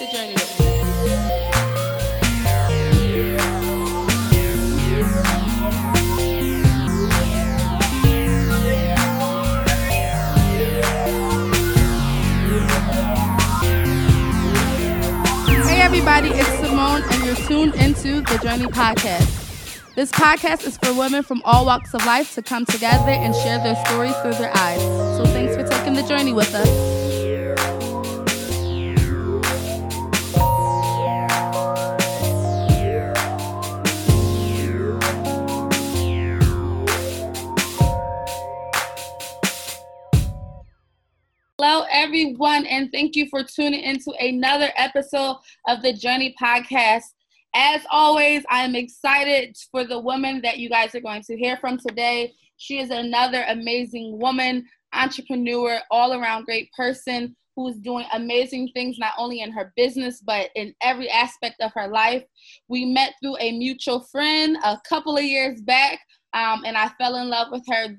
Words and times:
the 0.00 0.06
journey 0.06 0.32
with 0.32 0.60
me. 0.60 0.66
Hey 15.68 15.82
everybody, 15.82 16.28
it's 16.30 16.48
Simone, 16.60 17.02
and 17.02 17.24
you're 17.24 17.34
tuned 17.34 17.74
into 17.74 18.22
the 18.22 18.38
Journey 18.42 18.64
Podcast. 18.64 19.36
This 19.96 20.10
podcast 20.10 20.66
is 20.66 20.78
for 20.78 20.94
women 20.94 21.22
from 21.22 21.42
all 21.44 21.66
walks 21.66 21.92
of 21.92 22.06
life 22.06 22.34
to 22.36 22.42
come 22.42 22.64
together 22.64 23.10
and 23.10 23.34
share 23.34 23.58
their 23.58 23.76
stories 23.84 24.16
through 24.22 24.32
their 24.34 24.56
eyes. 24.56 24.80
So 25.18 25.26
thanks 25.26 25.54
for 25.54 25.68
taking 25.68 25.92
the 25.92 26.04
journey 26.04 26.32
with 26.32 26.54
us. 26.54 26.99
Hello, 41.62 41.84
everyone, 41.90 42.64
and 42.64 42.90
thank 42.90 43.14
you 43.14 43.28
for 43.28 43.44
tuning 43.44 43.82
into 43.82 44.14
another 44.18 44.70
episode 44.76 45.36
of 45.68 45.82
the 45.82 45.92
Journey 45.92 46.34
Podcast. 46.40 47.02
As 47.54 47.82
always, 47.90 48.42
I 48.48 48.62
am 48.64 48.74
excited 48.74 49.58
for 49.70 49.84
the 49.84 49.98
woman 49.98 50.40
that 50.40 50.56
you 50.56 50.70
guys 50.70 50.94
are 50.94 51.02
going 51.02 51.20
to 51.24 51.36
hear 51.36 51.58
from 51.58 51.76
today. 51.76 52.32
She 52.56 52.78
is 52.78 52.88
another 52.88 53.44
amazing 53.46 54.18
woman, 54.18 54.64
entrepreneur, 54.94 55.80
all 55.90 56.14
around 56.14 56.46
great 56.46 56.72
person 56.72 57.36
who's 57.54 57.76
doing 57.76 58.06
amazing 58.14 58.70
things 58.72 58.96
not 58.98 59.12
only 59.18 59.42
in 59.42 59.52
her 59.52 59.70
business 59.76 60.22
but 60.22 60.48
in 60.54 60.74
every 60.80 61.10
aspect 61.10 61.56
of 61.60 61.72
her 61.74 61.88
life. 61.88 62.24
We 62.68 62.86
met 62.86 63.12
through 63.22 63.36
a 63.38 63.52
mutual 63.52 64.00
friend 64.00 64.56
a 64.64 64.80
couple 64.88 65.18
of 65.18 65.24
years 65.24 65.60
back, 65.60 65.98
um, 66.32 66.62
and 66.64 66.74
I 66.78 66.88
fell 66.96 67.16
in 67.16 67.28
love 67.28 67.48
with 67.52 67.64
her 67.68 67.98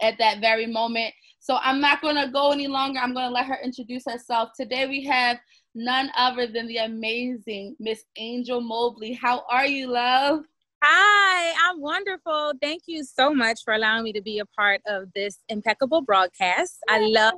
at 0.00 0.16
that 0.16 0.40
very 0.40 0.66
moment. 0.66 1.12
So 1.42 1.58
I'm 1.60 1.80
not 1.80 2.00
going 2.00 2.14
to 2.14 2.28
go 2.28 2.52
any 2.52 2.68
longer. 2.68 3.00
I'm 3.00 3.12
going 3.12 3.26
to 3.26 3.34
let 3.34 3.46
her 3.46 3.58
introduce 3.64 4.04
herself. 4.06 4.50
Today 4.56 4.86
we 4.86 5.04
have 5.06 5.38
none 5.74 6.08
other 6.16 6.46
than 6.46 6.68
the 6.68 6.76
amazing 6.76 7.74
Miss 7.80 8.04
Angel 8.16 8.60
Mobley. 8.60 9.12
How 9.12 9.42
are 9.50 9.66
you, 9.66 9.88
love? 9.88 10.44
Hi, 10.84 11.68
I'm 11.68 11.80
wonderful. 11.80 12.52
Thank 12.62 12.84
you 12.86 13.02
so 13.02 13.34
much 13.34 13.64
for 13.64 13.74
allowing 13.74 14.04
me 14.04 14.12
to 14.12 14.22
be 14.22 14.38
a 14.38 14.46
part 14.46 14.82
of 14.86 15.12
this 15.16 15.38
impeccable 15.48 16.00
broadcast. 16.00 16.78
I 16.88 17.00
love 17.00 17.34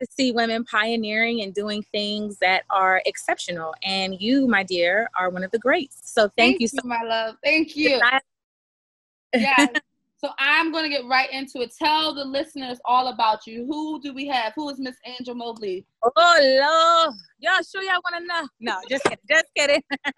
to 0.00 0.06
see 0.08 0.30
women 0.30 0.64
pioneering 0.64 1.42
and 1.42 1.52
doing 1.52 1.84
things 1.90 2.38
that 2.38 2.62
are 2.70 3.02
exceptional. 3.04 3.74
And 3.82 4.20
you, 4.20 4.46
my 4.46 4.62
dear, 4.62 5.10
are 5.18 5.30
one 5.30 5.42
of 5.42 5.50
the 5.50 5.58
greats. 5.58 5.98
So 6.04 6.22
thank, 6.22 6.36
Thank 6.36 6.60
you 6.60 6.68
you, 6.72 6.80
so 6.80 6.86
my 6.86 7.02
love. 7.02 7.34
Thank 7.42 7.74
you. 7.74 8.00
Yes. 9.34 9.80
So 10.24 10.30
I'm 10.38 10.72
going 10.72 10.84
to 10.84 10.88
get 10.88 11.04
right 11.04 11.30
into 11.30 11.60
it. 11.60 11.74
Tell 11.78 12.14
the 12.14 12.24
listeners 12.24 12.78
all 12.86 13.08
about 13.08 13.46
you. 13.46 13.66
Who 13.66 14.00
do 14.00 14.14
we 14.14 14.26
have? 14.28 14.54
Who 14.56 14.70
is 14.70 14.78
Miss 14.78 14.96
Angel 15.04 15.34
Mobley? 15.34 15.84
Oh 16.02 16.10
Lord, 16.16 17.14
y'all 17.40 17.62
sure 17.62 17.82
y'all 17.82 18.00
want 18.10 18.16
to 18.16 18.26
know? 18.26 18.48
No, 18.58 18.78
just 18.88 19.04
kidding, 19.04 19.18
just 19.30 19.44
kidding. 19.54 19.82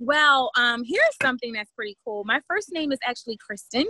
well, 0.00 0.50
um, 0.58 0.82
here's 0.84 1.16
something 1.22 1.52
that's 1.52 1.70
pretty 1.70 1.96
cool. 2.04 2.24
My 2.24 2.40
first 2.48 2.72
name 2.72 2.90
is 2.90 2.98
actually 3.04 3.36
Kristen. 3.36 3.86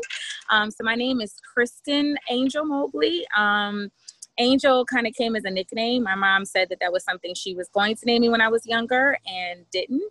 Um, 0.51 0.71
so 0.71 0.85
my 0.85 0.97
name 0.97 1.23
is 1.23 1.35
Kristen 1.55 2.19
Angel 2.29 2.67
Mobley. 2.67 3.27
Um, 3.35 3.91
Angel 4.39 4.85
kind 4.85 5.07
of 5.07 5.15
came 5.15 5.35
as 5.35 5.45
a 5.45 5.51
nickname. 5.51 6.03
My 6.03 6.15
mom 6.15 6.45
said 6.45 6.69
that 6.69 6.81
that 6.81 6.93
was 6.93 7.05
something 7.05 7.35
she 7.35 7.55
was 7.55 7.71
going 7.71 7.97
to 7.97 8.05
name 8.05 8.21
me 8.21 8.29
when 8.29 8.43
I 8.43 8.49
was 8.49 8.67
younger 8.67 9.17
and 9.27 9.65
didn't. 9.71 10.03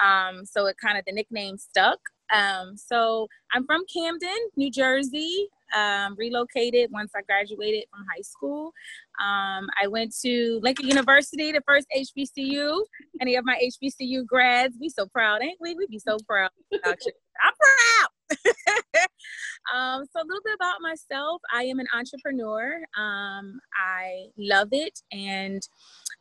Um, 0.00 0.44
so 0.44 0.66
it 0.66 0.76
kind 0.80 0.98
of 0.98 1.04
the 1.04 1.12
nickname 1.12 1.58
stuck. 1.58 1.98
Um, 2.32 2.76
so 2.76 3.28
I'm 3.52 3.64
from 3.66 3.82
Camden, 3.92 4.48
New 4.56 4.70
Jersey. 4.70 5.48
Um, 5.76 6.16
relocated 6.18 6.90
once 6.90 7.12
I 7.14 7.22
graduated 7.22 7.84
from 7.90 8.04
high 8.12 8.22
school. 8.22 8.72
Um, 9.20 9.68
I 9.80 9.86
went 9.86 10.12
to 10.22 10.58
Lincoln 10.64 10.88
University, 10.88 11.52
the 11.52 11.62
first 11.64 11.86
HBCU. 11.96 12.80
Any 13.20 13.36
of 13.36 13.44
my 13.44 13.56
HBCU 13.62 14.26
grads, 14.26 14.76
we 14.80 14.88
so 14.88 15.06
proud, 15.06 15.42
ain't 15.42 15.58
we? 15.60 15.74
We'd 15.74 15.90
be 15.90 16.00
so 16.00 16.16
proud. 16.26 16.50
I'm 16.84 17.52
proud. 17.60 18.08
um, 19.74 20.04
so 20.12 20.20
a 20.20 20.26
little 20.26 20.42
bit 20.44 20.54
about 20.54 20.80
myself. 20.80 21.40
I 21.52 21.64
am 21.64 21.78
an 21.78 21.86
entrepreneur. 21.94 22.76
Um, 22.98 23.60
I 23.76 24.26
love 24.36 24.68
it, 24.72 25.00
and 25.12 25.62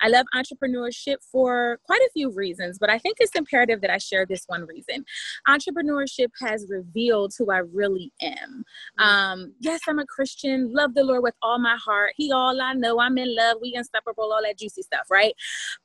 I 0.01 0.07
love 0.07 0.25
entrepreneurship 0.35 1.17
for 1.31 1.79
quite 1.85 2.01
a 2.01 2.09
few 2.13 2.31
reasons. 2.31 2.77
But 2.79 2.89
I 2.89 2.97
think 2.99 3.17
it's 3.19 3.35
imperative 3.35 3.81
that 3.81 3.89
I 3.89 3.97
share 3.97 4.25
this 4.25 4.43
one 4.47 4.65
reason. 4.65 5.05
Entrepreneurship 5.47 6.29
has 6.41 6.65
revealed 6.69 7.33
who 7.37 7.51
I 7.51 7.59
really 7.59 8.11
am. 8.21 8.63
Um, 8.97 9.53
yes, 9.59 9.81
I'm 9.87 9.99
a 9.99 10.05
Christian. 10.05 10.73
Love 10.73 10.93
the 10.93 11.03
Lord 11.03 11.23
with 11.23 11.35
all 11.41 11.59
my 11.59 11.77
heart. 11.77 12.13
He 12.15 12.31
all 12.31 12.59
I 12.61 12.73
know. 12.73 12.99
I'm 12.99 13.17
in 13.17 13.35
love. 13.35 13.57
We 13.61 13.73
inseparable. 13.75 14.31
All 14.31 14.41
that 14.43 14.57
juicy 14.57 14.81
stuff, 14.81 15.07
right? 15.09 15.33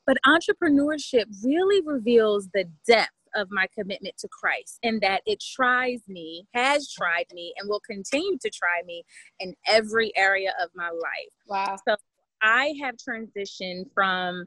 But 0.06 0.16
entrepreneurship 0.26 1.24
really 1.42 1.82
reveals 1.84 2.48
the 2.52 2.64
depth 2.86 3.10
of 3.34 3.48
my 3.50 3.66
commitment 3.76 4.16
to 4.18 4.28
Christ 4.28 4.78
and 4.82 5.00
that 5.00 5.22
it 5.26 5.42
tries 5.54 6.00
me, 6.08 6.46
has 6.54 6.90
tried 6.90 7.26
me, 7.32 7.52
and 7.58 7.68
will 7.68 7.80
continue 7.80 8.38
to 8.38 8.50
try 8.50 8.82
me 8.86 9.04
in 9.40 9.54
every 9.66 10.12
area 10.16 10.52
of 10.62 10.70
my 10.74 10.88
life. 10.90 11.32
Wow. 11.48 11.76
So 11.86 11.96
I 12.44 12.74
have 12.82 12.96
transitioned 12.96 13.86
from 13.94 14.44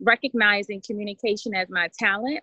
recognizing 0.00 0.80
communication 0.86 1.54
as 1.54 1.68
my 1.68 1.90
talent 1.98 2.40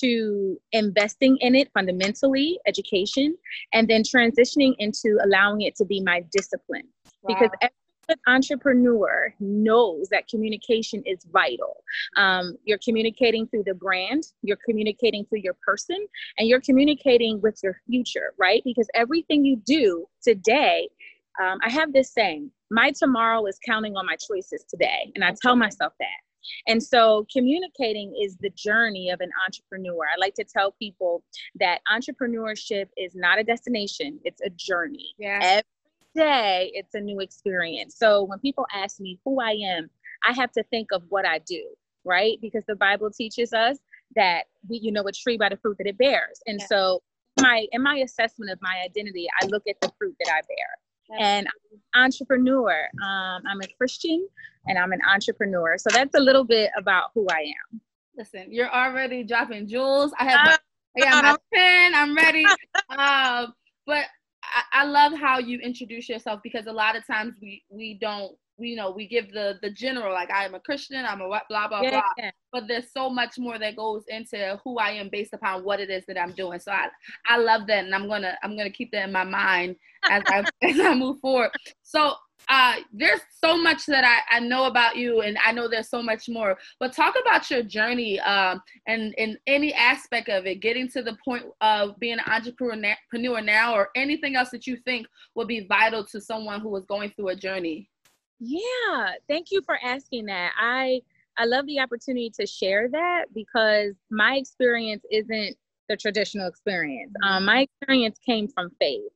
to 0.00 0.60
investing 0.72 1.36
in 1.40 1.54
it 1.54 1.70
fundamentally, 1.74 2.58
education, 2.66 3.34
and 3.72 3.88
then 3.88 4.02
transitioning 4.02 4.74
into 4.78 5.18
allowing 5.24 5.62
it 5.62 5.74
to 5.76 5.84
be 5.84 6.00
my 6.00 6.22
discipline. 6.32 6.86
Because 7.26 7.50
every 7.60 7.74
good 8.08 8.18
entrepreneur 8.26 9.32
knows 9.38 10.08
that 10.08 10.28
communication 10.28 11.02
is 11.06 11.24
vital. 11.32 11.82
Um, 12.16 12.56
you're 12.64 12.80
communicating 12.84 13.46
through 13.46 13.64
the 13.64 13.74
brand, 13.74 14.24
you're 14.42 14.58
communicating 14.64 15.24
through 15.26 15.40
your 15.40 15.56
person, 15.66 16.06
and 16.38 16.48
you're 16.48 16.60
communicating 16.60 17.40
with 17.40 17.58
your 17.62 17.76
future, 17.86 18.32
right? 18.38 18.62
Because 18.64 18.88
everything 18.94 19.44
you 19.44 19.56
do 19.64 20.06
today, 20.22 20.88
um, 21.40 21.58
I 21.62 21.70
have 21.70 21.92
this 21.92 22.12
saying, 22.12 22.50
my 22.70 22.90
tomorrow 22.90 23.46
is 23.46 23.58
counting 23.64 23.96
on 23.96 24.06
my 24.06 24.16
choices 24.16 24.64
today. 24.68 25.12
And 25.14 25.24
I 25.24 25.34
tell 25.40 25.56
myself 25.56 25.92
that. 26.00 26.08
And 26.66 26.82
so 26.82 27.26
communicating 27.32 28.14
is 28.20 28.36
the 28.40 28.50
journey 28.50 29.10
of 29.10 29.20
an 29.20 29.30
entrepreneur. 29.46 30.04
I 30.12 30.18
like 30.18 30.34
to 30.34 30.44
tell 30.44 30.72
people 30.72 31.22
that 31.60 31.80
entrepreneurship 31.92 32.86
is 32.96 33.14
not 33.14 33.38
a 33.38 33.44
destination, 33.44 34.18
it's 34.24 34.40
a 34.42 34.50
journey 34.50 35.14
Yeah. 35.18 35.38
every 35.42 35.62
day 36.14 36.70
it's 36.74 36.94
a 36.94 37.00
new 37.00 37.20
experience 37.20 37.96
so 37.96 38.24
when 38.24 38.38
people 38.40 38.66
ask 38.74 39.00
me 39.00 39.18
who 39.24 39.40
i 39.40 39.52
am 39.52 39.88
i 40.28 40.32
have 40.32 40.52
to 40.52 40.62
think 40.64 40.88
of 40.92 41.02
what 41.08 41.24
i 41.24 41.38
do 41.38 41.62
right 42.04 42.38
because 42.42 42.62
the 42.68 42.74
bible 42.76 43.10
teaches 43.10 43.54
us 43.54 43.78
that 44.14 44.42
we 44.68 44.78
you 44.82 44.92
know 44.92 45.02
a 45.04 45.12
tree 45.12 45.38
by 45.38 45.48
the 45.48 45.56
fruit 45.56 45.74
that 45.78 45.86
it 45.86 45.96
bears 45.96 46.38
and 46.46 46.60
Yeah. 46.60 46.66
so 46.66 47.02
my 47.40 47.66
in 47.72 47.82
my 47.82 47.96
assessment 47.96 48.50
of 48.50 48.58
my 48.60 48.82
identity 48.84 49.26
i 49.40 49.46
look 49.46 49.62
at 49.66 49.80
the 49.80 49.90
fruit 49.98 50.14
that 50.22 50.28
i 50.30 50.40
bear. 50.42 50.68
And 51.18 51.46
I'm 51.46 51.78
an 51.78 52.04
entrepreneur 52.04 52.88
um, 53.02 53.42
i'm 53.48 53.60
a 53.62 53.68
christian 53.76 54.26
and 54.66 54.78
i'm 54.78 54.92
an 54.92 55.00
entrepreneur 55.12 55.76
so 55.78 55.90
that's 55.90 56.14
a 56.14 56.20
little 56.20 56.44
bit 56.44 56.70
about 56.76 57.10
who 57.14 57.26
i 57.30 57.40
am 57.40 57.80
Listen, 58.16 58.46
you're 58.50 58.72
already 58.72 59.24
dropping 59.24 59.66
jewels. 59.66 60.12
I 60.18 60.24
have 60.24 60.40
my, 60.44 60.52
Uh, 60.52 60.56
I 60.98 61.00
got 61.00 61.24
my 61.24 61.36
pen. 61.54 61.94
I'm 61.94 62.14
ready. 62.14 62.44
um, 62.90 63.54
but 63.86 64.04
I, 64.44 64.82
I 64.82 64.84
love 64.84 65.14
how 65.14 65.38
you 65.38 65.58
introduce 65.60 66.08
yourself 66.08 66.40
because 66.42 66.66
a 66.66 66.72
lot 66.72 66.94
of 66.96 67.06
times 67.06 67.34
we 67.40 67.62
we 67.70 67.98
don't 68.00 68.36
you 68.58 68.76
know 68.76 68.90
we 68.90 69.06
give 69.06 69.32
the 69.32 69.58
the 69.62 69.70
general 69.70 70.12
like 70.12 70.30
I 70.30 70.44
am 70.44 70.54
a 70.54 70.60
Christian. 70.60 71.04
I'm 71.04 71.20
a 71.20 71.28
what 71.28 71.44
blah 71.48 71.68
blah 71.68 71.82
yeah, 71.82 71.90
blah. 71.90 72.02
yeah. 72.18 72.30
But 72.52 72.68
there's 72.68 72.92
so 72.92 73.08
much 73.08 73.38
more 73.38 73.58
that 73.58 73.76
goes 73.76 74.04
into 74.08 74.60
who 74.64 74.78
I 74.78 74.90
am 74.92 75.08
based 75.08 75.32
upon 75.32 75.64
what 75.64 75.80
it 75.80 75.90
is 75.90 76.04
that 76.06 76.20
I'm 76.20 76.32
doing. 76.32 76.58
So 76.60 76.72
I 76.72 76.88
I 77.26 77.38
love 77.38 77.66
that, 77.68 77.84
and 77.84 77.94
I'm 77.94 78.08
gonna 78.08 78.36
I'm 78.42 78.56
gonna 78.56 78.70
keep 78.70 78.92
that 78.92 79.06
in 79.06 79.12
my 79.12 79.24
mind 79.24 79.76
as 80.08 80.22
I 80.26 80.40
as 80.62 80.80
I 80.80 80.94
move 80.94 81.20
forward. 81.20 81.50
So 81.82 82.14
uh, 82.48 82.74
there's 82.92 83.20
so 83.42 83.56
much 83.56 83.86
that 83.86 84.04
I, 84.04 84.36
I 84.36 84.40
know 84.40 84.64
about 84.64 84.96
you, 84.96 85.20
and 85.20 85.38
I 85.44 85.52
know 85.52 85.68
there's 85.68 85.88
so 85.88 86.02
much 86.02 86.28
more. 86.28 86.58
But 86.80 86.92
talk 86.92 87.14
about 87.20 87.50
your 87.50 87.62
journey 87.62 88.20
um, 88.20 88.60
and 88.86 89.14
in 89.16 89.38
any 89.46 89.72
aspect 89.74 90.28
of 90.28 90.46
it, 90.46 90.60
getting 90.60 90.88
to 90.90 91.02
the 91.02 91.16
point 91.24 91.44
of 91.60 91.98
being 91.98 92.18
an 92.18 92.32
entrepreneur 92.32 93.40
now, 93.40 93.74
or 93.74 93.90
anything 93.94 94.36
else 94.36 94.50
that 94.50 94.66
you 94.66 94.76
think 94.84 95.06
would 95.34 95.48
be 95.48 95.66
vital 95.66 96.04
to 96.06 96.20
someone 96.20 96.60
who 96.60 96.74
is 96.76 96.84
going 96.86 97.10
through 97.10 97.28
a 97.28 97.36
journey. 97.36 97.88
Yeah, 98.44 99.12
thank 99.28 99.52
you 99.52 99.62
for 99.62 99.78
asking 99.82 100.26
that. 100.26 100.52
I 100.60 101.00
I 101.38 101.44
love 101.44 101.66
the 101.66 101.78
opportunity 101.78 102.30
to 102.40 102.46
share 102.46 102.88
that 102.90 103.26
because 103.32 103.94
my 104.10 104.34
experience 104.34 105.04
isn't 105.10 105.56
the 105.88 105.96
traditional 105.96 106.48
experience. 106.48 107.12
Um, 107.22 107.44
my 107.44 107.60
experience 107.62 108.18
came 108.18 108.48
from 108.48 108.70
faith. 108.80 109.10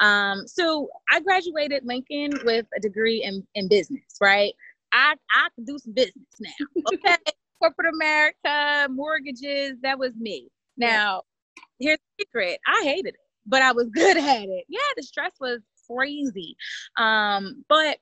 Um, 0.00 0.46
so 0.46 0.88
I 1.10 1.20
graduated 1.20 1.84
Lincoln 1.86 2.32
with 2.44 2.66
a 2.76 2.80
degree 2.80 3.24
in, 3.24 3.46
in 3.54 3.66
business, 3.68 4.04
right? 4.20 4.52
I 4.92 5.14
I 5.34 5.48
can 5.54 5.64
do 5.64 5.78
some 5.78 5.94
business 5.94 6.26
now. 6.38 6.50
Okay. 6.92 7.16
corporate 7.58 7.94
America, 7.94 8.88
mortgages. 8.90 9.78
That 9.82 9.98
was 9.98 10.12
me. 10.18 10.48
Now, 10.76 11.22
here's 11.80 11.98
the 12.18 12.24
secret. 12.24 12.60
I 12.66 12.82
hated 12.84 13.14
it, 13.14 13.20
but 13.46 13.62
I 13.62 13.72
was 13.72 13.88
good 13.94 14.18
at 14.18 14.44
it. 14.44 14.64
Yeah, 14.68 14.80
the 14.96 15.02
stress 15.02 15.32
was 15.40 15.60
crazy. 15.88 16.56
Um, 16.98 17.64
but 17.68 17.98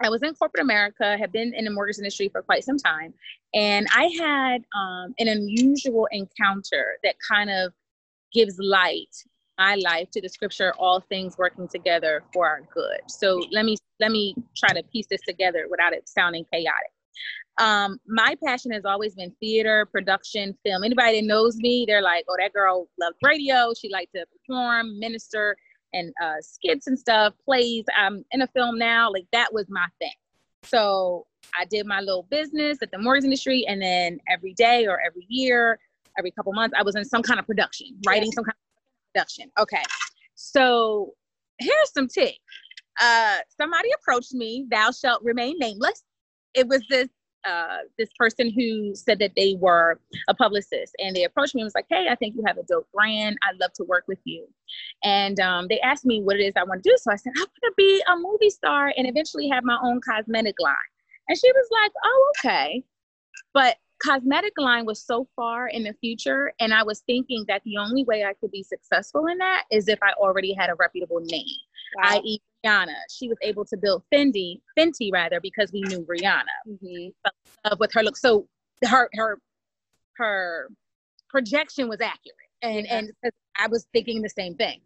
I 0.00 0.08
was 0.08 0.22
in 0.22 0.34
corporate 0.34 0.62
America, 0.62 1.16
had 1.18 1.32
been 1.32 1.52
in 1.54 1.64
the 1.64 1.70
mortgage 1.70 1.98
industry 1.98 2.28
for 2.28 2.42
quite 2.42 2.64
some 2.64 2.78
time, 2.78 3.12
and 3.54 3.86
I 3.94 4.10
had 4.18 4.64
um, 4.76 5.14
an 5.18 5.28
unusual 5.28 6.08
encounter 6.12 6.96
that 7.02 7.16
kind 7.28 7.50
of 7.50 7.72
gives 8.32 8.56
light 8.58 9.14
my 9.58 9.74
life 9.74 10.10
to 10.10 10.22
the 10.22 10.28
scripture 10.28 10.72
all 10.78 11.00
things 11.00 11.36
working 11.36 11.68
together 11.68 12.22
for 12.32 12.48
our 12.48 12.62
good. 12.72 13.00
So 13.08 13.44
let 13.52 13.64
me 13.64 13.76
let 14.00 14.10
me 14.10 14.34
try 14.56 14.72
to 14.72 14.82
piece 14.84 15.06
this 15.10 15.20
together 15.28 15.66
without 15.70 15.92
it 15.92 16.08
sounding 16.08 16.46
chaotic. 16.50 16.92
Um, 17.58 17.98
my 18.06 18.34
passion 18.42 18.70
has 18.70 18.86
always 18.86 19.14
been 19.16 19.32
theater 19.38 19.86
production 19.92 20.56
film. 20.64 20.82
Anybody 20.82 21.20
that 21.20 21.26
knows 21.26 21.56
me 21.56 21.84
they're 21.86 22.02
like 22.02 22.24
oh 22.28 22.36
that 22.38 22.54
girl 22.54 22.88
loves 22.98 23.16
radio. 23.22 23.74
She 23.78 23.90
likes 23.90 24.12
to 24.12 24.24
perform 24.46 24.98
minister 24.98 25.56
and 25.92 26.12
uh, 26.22 26.36
skits 26.40 26.86
and 26.86 26.98
stuff 26.98 27.34
plays 27.44 27.84
i'm 27.96 28.24
in 28.32 28.42
a 28.42 28.46
film 28.48 28.78
now 28.78 29.10
like 29.10 29.26
that 29.32 29.52
was 29.52 29.66
my 29.68 29.86
thing 29.98 30.12
so 30.62 31.26
i 31.58 31.64
did 31.64 31.86
my 31.86 32.00
little 32.00 32.26
business 32.30 32.78
at 32.82 32.90
the 32.90 32.98
mortgage 32.98 33.24
industry 33.24 33.64
and 33.66 33.80
then 33.80 34.18
every 34.28 34.52
day 34.54 34.86
or 34.86 35.00
every 35.00 35.26
year 35.28 35.78
every 36.18 36.30
couple 36.30 36.52
months 36.52 36.74
i 36.78 36.82
was 36.82 36.96
in 36.96 37.04
some 37.04 37.22
kind 37.22 37.40
of 37.40 37.46
production 37.46 37.86
writing 38.06 38.30
some 38.32 38.44
kind 38.44 38.52
of 38.52 38.70
production. 39.12 39.50
Okay. 39.58 39.82
So 40.34 41.14
here's 41.58 41.92
some 41.92 42.08
tips. 42.08 42.38
Uh, 43.00 43.38
somebody 43.56 43.88
approached 44.00 44.34
me, 44.34 44.66
thou 44.70 44.90
shalt 44.90 45.22
remain 45.22 45.56
nameless. 45.58 46.02
It 46.54 46.68
was 46.68 46.82
this 46.90 47.08
uh, 47.44 47.78
this 47.98 48.10
person 48.18 48.50
who 48.50 48.94
said 48.94 49.18
that 49.18 49.32
they 49.36 49.56
were 49.58 49.98
a 50.28 50.34
publicist 50.34 50.94
and 50.98 51.14
they 51.14 51.24
approached 51.24 51.54
me 51.54 51.62
and 51.62 51.66
was 51.66 51.74
like, 51.74 51.86
Hey, 51.88 52.06
I 52.10 52.14
think 52.14 52.34
you 52.36 52.42
have 52.46 52.58
a 52.58 52.62
dope 52.64 52.88
brand. 52.92 53.38
I'd 53.42 53.60
love 53.60 53.72
to 53.74 53.84
work 53.84 54.04
with 54.08 54.18
you. 54.24 54.46
And 55.04 55.40
um, 55.40 55.66
they 55.68 55.80
asked 55.80 56.04
me 56.04 56.22
what 56.22 56.36
it 56.36 56.44
is 56.44 56.52
I 56.56 56.64
want 56.64 56.82
to 56.82 56.90
do. 56.90 56.96
So 57.00 57.10
I 57.10 57.16
said, 57.16 57.32
I 57.36 57.40
want 57.40 57.50
to 57.64 57.72
be 57.76 58.02
a 58.08 58.16
movie 58.16 58.50
star 58.50 58.92
and 58.96 59.08
eventually 59.08 59.48
have 59.48 59.64
my 59.64 59.78
own 59.82 60.00
cosmetic 60.00 60.56
line. 60.60 60.74
And 61.28 61.38
she 61.38 61.50
was 61.52 61.68
like, 61.70 61.92
Oh, 62.04 62.32
okay. 62.38 62.84
But 63.54 63.76
cosmetic 64.02 64.54
line 64.56 64.86
was 64.86 65.02
so 65.04 65.28
far 65.36 65.68
in 65.68 65.82
the 65.82 65.92
future 66.00 66.52
and 66.58 66.72
i 66.72 66.82
was 66.82 67.00
thinking 67.00 67.44
that 67.48 67.60
the 67.66 67.76
only 67.76 68.02
way 68.04 68.24
i 68.24 68.32
could 68.40 68.50
be 68.50 68.62
successful 68.62 69.26
in 69.26 69.36
that 69.36 69.64
is 69.70 69.88
if 69.88 69.98
i 70.02 70.10
already 70.12 70.54
had 70.54 70.70
a 70.70 70.74
reputable 70.76 71.20
name 71.20 71.44
wow. 71.96 72.12
i.e 72.14 72.40
rihanna 72.64 72.94
she 73.10 73.28
was 73.28 73.38
able 73.42 73.64
to 73.64 73.76
build 73.76 74.02
fendi 74.12 74.60
fenty 74.78 75.10
rather 75.12 75.40
because 75.40 75.72
we 75.72 75.80
knew 75.82 76.06
rihanna 76.06 76.44
mm-hmm. 76.68 77.78
with 77.78 77.92
her 77.92 78.02
look 78.02 78.16
so 78.16 78.46
her 78.84 79.08
her 79.14 79.38
her 80.16 80.68
projection 81.28 81.88
was 81.88 82.00
accurate 82.00 82.36
and 82.62 82.86
yeah. 82.86 82.98
and 82.98 83.12
i 83.58 83.66
was 83.66 83.86
thinking 83.92 84.22
the 84.22 84.28
same 84.28 84.54
thing 84.54 84.80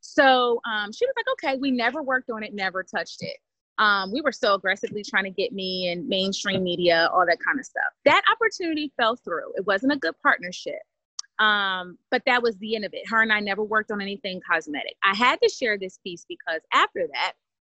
so 0.00 0.60
um, 0.64 0.90
she 0.92 1.04
was 1.06 1.14
like 1.16 1.26
okay 1.32 1.58
we 1.60 1.70
never 1.70 2.02
worked 2.02 2.30
on 2.30 2.42
it 2.42 2.54
never 2.54 2.82
touched 2.82 3.18
it 3.20 3.36
um, 3.78 4.12
we 4.12 4.20
were 4.20 4.32
so 4.32 4.54
aggressively 4.54 5.04
trying 5.04 5.24
to 5.24 5.30
get 5.30 5.52
me 5.52 5.88
in 5.88 6.08
mainstream 6.08 6.64
media, 6.64 7.08
all 7.12 7.24
that 7.26 7.38
kind 7.44 7.60
of 7.60 7.64
stuff. 7.64 7.84
That 8.04 8.22
opportunity 8.30 8.92
fell 8.96 9.16
through. 9.16 9.52
It 9.54 9.66
wasn't 9.66 9.92
a 9.92 9.96
good 9.96 10.14
partnership. 10.20 10.80
Um, 11.38 11.98
but 12.10 12.22
that 12.26 12.42
was 12.42 12.56
the 12.56 12.74
end 12.74 12.84
of 12.84 12.92
it. 12.94 13.08
Her 13.08 13.22
and 13.22 13.32
I 13.32 13.40
never 13.40 13.62
worked 13.62 13.90
on 13.90 14.00
anything 14.00 14.40
cosmetic. 14.50 14.96
I 15.04 15.14
had 15.14 15.38
to 15.42 15.48
share 15.48 15.78
this 15.78 15.98
piece 16.04 16.24
because 16.28 16.60
after 16.72 17.06
that, 17.12 17.32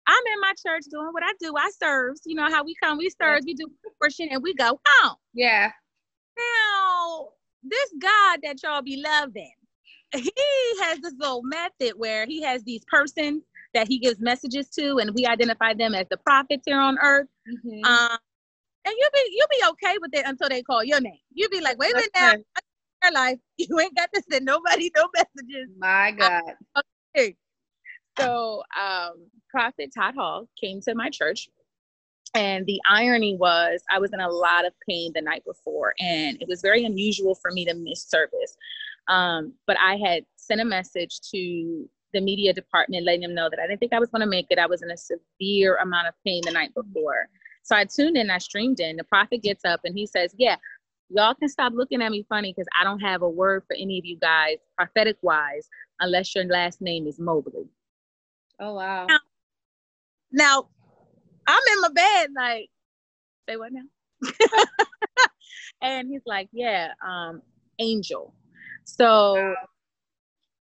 I'm 0.07 0.23
in 0.35 0.41
my 0.41 0.53
church 0.67 0.83
doing 0.91 1.09
what 1.13 1.23
I 1.23 1.33
do. 1.41 1.55
I 1.57 1.71
serve. 1.81 2.17
You 2.25 2.35
know 2.35 2.49
how 2.51 2.65
we 2.65 2.75
come, 2.83 2.99
we 2.99 3.09
serve, 3.11 3.41
we 3.47 3.55
do 3.55 3.67
portion, 4.01 4.29
and 4.31 4.43
we 4.43 4.55
go 4.55 4.81
home. 4.87 5.17
Yeah. 5.33 5.71
Now, 6.37 7.29
this 7.63 7.95
God 8.01 8.41
that 8.43 8.57
y'all 8.63 8.83
be 8.83 9.03
loving, 9.03 9.53
he 10.13 10.33
has 10.83 10.99
this 11.01 11.15
little 11.19 11.43
method 11.43 11.93
where 11.97 12.27
he 12.27 12.43
has 12.43 12.65
these 12.65 12.85
persons 12.91 13.43
that 13.75 13.89
he 13.89 13.99
gives 13.99 14.21
messages 14.21 14.69
to, 14.71 14.99
and 14.99 15.13
we 15.15 15.25
identify 15.27 15.73
them 15.73 15.95
as 15.95 16.07
the 16.11 16.17
prophets 16.19 16.65
here 16.67 16.81
on 16.81 16.99
earth. 16.99 17.29
Mm-hmm. 17.49 17.85
Um, 17.85 18.19
and 18.85 18.95
you'll 18.99 19.11
be 19.15 19.37
you'll 19.37 19.61
be 19.61 19.71
okay 19.71 19.97
with 20.01 20.11
it 20.15 20.27
until 20.27 20.49
they 20.49 20.63
call 20.63 20.83
your 20.83 21.01
name. 21.01 21.19
You'll 21.33 21.51
be 21.51 21.61
like, 21.61 21.79
wait 21.79 21.93
a 21.93 21.97
minute 21.97 22.11
now, 22.15 22.35
life, 23.11 23.39
you 23.57 23.79
ain't 23.81 23.97
got 23.97 24.11
to 24.15 24.23
send 24.31 24.45
nobody 24.45 24.91
no 24.97 25.09
messages. 25.15 25.69
My 25.79 26.11
God. 26.13 26.43
Okay. 27.17 27.37
So, 28.19 28.63
um, 28.79 29.27
Prophet 29.51 29.91
Todd 29.95 30.15
Hall 30.15 30.49
came 30.61 30.81
to 30.83 30.95
my 30.95 31.11
church, 31.11 31.49
and 32.35 32.67
the 32.67 32.81
irony 32.89 33.37
was 33.37 33.83
I 33.91 33.99
was 33.99 34.13
in 34.13 34.21
a 34.21 34.29
lot 34.29 34.67
of 34.67 34.73
pain 34.89 35.13
the 35.15 35.23
night 35.23 35.45
before, 35.45 35.95
and 35.99 36.41
it 36.41 36.49
was 36.49 36.61
very 36.63 36.85
unusual 36.85 37.35
for 37.35 37.51
me 37.51 37.65
to 37.67 37.75
miss 37.75 38.05
service. 38.05 38.57
Um, 39.09 39.55
but 39.67 39.77
I 39.81 39.97
had 39.97 40.25
sent 40.37 40.61
a 40.61 40.65
message 40.65 41.21
to 41.33 41.89
the 42.13 42.21
media 42.21 42.53
department, 42.53 43.05
letting 43.05 43.23
them 43.23 43.35
know 43.35 43.49
that 43.51 43.59
I 43.59 43.67
didn't 43.67 43.81
think 43.81 43.93
I 43.93 43.99
was 43.99 44.11
going 44.11 44.21
to 44.21 44.27
make 44.27 44.47
it. 44.51 44.59
I 44.59 44.67
was 44.67 44.83
in 44.83 44.91
a 44.91 44.97
severe 44.97 45.77
amount 45.77 46.09
of 46.09 46.15
pain 46.25 46.43
the 46.45 46.53
night 46.53 46.75
before. 46.75 47.29
So 47.63 47.77
I 47.77 47.85
tuned 47.85 48.17
in, 48.17 48.31
I 48.31 48.39
streamed 48.39 48.81
in. 48.81 48.97
The 48.97 49.05
prophet 49.05 49.43
gets 49.43 49.65
up 49.65 49.81
and 49.85 49.97
he 49.97 50.07
says, 50.07 50.35
Yeah, 50.37 50.57
y'all 51.15 51.35
can 51.35 51.49
stop 51.49 51.73
looking 51.75 52.03
at 52.03 52.11
me 52.11 52.25
funny 52.29 52.53
because 52.53 52.69
I 52.79 52.85
don't 52.85 53.01
have 53.01 53.23
a 53.23 53.29
word 53.29 53.65
for 53.67 53.75
any 53.75 53.99
of 53.99 54.05
you 54.05 54.17
guys, 54.19 54.59
prophetic 54.77 55.17
wise, 55.23 55.69
unless 56.01 56.35
your 56.35 56.45
last 56.45 56.81
name 56.81 57.07
is 57.07 57.19
Mobley. 57.19 57.69
Oh, 58.61 58.75
wow. 58.75 59.07
Now, 59.07 59.19
now 60.33 60.69
I'm 61.47 61.63
in 61.73 61.81
my 61.81 61.89
bed, 61.95 62.29
like, 62.37 62.71
say 63.49 63.57
what 63.57 63.73
now? 63.73 63.83
and 65.83 66.09
he's 66.09 66.23
like, 66.27 66.49
Yeah, 66.53 66.93
um, 67.07 67.43
Angel. 67.79 68.35
So 68.85 69.35
wow 69.35 69.55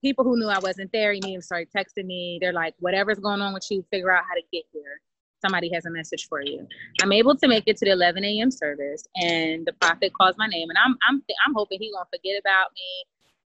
people 0.04 0.22
who 0.22 0.38
knew 0.38 0.48
I 0.48 0.58
wasn't 0.58 0.92
there 0.92 1.12
immediately 1.12 1.40
started 1.40 1.69
texting 1.75 2.04
me. 2.04 2.38
They're 2.38 2.52
like, 2.52 2.75
whatever's 2.78 3.19
going 3.19 3.40
on 3.40 3.54
with 3.54 3.66
you, 3.70 3.82
figure 3.90 4.12
out 4.12 4.25
how 4.28 4.34
to 4.34 4.42
get 4.52 4.64
here. 4.70 5.00
Somebody 5.44 5.70
has 5.75 5.85
a 5.87 5.91
message 5.91 6.29
for 6.29 6.43
you. 6.43 6.67
I'm 7.02 7.12
able 7.12 7.37
to 7.37 7.49
make 7.49 7.64
it 7.67 7.76
to 7.79 7.85
the 7.85 7.93
11 7.93 8.25
a.m. 8.25 8.50
service, 8.50 9.06
and 9.17 9.67
the 9.67 9.73
prophet 9.75 10.12
calls 10.20 10.37
my 10.38 10.46
name, 10.46 10.70
and 10.70 10.79
I'm 10.85 10.96
I'm 11.08 11.23
I'm 11.46 11.55
hoping 11.55 11.79
he 11.81 11.91
won't 11.94 12.08
forget 12.08 12.41
about 12.41 12.69
me. 12.75 13.05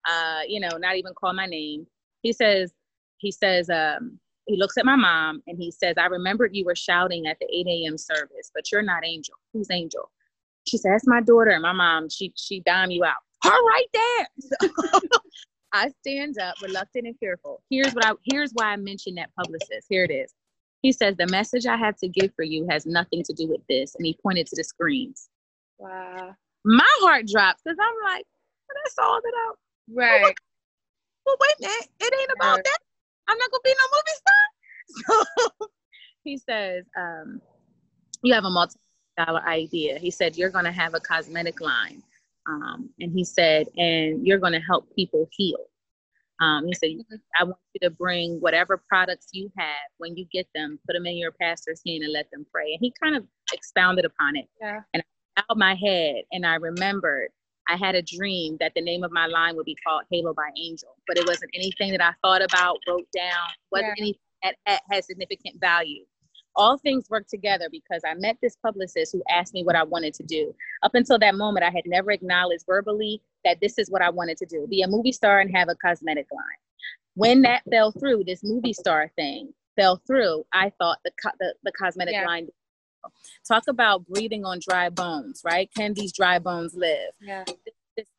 Uh, 0.07 0.41
you 0.47 0.59
know, 0.59 0.77
not 0.77 0.97
even 0.97 1.13
call 1.13 1.33
my 1.33 1.45
name. 1.45 1.87
He 2.21 2.33
says 2.33 2.73
he 3.17 3.31
says 3.31 3.69
um, 3.69 4.19
he 4.47 4.57
looks 4.57 4.77
at 4.77 4.85
my 4.85 4.95
mom 4.95 5.41
and 5.47 5.57
he 5.57 5.71
says, 5.71 5.95
I 5.97 6.05
remembered 6.05 6.55
you 6.55 6.65
were 6.65 6.75
shouting 6.75 7.27
at 7.27 7.37
the 7.39 7.47
8 7.51 7.67
a.m. 7.67 7.97
service, 7.97 8.51
but 8.53 8.71
you're 8.71 8.81
not 8.81 9.05
Angel. 9.05 9.35
Who's 9.53 9.71
Angel? 9.71 10.11
She 10.67 10.77
says, 10.77 10.91
That's 10.91 11.07
my 11.07 11.21
daughter. 11.21 11.51
And 11.51 11.63
my 11.63 11.73
mom, 11.73 12.09
she 12.09 12.33
she 12.35 12.61
dime 12.61 12.91
you 12.91 13.03
out. 13.03 13.15
Her 13.43 13.51
right 13.51 13.87
there. 13.93 14.69
I 15.73 15.89
stand 16.01 16.37
up, 16.39 16.55
reluctant 16.61 17.07
and 17.07 17.17
fearful. 17.19 17.61
Here's 17.69 17.93
what 17.93 18.05
I 18.05 18.13
here's 18.25 18.51
why 18.53 18.67
I 18.67 18.75
mentioned 18.77 19.17
that 19.17 19.31
publicist. 19.35 19.87
Here 19.89 20.03
it 20.05 20.11
is. 20.11 20.33
He 20.85 20.91
says, 20.91 21.15
The 21.17 21.25
message 21.27 21.65
I 21.65 21.77
have 21.77 21.97
to 21.97 22.07
give 22.07 22.31
for 22.35 22.43
you 22.43 22.67
has 22.69 22.85
nothing 22.85 23.23
to 23.23 23.33
do 23.33 23.47
with 23.47 23.61
this. 23.67 23.95
And 23.95 24.05
he 24.05 24.15
pointed 24.21 24.45
to 24.45 24.55
the 24.55 24.63
screens. 24.63 25.29
Wow. 25.79 26.35
My 26.63 26.87
heart 26.99 27.25
drops 27.25 27.61
because 27.65 27.79
I'm 27.81 28.13
like, 28.13 28.23
well, 28.67 28.77
that's 28.83 28.95
all 28.99 29.19
that 29.19 29.33
I 29.35 29.53
Right. 29.91 30.21
Well, 30.21 30.33
well, 31.25 31.37
wait 31.41 31.55
a 31.57 31.61
minute. 31.61 31.87
It 31.99 32.13
ain't 32.13 32.31
about 32.37 32.57
right. 32.57 32.63
that. 32.65 32.77
I'm 33.27 33.37
not 33.37 33.49
gonna 33.49 33.61
be 33.63 33.73
no 33.73 33.87
movie 33.95 35.25
star. 35.25 35.25
So 35.57 35.67
he 36.23 36.37
says, 36.37 36.85
um, 36.95 37.41
you 38.21 38.35
have 38.35 38.45
a 38.45 38.49
multi 38.51 38.77
dollar 39.17 39.41
idea. 39.47 39.97
He 39.97 40.11
said, 40.11 40.37
You're 40.37 40.51
gonna 40.51 40.71
have 40.71 40.93
a 40.93 40.99
cosmetic 40.99 41.61
line. 41.61 42.03
Um, 42.47 42.91
and 42.99 43.11
he 43.11 43.23
said, 43.23 43.67
and 43.75 44.25
you're 44.25 44.37
going 44.37 44.53
to 44.53 44.59
help 44.59 44.93
people 44.95 45.27
heal. 45.31 45.57
Um, 46.41 46.67
he 46.67 46.73
said, 46.73 46.89
mm-hmm. 46.89 47.15
I 47.39 47.43
want 47.45 47.57
you 47.73 47.87
to 47.87 47.89
bring 47.89 48.37
whatever 48.39 48.81
products 48.89 49.27
you 49.31 49.49
have 49.57 49.87
when 49.97 50.17
you 50.17 50.25
get 50.31 50.47
them, 50.53 50.79
put 50.85 50.93
them 50.93 51.05
in 51.05 51.17
your 51.17 51.31
pastor's 51.31 51.81
hand 51.87 52.03
and 52.03 52.11
let 52.11 52.29
them 52.31 52.45
pray. 52.51 52.73
And 52.73 52.79
he 52.81 52.93
kind 53.01 53.15
of 53.15 53.23
expounded 53.53 54.05
upon 54.05 54.35
it. 54.35 54.45
Yeah. 54.59 54.81
And 54.93 55.03
I 55.37 55.41
bowed 55.47 55.57
my 55.57 55.75
head 55.75 56.23
and 56.31 56.45
I 56.45 56.55
remembered 56.55 57.29
I 57.67 57.77
had 57.77 57.95
a 57.95 58.01
dream 58.01 58.57
that 58.59 58.73
the 58.75 58.81
name 58.81 59.03
of 59.03 59.11
my 59.11 59.25
line 59.25 59.55
would 59.55 59.65
be 59.65 59.77
called 59.85 60.03
Halo 60.11 60.33
by 60.33 60.49
Angel, 60.57 60.95
but 61.07 61.17
it 61.17 61.25
wasn't 61.27 61.51
anything 61.55 61.91
that 61.91 62.01
I 62.01 62.11
thought 62.21 62.43
about, 62.43 62.77
wrote 62.87 63.07
down, 63.15 63.47
wasn't 63.71 63.93
yeah. 63.97 64.03
anything 64.03 64.19
that 64.65 64.81
had 64.91 65.03
significant 65.03 65.59
value 65.59 66.05
all 66.55 66.77
things 66.77 67.09
work 67.09 67.27
together 67.27 67.67
because 67.71 68.01
I 68.05 68.13
met 68.15 68.37
this 68.41 68.55
publicist 68.61 69.11
who 69.11 69.21
asked 69.29 69.53
me 69.53 69.63
what 69.63 69.75
I 69.75 69.83
wanted 69.83 70.13
to 70.15 70.23
do. 70.23 70.53
Up 70.83 70.95
until 70.95 71.19
that 71.19 71.35
moment, 71.35 71.65
I 71.65 71.69
had 71.69 71.83
never 71.85 72.11
acknowledged 72.11 72.65
verbally 72.67 73.21
that 73.43 73.59
this 73.61 73.77
is 73.77 73.89
what 73.89 74.01
I 74.01 74.09
wanted 74.09 74.37
to 74.37 74.45
do 74.45 74.67
be 74.67 74.81
a 74.81 74.87
movie 74.87 75.11
star 75.11 75.39
and 75.39 75.55
have 75.55 75.69
a 75.69 75.75
cosmetic 75.75 76.27
line. 76.31 76.43
When 77.15 77.41
that 77.43 77.63
fell 77.69 77.91
through, 77.91 78.23
this 78.25 78.41
movie 78.43 78.73
star 78.73 79.11
thing 79.15 79.53
fell 79.75 80.01
through, 80.07 80.45
I 80.53 80.71
thought 80.79 80.99
the, 81.05 81.11
co- 81.21 81.35
the, 81.39 81.53
the 81.63 81.71
cosmetic 81.71 82.13
yeah. 82.13 82.25
line. 82.25 82.47
Talk 83.47 83.63
about 83.69 84.05
breathing 84.07 84.45
on 84.45 84.59
dry 84.67 84.89
bones, 84.89 85.41
right? 85.45 85.69
Can 85.77 85.93
these 85.93 86.11
dry 86.11 86.39
bones 86.39 86.73
live? 86.73 87.11
Yeah. 87.21 87.43
this, 87.45 87.74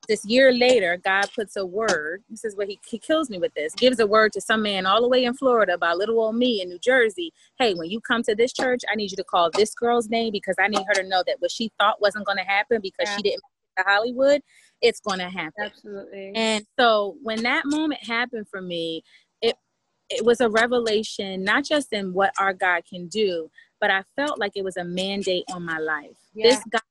this 0.08 0.24
year 0.24 0.52
later, 0.52 0.98
God 1.02 1.26
puts 1.34 1.56
a 1.56 1.66
word. 1.66 2.22
This 2.28 2.44
is 2.44 2.56
what 2.56 2.68
he, 2.68 2.78
he 2.88 2.98
kills 2.98 3.28
me 3.28 3.38
with 3.38 3.52
this. 3.54 3.74
Gives 3.74 3.98
a 3.98 4.06
word 4.06 4.32
to 4.32 4.40
some 4.40 4.62
man 4.62 4.86
all 4.86 5.02
the 5.02 5.08
way 5.08 5.24
in 5.24 5.34
Florida 5.34 5.74
about 5.74 5.98
little 5.98 6.20
old 6.20 6.36
me 6.36 6.62
in 6.62 6.68
New 6.68 6.78
Jersey. 6.78 7.32
Hey, 7.58 7.74
when 7.74 7.90
you 7.90 8.00
come 8.00 8.22
to 8.24 8.34
this 8.34 8.52
church, 8.52 8.82
I 8.90 8.94
need 8.94 9.10
you 9.10 9.16
to 9.16 9.24
call 9.24 9.50
this 9.50 9.74
girl's 9.74 10.08
name 10.08 10.32
because 10.32 10.56
I 10.58 10.68
need 10.68 10.84
her 10.86 10.94
to 10.94 11.08
know 11.08 11.22
that 11.26 11.36
what 11.40 11.50
she 11.50 11.72
thought 11.78 12.00
wasn't 12.00 12.26
going 12.26 12.38
to 12.38 12.44
happen 12.44 12.80
because 12.80 13.08
yeah. 13.08 13.16
she 13.16 13.22
didn't 13.22 13.42
make 13.42 13.76
it 13.76 13.82
to 13.82 13.88
Hollywood, 13.88 14.40
it's 14.80 15.00
going 15.00 15.18
to 15.18 15.28
happen. 15.28 15.64
Absolutely. 15.64 16.32
And 16.34 16.64
so 16.78 17.16
when 17.22 17.42
that 17.42 17.64
moment 17.66 18.04
happened 18.04 18.46
for 18.48 18.62
me, 18.62 19.02
it 19.42 19.56
it 20.08 20.24
was 20.24 20.40
a 20.40 20.48
revelation, 20.48 21.42
not 21.42 21.64
just 21.64 21.92
in 21.92 22.12
what 22.12 22.32
our 22.38 22.52
God 22.52 22.84
can 22.88 23.08
do, 23.08 23.50
but 23.80 23.90
I 23.90 24.04
felt 24.14 24.38
like 24.38 24.52
it 24.54 24.64
was 24.64 24.76
a 24.76 24.84
mandate 24.84 25.44
on 25.52 25.64
my 25.64 25.78
life. 25.78 26.16
Yeah. 26.32 26.50
This 26.50 26.60
God 26.70 26.82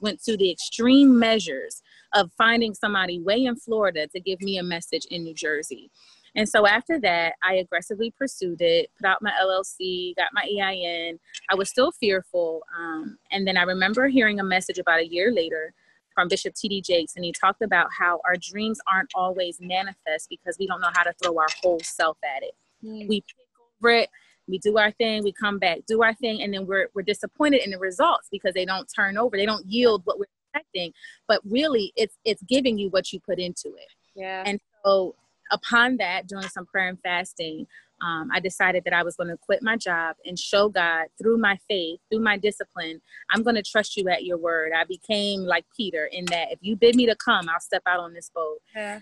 went 0.00 0.22
to 0.24 0.36
the 0.36 0.50
extreme 0.50 1.18
measures 1.18 1.82
of 2.14 2.30
finding 2.36 2.74
somebody 2.74 3.20
way 3.20 3.44
in 3.44 3.56
Florida 3.56 4.06
to 4.08 4.20
give 4.20 4.40
me 4.40 4.58
a 4.58 4.62
message 4.62 5.06
in 5.10 5.22
New 5.22 5.34
Jersey. 5.34 5.90
And 6.34 6.48
so 6.48 6.66
after 6.66 6.98
that, 7.00 7.34
I 7.42 7.54
aggressively 7.54 8.10
pursued 8.16 8.60
it, 8.60 8.90
put 8.98 9.06
out 9.06 9.18
my 9.20 9.32
LLC, 9.42 10.16
got 10.16 10.28
my 10.32 10.42
EIN. 10.42 11.18
I 11.50 11.54
was 11.54 11.68
still 11.68 11.92
fearful. 11.92 12.62
Um, 12.78 13.18
and 13.30 13.46
then 13.46 13.56
I 13.56 13.62
remember 13.62 14.08
hearing 14.08 14.40
a 14.40 14.44
message 14.44 14.78
about 14.78 15.00
a 15.00 15.06
year 15.06 15.30
later 15.30 15.74
from 16.14 16.28
Bishop 16.28 16.54
T.D. 16.54 16.82
Jakes, 16.82 17.14
and 17.16 17.24
he 17.24 17.32
talked 17.32 17.62
about 17.62 17.88
how 17.98 18.20
our 18.26 18.36
dreams 18.36 18.78
aren't 18.92 19.10
always 19.14 19.58
manifest 19.60 20.28
because 20.28 20.56
we 20.58 20.66
don't 20.66 20.80
know 20.80 20.90
how 20.94 21.02
to 21.02 21.12
throw 21.22 21.38
our 21.38 21.46
whole 21.62 21.80
self 21.80 22.18
at 22.24 22.42
it. 22.42 22.52
Mm. 22.84 23.08
We 23.08 23.20
pick 23.22 23.46
over 23.80 23.90
it, 23.90 24.10
we 24.48 24.58
do 24.58 24.78
our 24.78 24.90
thing, 24.92 25.22
we 25.22 25.32
come 25.32 25.58
back, 25.58 25.80
do 25.86 26.02
our 26.02 26.14
thing, 26.14 26.42
and 26.42 26.52
then 26.52 26.66
we're 26.66 26.88
we're 26.94 27.02
disappointed 27.02 27.62
in 27.64 27.70
the 27.70 27.78
results 27.78 28.28
because 28.30 28.54
they 28.54 28.64
don't 28.64 28.88
turn 28.94 29.16
over, 29.16 29.36
they 29.36 29.46
don't 29.46 29.66
yield 29.66 30.02
what 30.04 30.18
we're 30.18 30.26
expecting. 30.54 30.92
But 31.28 31.40
really, 31.44 31.92
it's 31.96 32.16
it's 32.24 32.42
giving 32.42 32.78
you 32.78 32.88
what 32.90 33.12
you 33.12 33.20
put 33.20 33.38
into 33.38 33.68
it. 33.68 33.88
Yeah. 34.14 34.42
And 34.46 34.60
so 34.84 35.14
upon 35.50 35.98
that, 35.98 36.26
doing 36.26 36.48
some 36.48 36.66
prayer 36.66 36.88
and 36.88 36.98
fasting, 37.02 37.66
um, 38.02 38.30
I 38.32 38.40
decided 38.40 38.82
that 38.84 38.92
I 38.92 39.04
was 39.04 39.16
going 39.16 39.28
to 39.28 39.36
quit 39.36 39.62
my 39.62 39.76
job 39.76 40.16
and 40.24 40.36
show 40.38 40.68
God 40.68 41.06
through 41.20 41.38
my 41.38 41.56
faith, 41.68 42.00
through 42.10 42.22
my 42.22 42.36
discipline, 42.36 43.00
I'm 43.30 43.42
going 43.42 43.54
to 43.54 43.62
trust 43.62 43.96
you 43.96 44.08
at 44.08 44.24
your 44.24 44.38
word. 44.38 44.72
I 44.76 44.84
became 44.84 45.42
like 45.42 45.64
Peter 45.76 46.06
in 46.06 46.24
that 46.26 46.50
if 46.50 46.58
you 46.62 46.74
bid 46.74 46.96
me 46.96 47.06
to 47.06 47.14
come, 47.14 47.48
I'll 47.48 47.60
step 47.60 47.82
out 47.86 48.00
on 48.00 48.12
this 48.12 48.30
boat. 48.34 48.58
Yeah. 48.74 49.00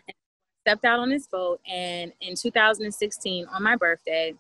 stepped 0.61 0.85
out 0.85 1.01
on 1.01 1.09
this 1.09 1.27
boat, 1.27 1.61
and 1.71 2.13
in 2.21 2.35
2016, 2.35 3.47
on 3.47 3.63
my 3.63 3.77
birthday, 3.77 4.35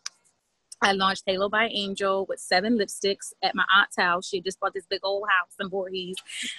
I 0.82 0.92
launched 0.92 1.24
Halo 1.26 1.48
by 1.48 1.66
Angel 1.66 2.26
with 2.28 2.40
seven 2.40 2.78
lipsticks 2.78 3.32
at 3.42 3.54
my 3.54 3.64
aunt's 3.74 3.96
house. 3.96 4.26
She 4.26 4.40
just 4.40 4.58
bought 4.60 4.72
this 4.74 4.86
big 4.88 5.00
old 5.02 5.28
house 5.28 5.54
in 5.60 5.68
Voorhees, 5.68 6.16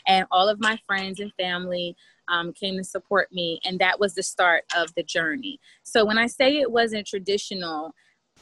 and 0.08 0.26
all 0.32 0.48
of 0.48 0.60
my 0.60 0.80
friends 0.86 1.20
and 1.20 1.34
family 1.34 1.96
um, 2.28 2.54
came 2.54 2.78
to 2.78 2.84
support 2.84 3.32
me, 3.32 3.60
and 3.66 3.80
that 3.80 4.00
was 4.00 4.14
the 4.14 4.24
start 4.24 4.64
of 4.76 4.94
the 4.96 5.04
journey. 5.04 5.60
So 5.84 6.06
when 6.06 6.18
I 6.18 6.28
say 6.28 6.58
it 6.58 6.72
wasn't 6.72 7.08
traditional, 7.08 7.94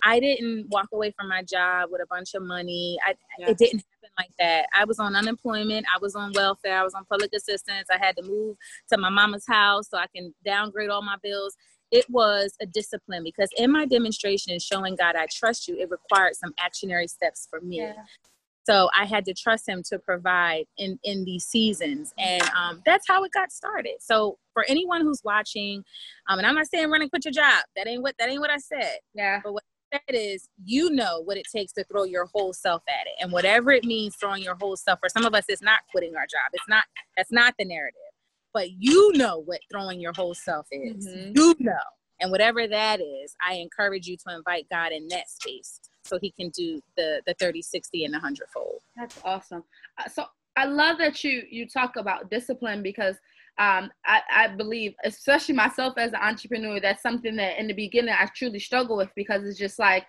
I 0.03 0.19
didn't 0.19 0.67
walk 0.69 0.87
away 0.93 1.11
from 1.17 1.27
my 1.29 1.43
job 1.43 1.89
with 1.91 2.01
a 2.01 2.07
bunch 2.07 2.33
of 2.33 2.43
money. 2.43 2.97
I, 3.05 3.15
It 3.39 3.57
didn't 3.57 3.83
happen 3.91 4.09
like 4.17 4.31
that. 4.39 4.67
I 4.77 4.85
was 4.85 4.99
on 4.99 5.15
unemployment. 5.15 5.85
I 5.93 5.99
was 5.99 6.15
on 6.15 6.31
welfare. 6.33 6.79
I 6.79 6.83
was 6.83 6.93
on 6.93 7.05
public 7.05 7.33
assistance. 7.33 7.87
I 7.91 7.97
had 7.97 8.15
to 8.17 8.23
move 8.23 8.55
to 8.91 8.97
my 8.97 9.09
mama's 9.09 9.45
house 9.47 9.89
so 9.89 9.97
I 9.97 10.07
can 10.13 10.33
downgrade 10.45 10.89
all 10.89 11.01
my 11.01 11.17
bills 11.21 11.55
it 11.91 12.05
was 12.09 12.53
a 12.61 12.65
discipline 12.65 13.23
because 13.23 13.49
in 13.57 13.71
my 13.71 13.85
demonstration 13.85 14.51
and 14.51 14.61
showing 14.61 14.95
God 14.95 15.15
I 15.15 15.27
trust 15.31 15.67
you, 15.67 15.77
it 15.77 15.89
required 15.89 16.35
some 16.35 16.53
actionary 16.59 17.09
steps 17.09 17.47
for 17.49 17.61
me. 17.61 17.77
Yeah. 17.77 17.93
So 18.69 18.87
I 18.95 19.05
had 19.05 19.25
to 19.25 19.33
trust 19.33 19.67
him 19.67 19.81
to 19.89 19.97
provide 19.97 20.65
in, 20.77 20.99
in 21.03 21.25
these 21.25 21.45
seasons. 21.45 22.13
And 22.19 22.43
um, 22.55 22.83
that's 22.85 23.07
how 23.07 23.23
it 23.23 23.31
got 23.31 23.51
started. 23.51 23.95
So 23.99 24.37
for 24.53 24.63
anyone 24.67 25.01
who's 25.01 25.21
watching, 25.23 25.83
um, 26.27 26.37
and 26.37 26.45
I'm 26.45 26.53
not 26.53 26.67
saying 26.67 26.87
run 26.91 27.01
and 27.01 27.09
quit 27.09 27.25
your 27.25 27.31
job. 27.31 27.63
That 27.75 27.87
ain't 27.87 28.03
what 28.03 28.13
that 28.19 28.29
ain't 28.29 28.41
what 28.41 28.51
I 28.51 28.57
said. 28.57 28.99
Yeah. 29.15 29.41
But 29.43 29.53
what 29.53 29.63
I 29.91 29.99
said 30.07 30.15
is 30.15 30.49
you 30.63 30.91
know 30.91 31.21
what 31.23 31.37
it 31.37 31.47
takes 31.51 31.73
to 31.73 31.83
throw 31.85 32.03
your 32.03 32.27
whole 32.27 32.53
self 32.53 32.83
at 32.87 33.07
it. 33.07 33.13
And 33.19 33.31
whatever 33.31 33.71
it 33.71 33.85
means 33.85 34.15
throwing 34.15 34.43
your 34.43 34.55
whole 34.61 34.77
self, 34.77 34.99
for 34.99 35.09
some 35.09 35.25
of 35.25 35.33
us 35.33 35.45
it's 35.47 35.63
not 35.63 35.79
quitting 35.89 36.15
our 36.15 36.27
job. 36.27 36.51
It's 36.53 36.69
not 36.69 36.83
that's 37.17 37.31
not 37.31 37.55
the 37.57 37.65
narrative. 37.65 37.95
But 38.53 38.71
you 38.71 39.11
know 39.15 39.43
what 39.45 39.59
throwing 39.71 39.99
your 39.99 40.13
whole 40.15 40.33
self 40.33 40.67
is. 40.71 41.07
Mm-hmm. 41.07 41.31
You 41.35 41.55
know. 41.59 41.73
And 42.21 42.31
whatever 42.31 42.67
that 42.67 42.99
is, 42.99 43.33
I 43.47 43.55
encourage 43.55 44.07
you 44.07 44.17
to 44.27 44.35
invite 44.35 44.67
God 44.69 44.91
in 44.91 45.07
that 45.07 45.29
space 45.29 45.79
so 46.03 46.17
he 46.21 46.31
can 46.31 46.49
do 46.49 46.81
the 46.97 47.21
the 47.27 47.35
30 47.39 47.61
60 47.61 48.05
and 48.05 48.13
the 48.13 48.17
100 48.17 48.47
fold 48.53 48.81
that's 48.95 49.19
awesome 49.23 49.63
uh, 49.99 50.09
so 50.09 50.25
i 50.57 50.65
love 50.65 50.97
that 50.97 51.23
you 51.23 51.43
you 51.49 51.67
talk 51.67 51.95
about 51.95 52.29
discipline 52.29 52.81
because 52.81 53.15
um, 53.59 53.91
I, 54.05 54.21
I 54.33 54.47
believe, 54.47 54.93
especially 55.03 55.53
myself 55.53 55.95
as 55.97 56.13
an 56.13 56.19
entrepreneur, 56.21 56.79
that's 56.79 57.03
something 57.03 57.35
that 57.35 57.59
in 57.59 57.67
the 57.67 57.73
beginning 57.73 58.15
I 58.17 58.25
truly 58.33 58.57
struggle 58.57 58.95
with 58.95 59.09
because 59.17 59.43
it's 59.43 59.59
just 59.59 59.77
like 59.77 60.05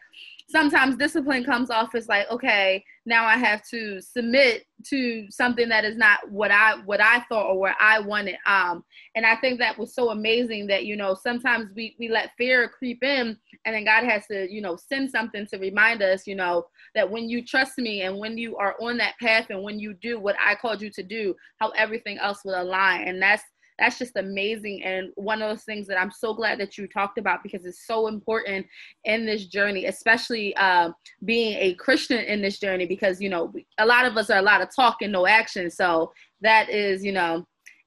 sometimes 0.50 0.96
discipline 0.96 1.44
comes 1.44 1.70
off 1.70 1.94
as 1.94 2.08
like 2.08 2.28
okay 2.30 2.82
now 3.06 3.24
i 3.24 3.36
have 3.36 3.62
to 3.68 4.00
submit 4.00 4.64
to 4.84 5.26
something 5.30 5.68
that 5.68 5.84
is 5.84 5.96
not 5.96 6.18
what 6.30 6.50
i 6.50 6.74
what 6.84 7.00
i 7.00 7.20
thought 7.28 7.46
or 7.46 7.58
what 7.58 7.74
i 7.78 8.00
wanted. 8.00 8.36
Um 8.46 8.84
and 9.14 9.24
i 9.24 9.36
think 9.36 9.58
that 9.58 9.78
was 9.78 9.94
so 9.94 10.10
amazing 10.10 10.66
that 10.66 10.84
you 10.84 10.96
know 10.96 11.14
sometimes 11.14 11.70
we 11.74 11.96
we 11.98 12.08
let 12.08 12.32
fear 12.36 12.68
creep 12.68 13.02
in 13.02 13.36
and 13.64 13.74
then 13.74 13.84
god 13.84 14.04
has 14.04 14.26
to 14.26 14.50
you 14.50 14.60
know 14.60 14.76
send 14.76 15.10
something 15.10 15.46
to 15.46 15.58
remind 15.58 16.02
us 16.02 16.26
you 16.26 16.34
know 16.34 16.66
that 16.94 17.08
when 17.08 17.28
you 17.28 17.44
trust 17.44 17.78
me 17.78 18.02
and 18.02 18.18
when 18.18 18.36
you 18.36 18.56
are 18.56 18.76
on 18.80 18.96
that 18.96 19.14
path 19.20 19.46
and 19.50 19.62
when 19.62 19.78
you 19.78 19.94
do 19.94 20.18
what 20.18 20.36
i 20.44 20.54
called 20.54 20.82
you 20.82 20.90
to 20.90 21.02
do 21.02 21.34
how 21.60 21.70
everything 21.70 22.18
else 22.18 22.40
will 22.44 22.60
align. 22.60 23.06
And 23.08 23.20
that's 23.20 23.42
that's 23.80 23.98
just 23.98 24.16
amazing. 24.16 24.84
And 24.84 25.10
one 25.16 25.42
of 25.42 25.48
those 25.48 25.64
things 25.64 25.86
that 25.88 26.00
i'm 26.00 26.10
so 26.10 26.34
glad 26.34 26.60
that 26.60 26.78
you 26.78 26.86
talked 26.86 27.18
about 27.18 27.42
because 27.42 27.64
it's 27.64 27.86
so 27.86 28.06
important 28.06 28.66
in 29.04 29.26
this 29.26 29.46
journey 29.46 29.86
especially 29.86 30.54
uh, 30.56 30.90
being 31.24 31.56
a 31.58 31.74
christian 31.74 32.18
in 32.18 32.40
this 32.42 32.58
journey 32.58 32.86
because 32.86 33.20
you 33.20 33.28
know 33.28 33.52
a 33.78 33.86
lot 33.86 34.06
of 34.06 34.16
us 34.16 34.30
are 34.30 34.38
a 34.38 34.42
lot 34.42 34.60
of 34.60 34.68
talk 34.74 34.98
and 35.02 35.12
no 35.12 35.26
action. 35.26 35.70
So 35.70 36.12
that 36.40 36.68
is 36.70 37.04
you 37.04 37.12
know 37.12 37.44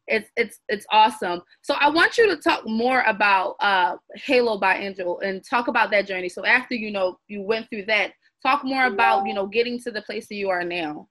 it's 0.07 0.29
it's 0.35 0.59
it's 0.67 0.85
awesome. 0.91 1.41
So 1.61 1.75
i 1.79 1.89
want 1.89 2.17
you 2.17 2.27
to 2.27 2.37
talk 2.37 2.67
more 2.67 3.03
about 3.03 3.55
uh 3.59 3.95
halo 4.15 4.57
by 4.57 4.77
angel 4.77 5.19
and 5.21 5.43
talk 5.47 5.67
about 5.67 5.91
that 5.91 6.07
journey. 6.07 6.29
So 6.29 6.45
after 6.45 6.75
you 6.75 6.91
know 6.91 7.17
you 7.27 7.41
went 7.41 7.69
through 7.69 7.85
that 7.85 8.11
talk 8.41 8.63
more 8.65 8.85
about 8.85 9.25
you 9.25 9.33
know 9.33 9.47
getting 9.47 9.79
to 9.79 9.91
the 9.91 10.01
place 10.01 10.27
that 10.27 10.35
you 10.35 10.49
are 10.49 10.63
now 10.63 11.07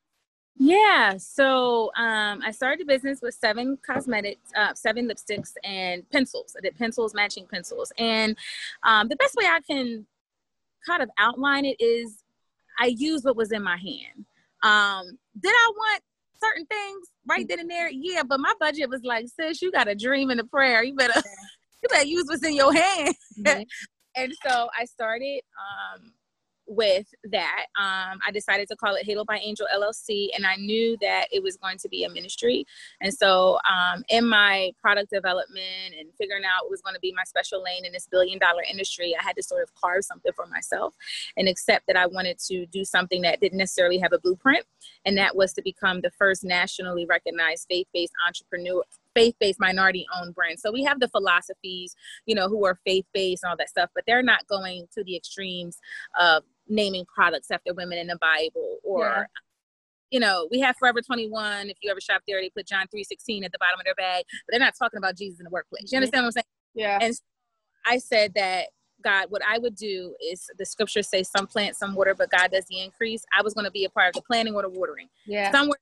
yeah, 0.56 1.16
so 1.16 1.90
um, 1.97 2.40
I 2.44 2.50
started 2.50 2.82
a 2.82 2.87
business 2.87 3.21
with 3.23 3.35
seven 3.35 3.78
cosmetics, 3.85 4.50
uh, 4.56 4.75
seven 4.75 5.09
lipsticks, 5.09 5.52
and 5.64 6.09
pencils. 6.11 6.54
I 6.56 6.61
did 6.61 6.78
pencils, 6.78 7.14
matching 7.14 7.47
pencils. 7.47 7.92
And 7.99 8.37
um, 8.82 9.09
the 9.09 9.16
best 9.16 9.35
way 9.35 9.47
I 9.47 9.61
can 9.61 10.06
kind 10.87 11.02
of 11.02 11.11
outline 11.18 11.64
it 11.64 11.80
is 11.80 12.23
I 12.78 12.87
used 12.87 13.25
what 13.25 13.37
was 13.37 13.52
in 13.52 13.62
my 13.62 13.76
hand. 13.76 14.26
Um, 14.62 15.18
did 15.40 15.52
I 15.52 15.73
want 15.75 16.02
certain 16.40 16.66
things 16.66 17.09
right 17.26 17.47
then 17.49 17.61
and 17.61 17.71
there? 17.71 17.90
Yeah, 17.90 18.23
but 18.23 18.38
my 18.38 18.52
budget 18.61 18.88
was 18.88 19.02
like, 19.02 19.26
sis, 19.28 19.62
you 19.62 19.73
got 19.73 19.88
a 19.88 19.94
dream 19.94 20.30
and 20.30 20.40
a 20.40 20.44
prayer. 20.44 20.82
You 20.82 20.94
better, 20.94 21.21
you 21.82 21.88
better 21.88 22.06
use 22.06 22.26
what's 22.28 22.44
in 22.44 22.54
your 22.54 22.73
hand. 22.73 23.14
Mm-hmm. 23.40 23.62
and 24.16 24.32
so 24.47 24.68
I 24.78 24.85
started 24.85 25.40
um, 25.59 26.12
with 26.75 27.07
that, 27.25 27.67
um, 27.79 28.19
I 28.26 28.31
decided 28.33 28.69
to 28.69 28.76
call 28.76 28.95
it 28.95 29.05
Halo 29.05 29.25
by 29.25 29.38
Angel 29.38 29.67
LLC, 29.75 30.29
and 30.35 30.47
I 30.47 30.57
knew 30.57 30.97
that 31.00 31.26
it 31.33 31.43
was 31.43 31.57
going 31.57 31.79
to 31.79 31.88
be 31.88 32.05
a 32.05 32.09
ministry. 32.09 32.64
And 33.00 33.12
so, 33.12 33.59
um, 33.71 34.05
in 34.09 34.26
my 34.26 34.73
product 34.81 35.11
development 35.11 35.95
and 35.99 36.09
figuring 36.19 36.45
out 36.45 36.64
what 36.64 36.71
was 36.71 36.83
going 36.83 36.95
to 36.95 37.00
be 37.00 37.12
my 37.17 37.25
special 37.25 37.62
lane 37.62 37.85
in 37.85 37.93
this 37.93 38.09
billion 38.11 38.38
dollar 38.38 38.62
industry, 38.69 39.14
I 39.19 39.23
had 39.23 39.37
to 39.37 39.43
sort 39.43 39.62
of 39.62 39.75
carve 39.75 40.05
something 40.05 40.33
for 40.35 40.47
myself 40.47 40.95
and 41.37 41.49
accept 41.49 41.87
that 41.87 41.97
I 41.97 42.07
wanted 42.07 42.38
to 42.49 42.67
do 42.67 42.85
something 42.85 43.23
that 43.23 43.41
didn't 43.41 43.59
necessarily 43.59 43.99
have 43.99 44.12
a 44.12 44.19
blueprint, 44.19 44.64
and 45.05 45.17
that 45.19 45.37
was 45.37 45.52
to 45.55 45.62
become 45.62 46.00
the 46.00 46.11
first 46.11 46.45
nationally 46.45 47.07
recognized 47.07 47.67
faith 47.69 47.87
based 47.93 48.12
entrepreneur 48.26 48.83
faith-based 49.14 49.61
minority-owned 49.61 50.35
brand. 50.35 50.59
So 50.59 50.73
we 50.73 50.85
have 50.85 51.00
the 51.00 51.09
philosophies, 51.09 51.95
you 52.26 52.35
know, 52.35 52.49
who 52.49 52.64
are 52.64 52.79
faith-based 52.87 53.43
and 53.43 53.50
all 53.50 53.57
that 53.57 53.69
stuff, 53.69 53.91
but 53.95 54.05
they're 54.07 54.23
not 54.23 54.47
going 54.47 54.88
to 54.95 55.05
the 55.05 55.17
extremes 55.17 55.79
of 56.19 56.45
naming 56.69 57.04
products 57.12 57.50
after 57.50 57.75
women 57.75 57.99
in 57.99 58.07
the 58.07 58.19
Bible 58.21 58.78
or 58.83 59.07
yeah. 59.07 59.25
you 60.11 60.21
know, 60.21 60.49
we 60.50 60.61
have 60.61 60.76
Forever 60.76 61.00
21. 61.00 61.71
If 61.71 61.78
you 61.83 61.90
ever 61.90 62.00
shop 62.00 62.23
there, 62.26 62.40
they 62.40 62.50
put 62.50 62.66
John 62.66 62.87
3:16 62.95 63.45
at 63.45 63.52
the 63.52 63.59
bottom 63.59 63.78
of 63.78 63.85
their 63.85 63.95
bag, 63.95 64.25
but 64.28 64.52
they're 64.52 64.61
not 64.61 64.75
talking 64.78 64.99
about 64.99 65.16
Jesus 65.16 65.40
in 65.40 65.45
the 65.45 65.50
workplace. 65.50 65.85
You 65.85 65.87
mm-hmm. 65.88 65.97
understand 65.97 66.23
what 66.23 66.28
I'm 66.28 66.33
saying? 66.33 66.45
Yeah. 66.75 66.99
And 67.00 67.14
so 67.14 67.23
I 67.87 67.99
said 67.99 68.35
that 68.35 68.69
God, 69.02 69.26
what 69.31 69.42
I 69.47 69.59
would 69.59 69.75
do 69.75 70.14
is 70.23 70.49
the 70.59 70.64
scriptures 70.64 71.09
say 71.09 71.23
some 71.23 71.47
plant, 71.47 71.76
some 71.76 71.95
water, 71.95 72.14
but 72.14 72.31
God 72.31 72.50
does 72.52 72.64
the 72.66 72.81
increase. 72.81 73.25
I 73.37 73.42
was 73.42 73.54
going 73.54 73.64
to 73.64 73.71
be 73.71 73.85
a 73.85 73.90
part 73.90 74.09
of 74.09 74.14
the 74.14 74.23
planting 74.23 74.54
or 74.54 74.62
the 74.62 74.69
watering. 74.69 75.09
Yeah. 75.26 75.50
Somewhere. 75.50 75.78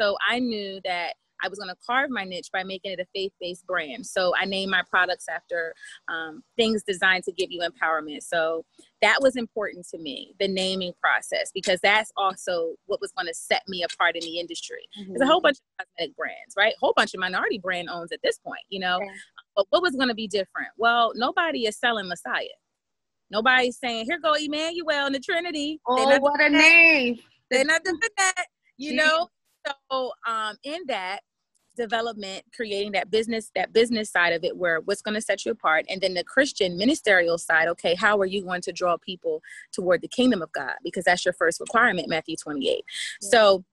So 0.00 0.16
I 0.28 0.38
knew 0.38 0.80
that 0.84 1.14
I 1.42 1.48
was 1.48 1.58
going 1.58 1.70
to 1.70 1.76
carve 1.84 2.10
my 2.10 2.24
niche 2.24 2.48
by 2.52 2.62
making 2.62 2.92
it 2.92 3.00
a 3.00 3.06
faith 3.14 3.32
based 3.40 3.66
brand. 3.66 4.06
So 4.06 4.32
I 4.38 4.44
named 4.44 4.70
my 4.70 4.82
products 4.88 5.26
after 5.28 5.74
um, 6.08 6.42
things 6.56 6.82
designed 6.82 7.24
to 7.24 7.32
give 7.32 7.50
you 7.50 7.62
empowerment. 7.62 8.22
So 8.22 8.64
that 9.00 9.18
was 9.20 9.36
important 9.36 9.86
to 9.88 9.98
me, 9.98 10.34
the 10.38 10.48
naming 10.48 10.92
process, 11.02 11.50
because 11.52 11.80
that's 11.82 12.12
also 12.16 12.74
what 12.86 13.00
was 13.00 13.12
going 13.12 13.26
to 13.26 13.34
set 13.34 13.62
me 13.68 13.82
apart 13.82 14.16
in 14.16 14.22
the 14.22 14.38
industry. 14.38 14.86
Mm-hmm. 14.98 15.12
There's 15.12 15.22
a 15.22 15.26
whole 15.26 15.40
bunch 15.40 15.58
of 15.58 15.86
cosmetic 15.86 16.16
brands, 16.16 16.54
right? 16.56 16.72
A 16.74 16.78
whole 16.80 16.94
bunch 16.96 17.14
of 17.14 17.20
minority 17.20 17.58
brand 17.58 17.88
owns 17.90 18.12
at 18.12 18.20
this 18.22 18.38
point, 18.38 18.62
you 18.68 18.80
know. 18.80 18.96
Okay. 18.96 19.10
But 19.56 19.66
what 19.70 19.82
was 19.82 19.92
going 19.92 20.08
to 20.08 20.14
be 20.14 20.28
different? 20.28 20.68
Well, 20.76 21.12
nobody 21.14 21.66
is 21.66 21.76
selling 21.76 22.08
Messiah. 22.08 22.46
Nobody's 23.30 23.78
saying, 23.78 24.04
"Here 24.04 24.18
go 24.22 24.34
Emmanuel 24.34 25.06
and 25.06 25.14
the 25.14 25.20
Trinity." 25.20 25.80
Oh, 25.86 26.18
what 26.18 26.40
a 26.40 26.50
name! 26.50 27.18
They're 27.50 27.64
not 27.64 27.82
doing 27.82 27.98
that, 28.18 28.46
you 28.76 28.94
know. 28.94 29.28
So, 29.66 30.12
um, 30.26 30.56
in 30.64 30.82
that, 30.88 31.20
development 31.76 32.44
creating 32.54 32.92
that 32.92 33.10
business 33.10 33.50
that 33.54 33.72
business 33.72 34.10
side 34.10 34.32
of 34.32 34.44
it 34.44 34.56
where 34.56 34.80
what's 34.80 35.02
going 35.02 35.14
to 35.14 35.20
set 35.20 35.44
you 35.44 35.52
apart 35.52 35.84
and 35.88 36.00
then 36.00 36.14
the 36.14 36.24
christian 36.24 36.76
ministerial 36.76 37.38
side 37.38 37.68
okay 37.68 37.94
how 37.94 38.18
are 38.18 38.26
you 38.26 38.42
going 38.42 38.60
to 38.60 38.72
draw 38.72 38.96
people 38.98 39.42
toward 39.72 40.00
the 40.02 40.08
kingdom 40.08 40.42
of 40.42 40.52
god? 40.52 40.74
Because 40.84 41.04
that's 41.04 41.24
your 41.24 41.34
first 41.34 41.60
requirement 41.60 42.08
matthew 42.08 42.36
28 42.36 42.84
yeah. 43.20 43.28
so 43.30 43.64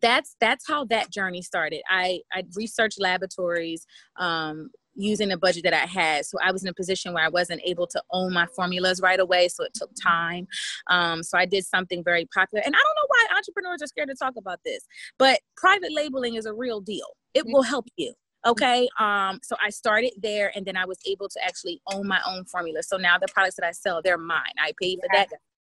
that's 0.00 0.36
that's 0.40 0.66
how 0.66 0.84
that 0.86 1.10
journey 1.10 1.42
started. 1.42 1.82
I 1.88 2.20
i 2.32 2.44
researched 2.54 3.00
laboratories 3.00 3.86
um, 4.16 4.70
using 4.94 5.28
the 5.28 5.36
budget 5.36 5.64
that 5.64 5.74
I 5.74 5.86
had. 5.86 6.26
So 6.26 6.38
I 6.42 6.52
was 6.52 6.62
in 6.62 6.68
a 6.68 6.74
position 6.74 7.12
where 7.12 7.24
I 7.24 7.28
wasn't 7.28 7.60
able 7.64 7.86
to 7.88 8.02
own 8.10 8.32
my 8.32 8.46
formulas 8.54 9.00
right 9.00 9.20
away. 9.20 9.48
So 9.48 9.64
it 9.64 9.74
took 9.74 9.90
time. 10.00 10.46
Um, 10.88 11.22
so 11.22 11.38
I 11.38 11.46
did 11.46 11.64
something 11.64 12.04
very 12.04 12.26
popular. 12.34 12.62
And 12.64 12.74
I 12.74 12.78
don't 12.78 12.96
know 12.96 13.06
why 13.08 13.36
entrepreneurs 13.36 13.82
are 13.82 13.86
scared 13.86 14.08
to 14.08 14.14
talk 14.14 14.34
about 14.36 14.60
this, 14.64 14.84
but 15.18 15.40
private 15.56 15.92
labeling 15.92 16.34
is 16.34 16.46
a 16.46 16.52
real 16.52 16.80
deal. 16.80 17.06
It 17.34 17.44
will 17.46 17.62
help 17.62 17.86
you. 17.96 18.12
Okay. 18.44 18.88
Um, 18.98 19.38
so 19.42 19.56
I 19.62 19.70
started 19.70 20.12
there 20.20 20.50
and 20.56 20.66
then 20.66 20.76
I 20.76 20.84
was 20.84 20.98
able 21.06 21.28
to 21.28 21.44
actually 21.44 21.80
own 21.92 22.08
my 22.08 22.20
own 22.26 22.44
formula. 22.44 22.82
So 22.82 22.96
now 22.96 23.16
the 23.18 23.28
products 23.32 23.56
that 23.56 23.66
I 23.66 23.70
sell, 23.70 24.02
they're 24.02 24.18
mine. 24.18 24.52
I 24.58 24.72
paid 24.80 24.98
for 25.00 25.08
that. 25.14 25.28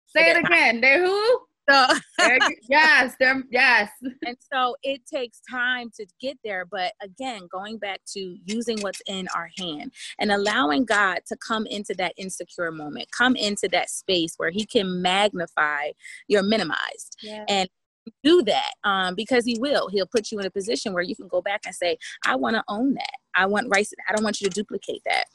Say 0.07 0.31
it 0.31 0.37
again. 0.37 0.81
They're 0.81 1.05
who? 1.05 1.39
So 1.69 1.87
yes, 2.69 3.15
they're, 3.19 3.43
yes. 3.49 3.89
And 4.25 4.37
so 4.53 4.75
it 4.83 5.01
takes 5.11 5.41
time 5.49 5.89
to 5.97 6.05
get 6.21 6.37
there. 6.43 6.65
But 6.65 6.93
again, 7.01 7.47
going 7.51 7.77
back 7.77 8.01
to 8.13 8.37
using 8.45 8.79
what's 8.81 9.01
in 9.07 9.27
our 9.35 9.49
hand 9.57 9.91
and 10.19 10.31
allowing 10.31 10.85
God 10.85 11.19
to 11.27 11.35
come 11.37 11.65
into 11.67 11.93
that 11.95 12.13
insecure 12.17 12.71
moment, 12.71 13.09
come 13.11 13.35
into 13.35 13.67
that 13.69 13.89
space 13.89 14.35
where 14.37 14.51
He 14.51 14.65
can 14.65 15.01
magnify 15.01 15.91
your 16.27 16.43
minimized. 16.43 17.17
And 17.47 17.69
do 18.23 18.43
that 18.43 18.71
um, 18.83 19.15
because 19.15 19.45
he 19.45 19.57
will. 19.59 19.89
He'll 19.89 20.07
put 20.07 20.31
you 20.31 20.39
in 20.39 20.45
a 20.45 20.51
position 20.51 20.93
where 20.93 21.03
you 21.03 21.15
can 21.15 21.27
go 21.27 21.41
back 21.41 21.61
and 21.65 21.73
say, 21.73 21.97
I 22.25 22.35
want 22.35 22.55
to 22.55 22.63
own 22.67 22.93
that. 22.93 23.13
I 23.35 23.45
want 23.45 23.67
rice. 23.69 23.91
I 24.09 24.13
don't 24.13 24.23
want 24.23 24.39
you 24.39 24.47
to 24.47 24.53
duplicate 24.53 25.01
that. 25.05 25.25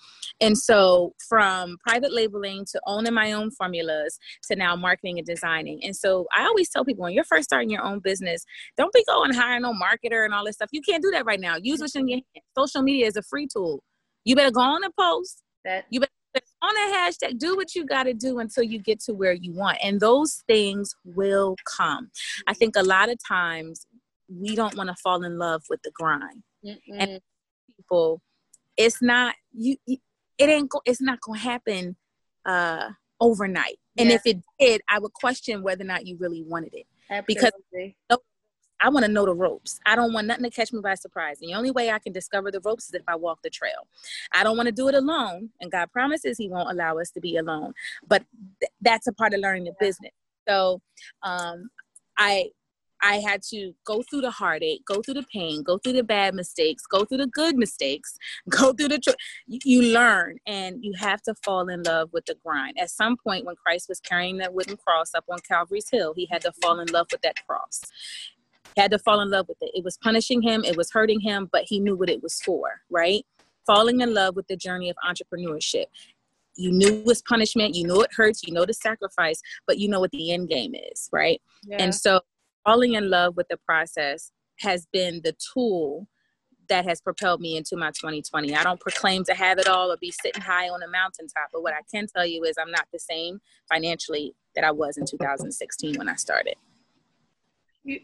And 0.40 0.56
so 0.56 1.14
from 1.28 1.76
private 1.86 2.12
labeling 2.12 2.64
to 2.72 2.80
owning 2.86 3.12
my 3.12 3.32
own 3.32 3.50
formulas 3.50 4.18
to 4.48 4.56
now 4.56 4.74
marketing 4.74 5.18
and 5.18 5.26
designing. 5.26 5.84
And 5.84 5.94
so 5.94 6.26
I 6.36 6.44
always 6.44 6.70
tell 6.70 6.84
people 6.84 7.02
when 7.02 7.12
you're 7.12 7.24
first 7.24 7.44
starting 7.44 7.70
your 7.70 7.84
own 7.84 8.00
business, 8.00 8.44
don't 8.76 8.92
be 8.92 9.04
going 9.06 9.34
hiring 9.34 9.62
no 9.62 9.74
marketer 9.74 10.24
and 10.24 10.32
all 10.32 10.44
this 10.44 10.54
stuff. 10.54 10.70
You 10.72 10.80
can't 10.80 11.02
do 11.02 11.10
that 11.10 11.26
right 11.26 11.40
now. 11.40 11.56
Use 11.60 11.80
what's 11.80 11.94
in 11.94 12.08
your 12.08 12.20
hand. 12.34 12.44
Social 12.56 12.82
media 12.82 13.06
is 13.06 13.16
a 13.16 13.22
free 13.22 13.46
tool. 13.46 13.82
You 14.24 14.34
better 14.36 14.50
go 14.50 14.60
on 14.60 14.84
and 14.84 14.94
post. 14.98 15.42
That 15.64 15.84
you 15.90 16.00
better 16.00 16.12
on 16.62 16.76
a 16.76 16.94
hashtag 16.94 17.38
do 17.38 17.56
what 17.56 17.74
you 17.74 17.86
got 17.86 18.04
to 18.04 18.14
do 18.14 18.38
until 18.38 18.62
you 18.62 18.78
get 18.78 19.00
to 19.00 19.14
where 19.14 19.32
you 19.32 19.52
want 19.52 19.78
and 19.82 20.00
those 20.00 20.42
things 20.46 20.94
will 21.04 21.56
come 21.64 22.10
i 22.46 22.54
think 22.54 22.74
a 22.76 22.82
lot 22.82 23.08
of 23.08 23.16
times 23.26 23.86
we 24.28 24.54
don't 24.54 24.76
want 24.76 24.88
to 24.88 24.94
fall 24.96 25.22
in 25.24 25.38
love 25.38 25.62
with 25.68 25.80
the 25.82 25.90
grind 25.92 26.42
Mm-mm. 26.64 26.78
and 26.90 27.20
people 27.76 28.20
it's 28.76 29.02
not 29.02 29.34
you, 29.52 29.76
it 29.86 30.00
ain't 30.48 30.70
go, 30.70 30.80
it's 30.84 31.00
not 31.00 31.20
gonna 31.20 31.38
happen 31.38 31.96
uh 32.46 32.90
overnight 33.20 33.78
and 33.98 34.08
yeah. 34.08 34.14
if 34.14 34.22
it 34.24 34.38
did 34.58 34.80
i 34.88 34.98
would 34.98 35.12
question 35.12 35.62
whether 35.62 35.82
or 35.82 35.86
not 35.86 36.06
you 36.06 36.16
really 36.18 36.42
wanted 36.46 36.72
it 36.74 36.86
Absolutely. 37.10 37.34
because 38.08 38.18
I 38.80 38.88
want 38.88 39.04
to 39.04 39.12
know 39.12 39.26
the 39.26 39.34
ropes. 39.34 39.78
I 39.86 39.94
don't 39.94 40.12
want 40.12 40.26
nothing 40.26 40.44
to 40.44 40.50
catch 40.50 40.72
me 40.72 40.80
by 40.80 40.94
surprise. 40.94 41.38
And 41.40 41.50
the 41.50 41.54
only 41.54 41.70
way 41.70 41.90
I 41.90 41.98
can 41.98 42.12
discover 42.12 42.50
the 42.50 42.60
ropes 42.60 42.86
is 42.86 42.94
if 42.94 43.02
I 43.06 43.16
walk 43.16 43.40
the 43.42 43.50
trail. 43.50 43.86
I 44.32 44.42
don't 44.42 44.56
want 44.56 44.66
to 44.66 44.72
do 44.72 44.88
it 44.88 44.94
alone. 44.94 45.50
And 45.60 45.70
God 45.70 45.92
promises 45.92 46.38
He 46.38 46.48
won't 46.48 46.70
allow 46.70 46.98
us 46.98 47.10
to 47.12 47.20
be 47.20 47.36
alone. 47.36 47.74
But 48.06 48.24
th- 48.60 48.72
that's 48.80 49.06
a 49.06 49.12
part 49.12 49.34
of 49.34 49.40
learning 49.40 49.64
the 49.64 49.74
business. 49.78 50.12
So 50.48 50.80
um, 51.22 51.70
I 52.16 52.50
I 53.02 53.14
had 53.14 53.42
to 53.44 53.72
go 53.84 54.02
through 54.02 54.20
the 54.22 54.30
heartache, 54.30 54.84
go 54.84 55.00
through 55.00 55.14
the 55.14 55.26
pain, 55.32 55.62
go 55.62 55.78
through 55.78 55.94
the 55.94 56.02
bad 56.02 56.34
mistakes, 56.34 56.84
go 56.86 57.04
through 57.04 57.18
the 57.18 57.26
good 57.28 57.56
mistakes, 57.56 58.18
go 58.48 58.72
through 58.72 58.88
the 58.88 58.98
tr- 58.98 59.12
you 59.46 59.82
learn 59.82 60.38
and 60.46 60.84
you 60.84 60.92
have 60.98 61.22
to 61.22 61.34
fall 61.42 61.68
in 61.68 61.82
love 61.82 62.10
with 62.12 62.26
the 62.26 62.36
grind. 62.44 62.78
At 62.78 62.90
some 62.90 63.16
point 63.16 63.46
when 63.46 63.56
Christ 63.56 63.88
was 63.88 64.00
carrying 64.00 64.36
that 64.38 64.52
wooden 64.52 64.76
cross 64.76 65.14
up 65.14 65.24
on 65.30 65.38
Calvary's 65.40 65.88
hill, 65.90 66.12
he 66.14 66.28
had 66.30 66.42
to 66.42 66.52
fall 66.60 66.80
in 66.80 66.88
love 66.88 67.06
with 67.10 67.22
that 67.22 67.36
cross 67.46 67.80
had 68.76 68.90
to 68.90 68.98
fall 68.98 69.20
in 69.20 69.30
love 69.30 69.48
with 69.48 69.58
it. 69.60 69.70
It 69.74 69.84
was 69.84 69.98
punishing 70.02 70.42
him, 70.42 70.64
it 70.64 70.76
was 70.76 70.90
hurting 70.90 71.20
him, 71.20 71.48
but 71.52 71.64
he 71.66 71.80
knew 71.80 71.96
what 71.96 72.10
it 72.10 72.22
was 72.22 72.40
for, 72.40 72.80
right? 72.90 73.24
Falling 73.66 74.00
in 74.00 74.14
love 74.14 74.36
with 74.36 74.46
the 74.48 74.56
journey 74.56 74.90
of 74.90 74.96
entrepreneurship. 75.08 75.86
You 76.56 76.72
knew 76.72 77.00
it 77.00 77.04
was 77.04 77.22
punishment, 77.22 77.74
you 77.74 77.86
know 77.86 78.00
it 78.02 78.10
hurts, 78.14 78.42
you 78.42 78.52
know 78.52 78.64
the 78.64 78.74
sacrifice, 78.74 79.40
but 79.66 79.78
you 79.78 79.88
know 79.88 80.00
what 80.00 80.10
the 80.10 80.32
end 80.32 80.48
game 80.48 80.74
is, 80.74 81.08
right? 81.12 81.40
Yeah. 81.64 81.78
And 81.80 81.94
so 81.94 82.20
falling 82.64 82.94
in 82.94 83.10
love 83.10 83.36
with 83.36 83.48
the 83.48 83.56
process 83.56 84.32
has 84.58 84.86
been 84.92 85.20
the 85.24 85.34
tool 85.54 86.06
that 86.68 86.84
has 86.86 87.00
propelled 87.00 87.40
me 87.40 87.56
into 87.56 87.76
my 87.76 87.88
2020. 87.88 88.54
I 88.54 88.62
don't 88.62 88.80
proclaim 88.80 89.24
to 89.24 89.34
have 89.34 89.58
it 89.58 89.68
all 89.68 89.90
or 89.90 89.96
be 89.96 90.12
sitting 90.22 90.40
high 90.40 90.68
on 90.68 90.82
a 90.82 90.88
mountaintop, 90.88 91.48
but 91.52 91.62
what 91.62 91.74
I 91.74 91.80
can 91.92 92.06
tell 92.06 92.24
you 92.24 92.44
is 92.44 92.56
I'm 92.58 92.70
not 92.70 92.86
the 92.92 92.98
same 92.98 93.40
financially 93.68 94.34
that 94.54 94.64
I 94.64 94.70
was 94.70 94.96
in 94.96 95.04
2016 95.04 95.96
when 95.96 96.08
I 96.08 96.14
started. 96.14 96.54
You 97.84 98.00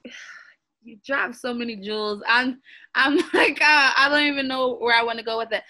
you 0.87 0.99
dropped 1.05 1.37
so 1.37 1.53
many 1.53 1.77
jewels. 1.77 2.23
I'm 2.27 2.61
I'm 2.95 3.17
like 3.35 3.61
uh, 3.61 3.93
I 3.97 4.09
don't 4.11 4.27
even 4.27 4.49
know 4.49 4.77
where 4.77 4.97
I 4.97 5.03
want 5.03 5.19
to 5.19 5.25
go 5.25 5.39
with 5.39 5.53
it. 5.53 5.63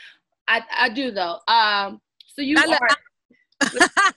I 0.46 0.62
I 0.78 0.88
do 0.90 1.10
though. 1.10 1.38
Um, 1.48 2.00
so 2.26 2.42
you 2.42 2.56
I 2.58 2.78
are. 2.80 2.88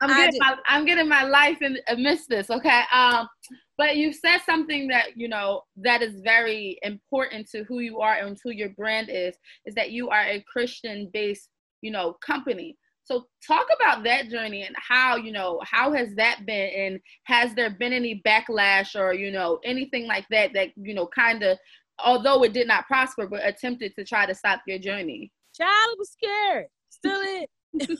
I'm 0.00 0.16
getting 0.16 0.38
my 0.38 0.56
I'm 0.66 0.84
getting 0.84 1.08
my 1.08 1.22
life 1.22 1.62
in 1.62 1.78
amidst 1.88 2.28
this. 2.28 2.50
Okay. 2.50 2.82
Um, 2.92 3.28
but 3.76 3.96
you 3.96 4.12
said 4.12 4.38
something 4.44 4.88
that 4.88 5.16
you 5.16 5.28
know 5.28 5.62
that 5.76 6.02
is 6.02 6.20
very 6.20 6.78
important 6.82 7.48
to 7.50 7.64
who 7.64 7.78
you 7.78 8.00
are 8.00 8.14
and 8.14 8.36
who 8.42 8.50
your 8.50 8.70
brand 8.70 9.08
is. 9.10 9.36
Is 9.64 9.74
that 9.74 9.92
you 9.92 10.08
are 10.10 10.24
a 10.24 10.44
Christian 10.50 11.10
based 11.12 11.48
you 11.80 11.90
know 11.90 12.14
company. 12.24 12.76
So 13.08 13.26
talk 13.46 13.66
about 13.80 14.04
that 14.04 14.28
journey 14.28 14.64
and 14.64 14.76
how, 14.76 15.16
you 15.16 15.32
know, 15.32 15.62
how 15.64 15.94
has 15.94 16.14
that 16.16 16.44
been 16.44 16.70
and 16.76 17.00
has 17.24 17.54
there 17.54 17.70
been 17.70 17.94
any 17.94 18.20
backlash 18.26 18.94
or, 18.94 19.14
you 19.14 19.30
know, 19.30 19.60
anything 19.64 20.06
like 20.06 20.26
that 20.30 20.52
that, 20.52 20.68
you 20.76 20.92
know, 20.92 21.06
kind 21.06 21.42
of 21.42 21.58
although 22.04 22.44
it 22.44 22.52
did 22.52 22.68
not 22.68 22.86
prosper 22.86 23.26
but 23.26 23.46
attempted 23.46 23.94
to 23.96 24.04
try 24.04 24.26
to 24.26 24.34
stop 24.34 24.60
your 24.66 24.78
journey? 24.78 25.32
Child 25.56 25.96
was 25.98 26.10
scared. 26.10 26.66
Still 26.90 27.20
it. 27.22 27.50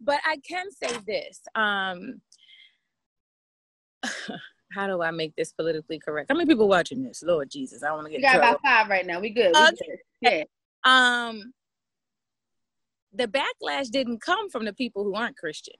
but 0.00 0.20
I 0.24 0.38
can 0.48 0.70
say 0.70 0.98
this. 1.06 1.40
Um 1.54 2.22
how 4.72 4.86
do 4.86 5.02
I 5.02 5.10
make 5.10 5.36
this 5.36 5.52
politically 5.52 5.98
correct? 5.98 6.30
How 6.30 6.36
many 6.36 6.48
people 6.48 6.68
watching 6.68 7.02
this? 7.02 7.22
Lord 7.22 7.50
Jesus, 7.50 7.82
I 7.82 7.92
want 7.92 8.06
to 8.06 8.10
get. 8.10 8.16
We 8.16 8.22
got 8.22 8.36
about 8.36 8.60
five 8.64 8.88
right 8.88 9.06
now. 9.06 9.20
We 9.20 9.28
good. 9.28 9.52
We 9.54 9.60
okay. 9.60 9.76
good. 9.86 9.98
Yeah. 10.22 10.44
Um, 10.84 11.52
the 13.14 13.28
backlash 13.28 13.90
didn't 13.90 14.20
come 14.20 14.50
from 14.50 14.64
the 14.64 14.72
people 14.72 15.04
who 15.04 15.14
aren't 15.14 15.36
Christian. 15.36 15.74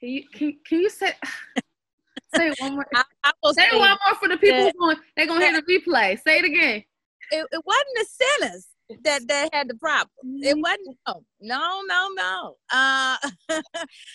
Can 0.00 0.08
you 0.08 0.24
can, 0.34 0.58
can 0.66 0.80
you 0.80 0.90
say 0.90 1.12
say 2.34 2.48
it 2.48 2.56
one 2.58 2.74
more? 2.74 2.86
I, 2.94 3.04
I 3.24 3.52
say, 3.52 3.68
say 3.70 3.78
one 3.78 3.98
more 4.06 4.16
for 4.18 4.28
the 4.28 4.36
people 4.36 4.64
that, 4.64 4.74
who 4.76 4.86
going, 4.86 4.96
they're 5.16 5.26
gonna 5.26 5.44
hear 5.44 5.60
the 5.60 5.62
replay. 5.62 6.18
Say 6.20 6.38
it 6.38 6.44
again. 6.44 6.84
It, 7.30 7.46
it 7.50 7.62
wasn't 7.64 7.86
the 7.94 8.06
sinners 8.10 8.66
that 9.04 9.28
that 9.28 9.48
had 9.52 9.68
the 9.68 9.74
problem. 9.76 10.10
It 10.42 10.56
mm-hmm. 10.56 10.60
wasn't 10.60 10.98
no 11.06 11.22
no 11.40 11.82
no 11.86 12.08
no. 12.16 12.56
Uh, 12.72 13.16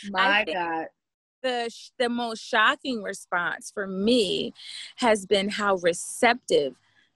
My 0.10 0.46
God. 0.46 0.88
The 1.44 1.72
the 2.00 2.10
most 2.10 2.40
shocking 2.44 3.02
response 3.02 3.72
for 3.74 3.88
me 3.88 4.54
has 4.98 5.26
been 5.26 5.50
how 5.50 5.76
receptive, 5.78 6.74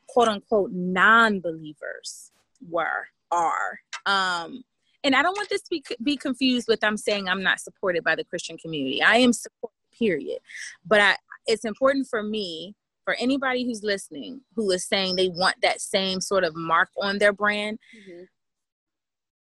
quote 0.07 0.27
unquote, 0.27 0.71
non-believers 0.71 2.30
were 2.69 3.07
are 3.31 3.79
um 4.05 4.63
and 5.03 5.15
i 5.15 5.21
don't 5.21 5.37
want 5.37 5.49
this 5.49 5.61
to 5.61 5.69
be, 5.69 5.83
be 6.03 6.17
confused 6.17 6.67
with 6.67 6.83
i'm 6.83 6.97
saying 6.97 7.27
i'm 7.27 7.43
not 7.43 7.59
supported 7.59 8.03
by 8.03 8.15
the 8.15 8.23
christian 8.25 8.57
community 8.57 9.01
i 9.01 9.17
am 9.17 9.33
supported 9.33 9.75
period 9.97 10.39
but 10.85 10.99
i 10.99 11.15
it's 11.47 11.65
important 11.65 12.07
for 12.07 12.23
me 12.23 12.75
for 13.03 13.15
anybody 13.19 13.65
who's 13.65 13.83
listening 13.83 14.41
who 14.55 14.69
is 14.71 14.85
saying 14.85 15.15
they 15.15 15.29
want 15.29 15.55
that 15.61 15.81
same 15.81 16.21
sort 16.21 16.43
of 16.43 16.55
mark 16.55 16.89
on 17.01 17.17
their 17.17 17.33
brand 17.33 17.79
mm-hmm. 17.95 18.23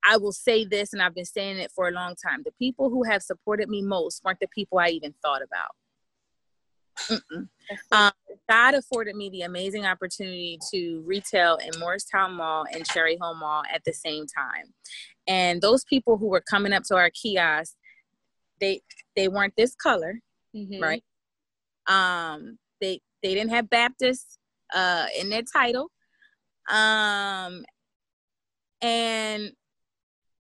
I 0.09 0.18
will 0.18 0.33
say 0.33 0.64
this, 0.64 0.92
and 0.92 1.02
I've 1.02 1.14
been 1.14 1.24
saying 1.24 1.59
it 1.59 1.72
for 1.72 1.88
a 1.88 1.90
long 1.90 2.14
time. 2.14 2.42
The 2.44 2.52
people 2.52 2.90
who 2.90 3.02
have 3.02 3.22
supported 3.22 3.68
me 3.68 3.83
most 3.83 4.22
weren't 4.24 4.38
the 4.38 4.46
people 4.46 4.79
I 4.79 4.90
even 4.90 5.14
thought 5.20 5.42
about. 5.42 5.74
Um, 7.92 8.12
God 8.48 8.74
afforded 8.74 9.16
me 9.16 9.29
the 9.31 9.42
amazing 9.42 9.87
opportunity 9.87 10.59
to 10.72 11.02
retail 11.05 11.57
in 11.57 11.70
Moorestown 11.81 12.35
Mall 12.35 12.64
and 12.72 12.87
Cherry 12.87 13.16
Hill 13.20 13.35
Mall 13.35 13.62
at 13.72 13.83
the 13.85 13.92
same 13.92 14.26
time. 14.26 14.72
And 15.26 15.61
those 15.61 15.85
people 15.85 16.16
who 16.16 16.29
were 16.29 16.42
coming 16.48 16.72
up 16.72 16.85
to 16.85 16.96
our 16.96 17.11
kiosk, 17.11 17.74
they 18.61 18.81
they 19.16 19.29
weren't 19.29 19.55
this 19.57 19.74
color, 19.74 20.20
mm-hmm. 20.55 20.83
right? 20.83 21.02
Um, 21.88 22.59
they 22.81 23.00
they 23.22 23.35
didn't 23.35 23.50
have 23.50 23.68
Baptist 23.68 24.38
uh, 24.74 25.07
in 25.18 25.29
their 25.29 25.42
title, 25.42 25.90
um, 26.68 27.64
and 28.81 29.52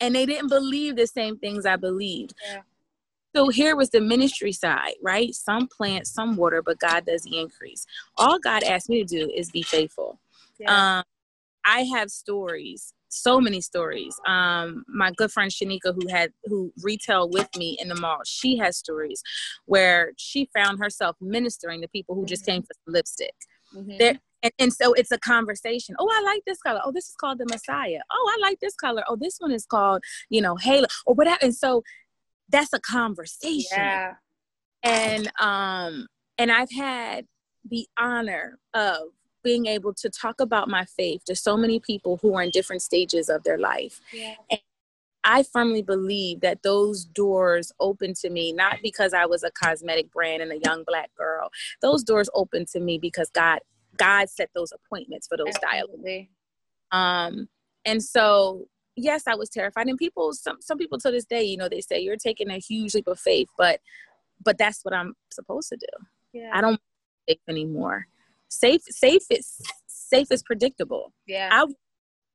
and 0.01 0.15
they 0.15 0.27
didn't 0.27 0.49
believe 0.49 0.97
the 0.97 1.07
same 1.07 1.39
things 1.39 1.65
I 1.65 1.77
believed. 1.77 2.35
Yeah. 2.47 2.61
So 3.37 3.51
here 3.51 3.77
was 3.77 3.91
the 3.91 4.01
ministry 4.01 4.53
side, 4.53 4.95
right? 5.03 5.35
Some 5.35 5.69
plant, 5.69 6.07
some 6.07 6.37
water, 6.37 6.63
but 6.63 6.79
God 6.79 7.05
does 7.05 7.25
the 7.25 7.39
increase. 7.39 7.85
All 8.17 8.39
God 8.39 8.63
asked 8.63 8.89
me 8.89 9.05
to 9.05 9.05
do 9.05 9.31
is 9.31 9.51
be 9.51 9.63
faithful. 9.63 10.19
Yeah. 10.59 10.99
Um, 10.99 11.05
I 11.67 11.81
have 11.81 12.11
stories, 12.11 12.95
so 13.11 13.39
many 13.39 13.61
stories. 13.61 14.19
Um, 14.27 14.87
my 14.89 15.11
good 15.11 15.31
friend 15.31 15.51
Shanika, 15.51 15.95
who 15.95 16.09
had 16.09 16.33
who 16.47 16.73
retail 16.83 17.29
with 17.29 17.49
me 17.59 17.77
in 17.79 17.89
the 17.89 17.95
mall, 17.95 18.21
she 18.25 18.57
has 18.57 18.79
stories 18.79 19.23
where 19.67 20.13
she 20.17 20.49
found 20.55 20.79
herself 20.79 21.17
ministering 21.21 21.83
to 21.83 21.89
people 21.89 22.15
who 22.15 22.25
just 22.25 22.45
mm-hmm. 22.45 22.53
came 22.53 22.63
for 22.63 22.75
lipstick. 22.87 23.35
Mm-hmm. 23.75 23.99
There, 23.99 24.19
and, 24.43 24.53
and, 24.59 24.73
so 24.73 24.95
it's 24.95 25.11
a 25.11 25.19
conversation. 25.19 25.95
Oh, 25.99 26.09
I 26.11 26.23
like 26.23 26.43
this 26.47 26.59
color. 26.59 26.81
Oh, 26.85 26.93
this 26.93 27.09
is 27.09 27.17
called 27.21 27.39
the 27.39 27.47
Messiah. 27.51 28.01
Oh, 28.11 28.37
I 28.39 28.49
like 28.49 28.61
this 28.61 28.77
color. 28.77 29.03
Oh, 29.09 29.17
this 29.21 29.37
one 29.39 29.51
is 29.51 29.67
called, 29.67 30.03
you 30.31 30.41
know, 30.41 30.57
Halo 30.57 30.87
or 31.05 31.15
whatever. 31.15 31.39
And 31.43 31.55
so 31.55 31.83
that's 32.49 32.73
a 32.73 32.81
conversation. 32.81 33.79
Yeah. 33.79 34.15
And 34.83 35.31
um 35.41 36.07
and 36.39 36.53
I've 36.53 36.71
had 36.71 37.27
the 37.69 37.87
honor 37.99 38.59
of 38.75 39.09
being 39.43 39.67
able 39.67 39.95
to 39.95 40.11
talk 40.11 40.41
about 40.41 40.69
my 40.69 40.85
faith 40.85 41.25
to 41.25 41.37
so 41.37 41.57
many 41.57 41.79
people 41.81 42.19
who 42.21 42.35
are 42.35 42.43
in 42.43 42.51
different 42.51 42.83
stages 42.83 43.29
of 43.29 43.45
their 43.45 43.59
life. 43.59 44.01
Yeah. 44.13 44.35
And 44.51 44.61
I 45.25 45.43
firmly 45.43 45.83
believe 45.83 46.41
that 46.41 46.63
those 46.63 47.05
doors 47.05 47.73
open 47.81 48.15
to 48.21 48.31
me 48.31 48.53
not 48.53 48.79
because 48.83 49.13
I 49.13 49.27
was 49.27 49.43
a 49.43 49.51
cosmetic 49.51 50.13
brand 50.13 50.43
and 50.43 50.53
a 50.53 50.59
young 50.65 50.85
black 50.87 51.11
girl. 51.17 51.51
Those 51.83 52.05
doors 52.05 52.31
open 52.35 52.65
to 52.73 52.81
me 52.81 52.99
because 52.99 53.31
God 53.31 53.61
God 53.97 54.29
set 54.29 54.51
those 54.55 54.73
appointments 54.73 55.27
for 55.27 55.37
those 55.37 55.55
Absolutely. 55.63 56.31
dialogues. 56.93 57.39
Um 57.39 57.49
and 57.85 58.03
so 58.03 58.69
yes, 58.97 59.25
I 59.27 59.35
was 59.35 59.49
terrified. 59.49 59.87
And 59.87 59.99
people, 59.99 60.33
some 60.33 60.57
some 60.61 60.79
people 60.79 60.99
to 60.99 61.11
this 61.11 61.25
day, 61.25 61.45
you 61.45 61.57
know, 61.57 61.69
they 61.69 61.81
say 61.81 62.01
you're 62.01 62.17
taking 62.17 62.51
a 62.51 62.59
huge 62.59 62.95
leap 62.95 63.07
of 63.07 63.19
faith, 63.19 63.49
but 63.57 63.81
but 64.45 64.59
that's 64.59 64.85
what 64.85 64.95
I'm 64.95 65.15
supposed 65.31 65.69
to 65.71 65.77
do. 65.77 66.07
Yeah. 66.33 66.51
I 66.53 66.61
don't 66.61 66.81
safe 67.29 67.39
anymore. 67.49 68.07
Safe, 68.49 68.83
safe 68.83 69.25
is 69.31 69.61
safe 69.87 70.31
is 70.31 70.43
predictable. 70.43 71.13
Yeah. 71.27 71.49
I 71.53 71.67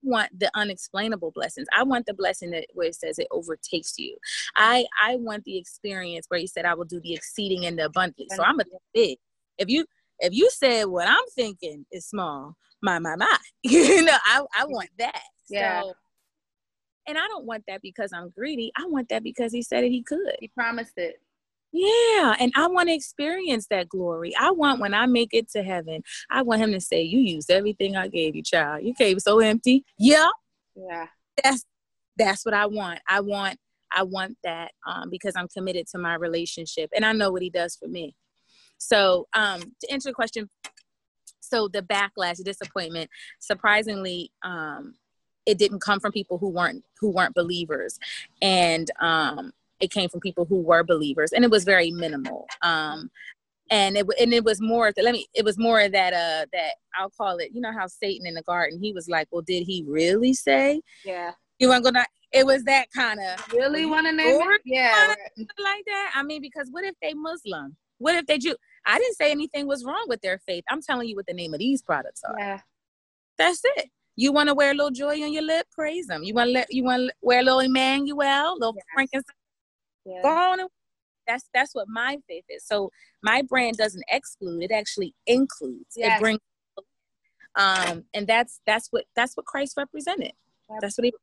want 0.04 0.38
the 0.38 0.50
unexplainable 0.56 1.32
blessings. 1.32 1.68
I 1.78 1.84
want 1.84 2.06
the 2.06 2.14
blessing 2.14 2.52
that 2.52 2.66
where 2.74 2.88
it 2.88 2.96
says 2.96 3.20
it 3.20 3.28
overtakes 3.32 3.98
you. 3.98 4.18
I 4.56 4.86
I 5.02 5.16
want 5.18 5.44
the 5.44 5.58
experience 5.58 6.26
where 6.28 6.40
he 6.40 6.48
said 6.48 6.66
I 6.66 6.74
will 6.74 6.86
do 6.86 7.00
the 7.00 7.14
exceeding 7.14 7.66
and 7.66 7.78
the 7.78 7.86
abundant. 7.86 8.32
So 8.32 8.44
I'm 8.44 8.60
a 8.60 8.64
big. 8.94 9.18
If 9.58 9.70
you 9.70 9.86
if 10.20 10.34
you 10.34 10.50
said 10.52 10.86
what 10.86 11.08
I'm 11.08 11.28
thinking 11.36 11.86
is 11.92 12.08
small, 12.08 12.56
my 12.82 13.00
my 13.00 13.16
my, 13.16 13.38
you 13.64 14.04
know, 14.04 14.18
I 14.26 14.44
I 14.56 14.66
want 14.66 14.90
that. 14.98 15.22
Yeah. 15.50 15.82
So 15.82 15.94
and 17.08 17.18
I 17.18 17.28
don't 17.28 17.46
want 17.46 17.64
that 17.68 17.82
because 17.82 18.12
I'm 18.14 18.30
greedy. 18.30 18.72
I 18.78 18.86
want 18.86 19.10
that 19.10 19.24
because 19.24 19.52
he 19.52 19.62
said 19.62 19.84
it 19.84 19.90
he 19.90 20.04
could. 20.04 20.36
He 20.40 20.48
promised 20.50 20.98
it. 20.98 21.22
Yeah, 21.74 22.36
and 22.40 22.52
I 22.56 22.68
want 22.68 22.90
to 22.90 22.96
experience 22.96 23.68
that 23.70 23.88
glory. 23.88 24.36
I 24.36 24.52
want 24.52 24.82
when 24.82 24.94
I 24.94 25.06
make 25.06 25.34
it 25.34 25.50
to 25.52 25.64
heaven, 25.64 26.04
I 26.30 26.42
want 26.42 26.62
him 26.62 26.72
to 26.74 26.82
say, 26.82 27.02
"You 27.02 27.20
used 27.20 27.50
everything 27.50 27.96
I 27.96 28.10
gave 28.10 28.36
you, 28.36 28.44
child. 28.44 28.84
You 28.84 28.94
came 28.94 29.20
so 29.20 29.40
empty." 29.40 29.86
Yeah, 29.98 30.28
yeah. 30.76 31.08
That's 31.42 31.66
that's 32.18 32.46
what 32.46 32.54
I 32.54 32.66
want. 32.66 33.00
I 33.08 33.22
want 33.22 33.58
I 33.94 34.04
want 34.04 34.38
that 34.44 34.72
um, 34.86 35.10
because 35.10 35.34
I'm 35.38 35.48
committed 35.48 35.88
to 35.88 35.98
my 35.98 36.16
relationship, 36.16 36.90
and 36.94 37.06
I 37.06 37.14
know 37.14 37.32
what 37.32 37.42
he 37.42 37.50
does 37.50 37.78
for 37.78 37.88
me. 37.88 38.16
So, 38.78 39.28
um, 39.36 39.62
to 39.62 39.92
answer 39.92 40.10
the 40.10 40.14
question, 40.14 40.50
so 41.40 41.68
the 41.68 41.82
backlash, 41.82 42.38
the 42.38 42.44
disappointment, 42.44 43.10
surprisingly, 43.40 44.32
um, 44.44 44.96
it 45.52 45.58
didn't 45.58 45.82
come 45.82 46.00
from 46.00 46.14
people 46.14 46.38
who 46.38 46.48
weren't 46.48 46.84
who 47.00 47.10
weren't 47.10 47.36
believers. 47.36 48.00
And 48.42 48.90
um 49.00 49.52
it 49.80 49.92
came 49.92 50.10
from 50.10 50.22
people 50.22 50.46
who 50.46 50.62
were 50.62 50.84
believers 50.84 51.34
and 51.34 51.44
it 51.44 51.52
was 51.52 51.66
very 51.66 51.92
minimal. 51.92 52.48
Um 52.62 53.12
and 53.70 53.98
it 53.98 54.06
and 54.20 54.34
it 54.34 54.44
was 54.44 54.62
more 54.62 54.92
let 54.98 55.14
me 55.14 55.28
it 55.34 55.44
was 55.44 55.58
more 55.58 55.90
that 55.90 56.14
uh 56.14 56.46
that 56.54 56.72
I'll 56.98 57.12
call 57.12 57.38
it 57.38 57.50
you 57.54 57.62
know 57.62 57.74
how 57.74 57.88
Satan 57.88 58.26
in 58.26 58.34
the 58.34 58.44
garden 58.44 58.80
he 58.82 58.94
was 58.94 59.10
like 59.10 59.28
well 59.32 59.42
did 59.42 59.64
he 59.64 59.84
really 59.86 60.34
say? 60.34 60.82
Yeah. 61.04 61.34
You 61.60 61.68
want 61.68 61.84
to 61.84 61.92
go 61.92 61.94
down? 61.96 62.06
It 62.32 62.46
was 62.46 62.64
that 62.64 62.88
kind 62.96 63.20
of 63.20 63.52
really 63.52 63.86
want 63.86 64.08
to 64.08 64.14
name 64.14 64.40
it? 64.42 64.62
Yeah. 64.64 65.14
like 65.38 65.84
that? 65.86 66.12
I 66.16 66.24
mean 66.24 66.42
because 66.42 66.70
what 66.72 66.86
if 66.86 66.96
they 67.02 67.14
Muslim? 67.14 67.76
What 67.98 68.16
if 68.16 68.26
they 68.26 68.38
Jew? 68.38 68.56
I 68.86 68.98
didn't 68.98 69.16
say 69.16 69.32
anything 69.32 69.68
was 69.68 69.84
wrong 69.84 70.06
with 70.08 70.22
their 70.22 70.40
faith. 70.48 70.64
I'm 70.70 70.82
telling 70.82 71.08
you 71.08 71.16
what 71.16 71.28
the 71.28 71.34
name 71.34 71.54
of 71.54 71.60
these 71.60 71.82
products 71.82 72.24
are. 72.24 72.36
Yeah. 72.40 72.62
That's 73.38 73.62
it 73.76 73.90
you 74.22 74.32
want 74.32 74.50
to 74.50 74.56
wear 74.56 74.72
a 74.72 74.74
little 74.74 74.92
joy 74.92 75.22
on 75.24 75.34
your 75.34 75.42
lip? 75.42 75.66
Praise 75.72 76.10
him. 76.10 76.24
You 76.24 76.36
want 76.36 76.50
to 76.50 76.54
let 76.54 76.68
you 76.72 76.84
want 76.84 77.10
to 77.10 77.14
wear 77.22 77.40
a 77.40 77.44
little 77.44 77.60
Emmanuel, 77.60 78.54
little 78.60 78.76
yes. 78.76 78.86
frankincense. 78.94 79.38
Yeah. 80.06 80.22
Go 80.22 80.30
on. 80.30 80.60
And, 80.60 80.70
that's 81.28 81.46
that's 81.54 81.74
what 81.74 81.88
my 81.88 82.18
faith 82.28 82.44
is. 82.50 82.66
So 82.66 82.92
my 83.24 83.42
brand 83.42 83.78
doesn't 83.78 84.04
exclude; 84.10 84.64
it 84.64 84.72
actually 84.72 85.14
includes. 85.26 85.96
Yes. 85.96 86.18
It 86.18 86.22
brings. 86.22 86.40
Um, 87.56 88.06
and 88.14 88.28
that's 88.28 88.62
that's 88.66 88.88
what 88.92 89.06
that's 89.16 89.36
what 89.36 89.46
Christ 89.46 89.76
represented. 89.78 90.34
That's 90.82 90.98
what 90.98 91.06
he. 91.06 91.14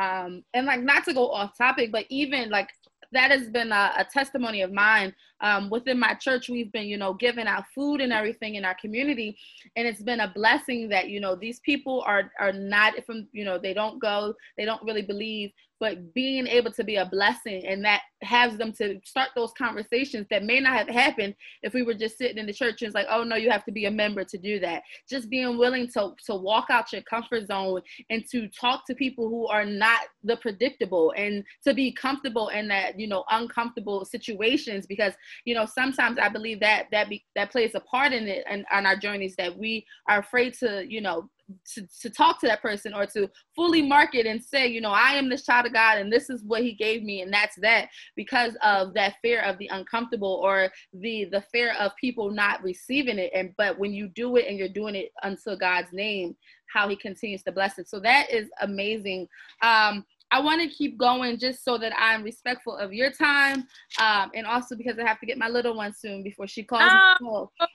Um, 0.00 0.44
and 0.54 0.66
like 0.66 0.82
not 0.82 1.04
to 1.06 1.14
go 1.14 1.30
off 1.30 1.56
topic, 1.56 1.90
but 1.90 2.04
even 2.08 2.50
like 2.50 2.68
that 3.12 3.30
has 3.30 3.48
been 3.48 3.72
a, 3.72 3.92
a 3.98 4.04
testimony 4.04 4.62
of 4.62 4.72
mine. 4.72 5.14
Um, 5.42 5.68
within 5.68 5.98
my 5.98 6.14
church 6.14 6.48
we've 6.48 6.72
been 6.72 6.86
you 6.86 6.96
know 6.96 7.12
giving 7.12 7.46
out 7.46 7.64
food 7.74 8.00
and 8.00 8.12
everything 8.12 8.54
in 8.54 8.64
our 8.64 8.76
community. 8.80 9.36
And 9.76 9.86
it's 9.86 10.02
been 10.02 10.20
a 10.20 10.32
blessing 10.34 10.88
that 10.88 11.08
you 11.08 11.20
know 11.20 11.34
these 11.34 11.60
people 11.60 12.02
are 12.06 12.30
are 12.40 12.52
not 12.52 12.94
from 13.04 13.28
you 13.32 13.44
know 13.44 13.58
they 13.58 13.74
don't 13.74 14.00
go 14.00 14.34
they 14.56 14.64
don't 14.64 14.82
really 14.82 15.02
believe 15.02 15.52
but 15.80 16.14
being 16.14 16.46
able 16.46 16.72
to 16.72 16.84
be 16.84 16.96
a 16.96 17.06
blessing 17.06 17.64
and 17.66 17.84
that 17.84 18.02
has 18.22 18.56
them 18.56 18.72
to 18.72 18.98
start 19.04 19.28
those 19.34 19.52
conversations 19.58 20.26
that 20.30 20.42
may 20.42 20.60
not 20.60 20.76
have 20.76 20.88
happened 20.88 21.34
if 21.62 21.74
we 21.74 21.82
were 21.82 21.94
just 21.94 22.16
sitting 22.16 22.38
in 22.38 22.46
the 22.46 22.52
church 22.52 22.82
and 22.82 22.88
it's 22.88 22.94
like 22.94 23.06
oh 23.10 23.22
no 23.22 23.36
you 23.36 23.50
have 23.50 23.64
to 23.64 23.72
be 23.72 23.86
a 23.86 23.90
member 23.90 24.24
to 24.24 24.38
do 24.38 24.58
that. 24.60 24.82
Just 25.08 25.30
being 25.30 25.58
willing 25.58 25.88
to 25.88 26.12
to 26.26 26.34
walk 26.34 26.66
out 26.70 26.92
your 26.92 27.02
comfort 27.02 27.46
zone 27.46 27.82
and 28.10 28.24
to 28.30 28.48
talk 28.48 28.86
to 28.86 28.94
people 28.94 29.28
who 29.28 29.46
are 29.46 29.64
not 29.64 30.00
the 30.24 30.36
predictable 30.36 31.12
and 31.16 31.44
to 31.64 31.74
be 31.74 31.92
comfortable 31.92 32.48
in 32.48 32.68
that 32.68 32.98
you 32.98 33.06
know 33.06 33.24
uncomfortable 33.30 34.04
situations 34.04 34.86
because 34.86 35.14
you 35.44 35.54
know 35.54 35.66
sometimes 35.66 36.18
i 36.18 36.28
believe 36.28 36.60
that 36.60 36.86
that 36.90 37.08
be, 37.08 37.24
that 37.34 37.50
plays 37.50 37.72
a 37.74 37.80
part 37.80 38.12
in 38.12 38.26
it 38.26 38.44
and 38.48 38.64
on 38.72 38.86
our 38.86 38.96
journeys 38.96 39.34
that 39.36 39.56
we 39.56 39.84
are 40.08 40.20
afraid 40.20 40.54
to 40.54 40.84
you 40.88 41.00
know 41.00 41.28
to, 41.74 41.86
to 42.00 42.10
talk 42.10 42.40
to 42.40 42.46
that 42.46 42.62
person 42.62 42.92
or 42.92 43.06
to 43.06 43.30
fully 43.54 43.82
market 43.82 44.26
and 44.26 44.42
say, 44.42 44.66
you 44.66 44.80
know, 44.80 44.90
I 44.90 45.12
am 45.12 45.28
this 45.28 45.44
child 45.44 45.66
of 45.66 45.72
God 45.72 45.98
and 45.98 46.12
this 46.12 46.28
is 46.28 46.42
what 46.44 46.62
he 46.62 46.72
gave 46.72 47.02
me 47.02 47.22
and 47.22 47.32
that's 47.32 47.56
that 47.56 47.88
because 48.16 48.56
of 48.62 48.94
that 48.94 49.14
fear 49.22 49.42
of 49.42 49.58
the 49.58 49.68
uncomfortable 49.68 50.40
or 50.42 50.70
the 50.92 51.26
the 51.30 51.42
fear 51.52 51.74
of 51.78 51.92
people 52.00 52.30
not 52.30 52.62
receiving 52.62 53.18
it. 53.18 53.30
And 53.34 53.52
but 53.56 53.78
when 53.78 53.92
you 53.92 54.08
do 54.08 54.36
it 54.36 54.46
and 54.48 54.58
you're 54.58 54.68
doing 54.68 54.94
it 54.94 55.12
unto 55.22 55.56
God's 55.56 55.92
name, 55.92 56.36
how 56.72 56.88
he 56.88 56.96
continues 56.96 57.42
to 57.44 57.52
bless 57.52 57.78
it. 57.78 57.88
So 57.88 58.00
that 58.00 58.30
is 58.30 58.48
amazing. 58.60 59.28
Um, 59.62 60.04
I 60.32 60.40
want 60.40 60.60
to 60.60 60.68
keep 60.68 60.98
going 60.98 61.38
just 61.38 61.64
so 61.64 61.78
that 61.78 61.92
I'm 61.96 62.24
respectful 62.24 62.76
of 62.76 62.92
your 62.92 63.12
time, 63.12 63.68
um, 64.00 64.32
and 64.34 64.44
also 64.44 64.74
because 64.74 64.98
I 64.98 65.06
have 65.06 65.20
to 65.20 65.26
get 65.26 65.38
my 65.38 65.48
little 65.48 65.76
one 65.76 65.94
soon 65.94 66.24
before 66.24 66.48
she 66.48 66.62
calls. 66.62 66.90
Oh. 67.22 67.50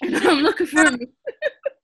And 0.00 0.14
I'm 0.14 0.44
looking 0.44 0.68
for 0.68 0.92
me. 0.92 1.08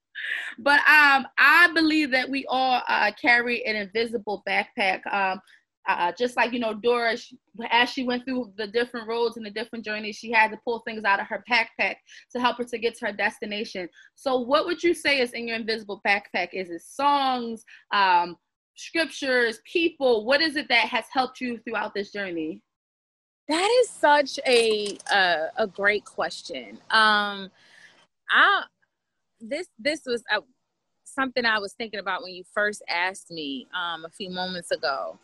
but 0.59 0.81
um, 0.81 1.27
I 1.39 1.71
believe 1.75 2.11
that 2.13 2.29
we 2.29 2.45
all 2.49 2.83
uh, 2.89 3.13
carry 3.21 3.65
an 3.67 3.77
invisible 3.77 4.43
backpack. 4.49 5.01
Um, 5.13 5.41
uh, 5.87 6.13
just 6.19 6.37
like 6.37 6.53
you 6.53 6.59
know, 6.59 6.73
Dora, 6.73 7.17
she, 7.17 7.37
as 7.71 7.91
she 7.91 8.05
went 8.05 8.25
through 8.25 8.53
the 8.57 8.67
different 8.67 9.07
roads 9.07 9.37
and 9.37 9.45
the 9.45 9.51
different 9.51 9.85
journeys, 9.85 10.17
she 10.17 10.33
had 10.33 10.51
to 10.51 10.59
pull 10.65 10.81
things 10.81 11.05
out 11.05 11.21
of 11.21 11.27
her 11.27 11.45
backpack 11.51 11.97
to 12.33 12.41
help 12.41 12.57
her 12.57 12.65
to 12.65 12.79
get 12.79 12.97
to 12.99 13.07
her 13.07 13.13
destination. 13.13 13.89
So, 14.15 14.39
what 14.39 14.65
would 14.65 14.83
you 14.83 14.95
say 14.95 15.21
is 15.21 15.33
in 15.33 15.47
your 15.47 15.57
invisible 15.57 16.01
backpack? 16.07 16.49
Is 16.55 16.71
it 16.71 16.81
songs, 16.81 17.65
um, 17.93 18.37
scriptures, 18.77 19.61
people? 19.71 20.25
What 20.25 20.41
is 20.41 20.57
it 20.57 20.69
that 20.69 20.89
has 20.89 21.05
helped 21.13 21.41
you 21.41 21.59
throughout 21.59 21.93
this 21.95 22.11
journey? 22.11 22.63
That 23.49 23.69
is 23.83 23.91
such 23.91 24.39
a 24.47 24.97
uh, 25.13 25.49
a 25.59 25.67
great 25.67 26.07
question. 26.07 26.79
Um, 26.91 27.51
I 28.31 28.65
this 29.49 29.69
this 29.79 30.03
was 30.07 30.23
uh, 30.35 30.41
something 31.05 31.45
I 31.45 31.59
was 31.59 31.75
thinking 31.75 32.01
about 32.01 32.23
when 32.23 32.33
you 32.33 32.45
first 32.53 32.83
asked 32.89 33.31
me 33.31 33.67
um, 33.75 34.05
a 34.05 34.11
few 34.11 34.31
moments 34.31 34.71
ago 34.71 35.19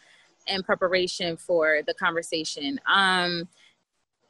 in 0.47 0.63
preparation 0.63 1.37
for 1.37 1.81
the 1.87 1.95
conversation. 1.95 2.81
Um, 2.93 3.49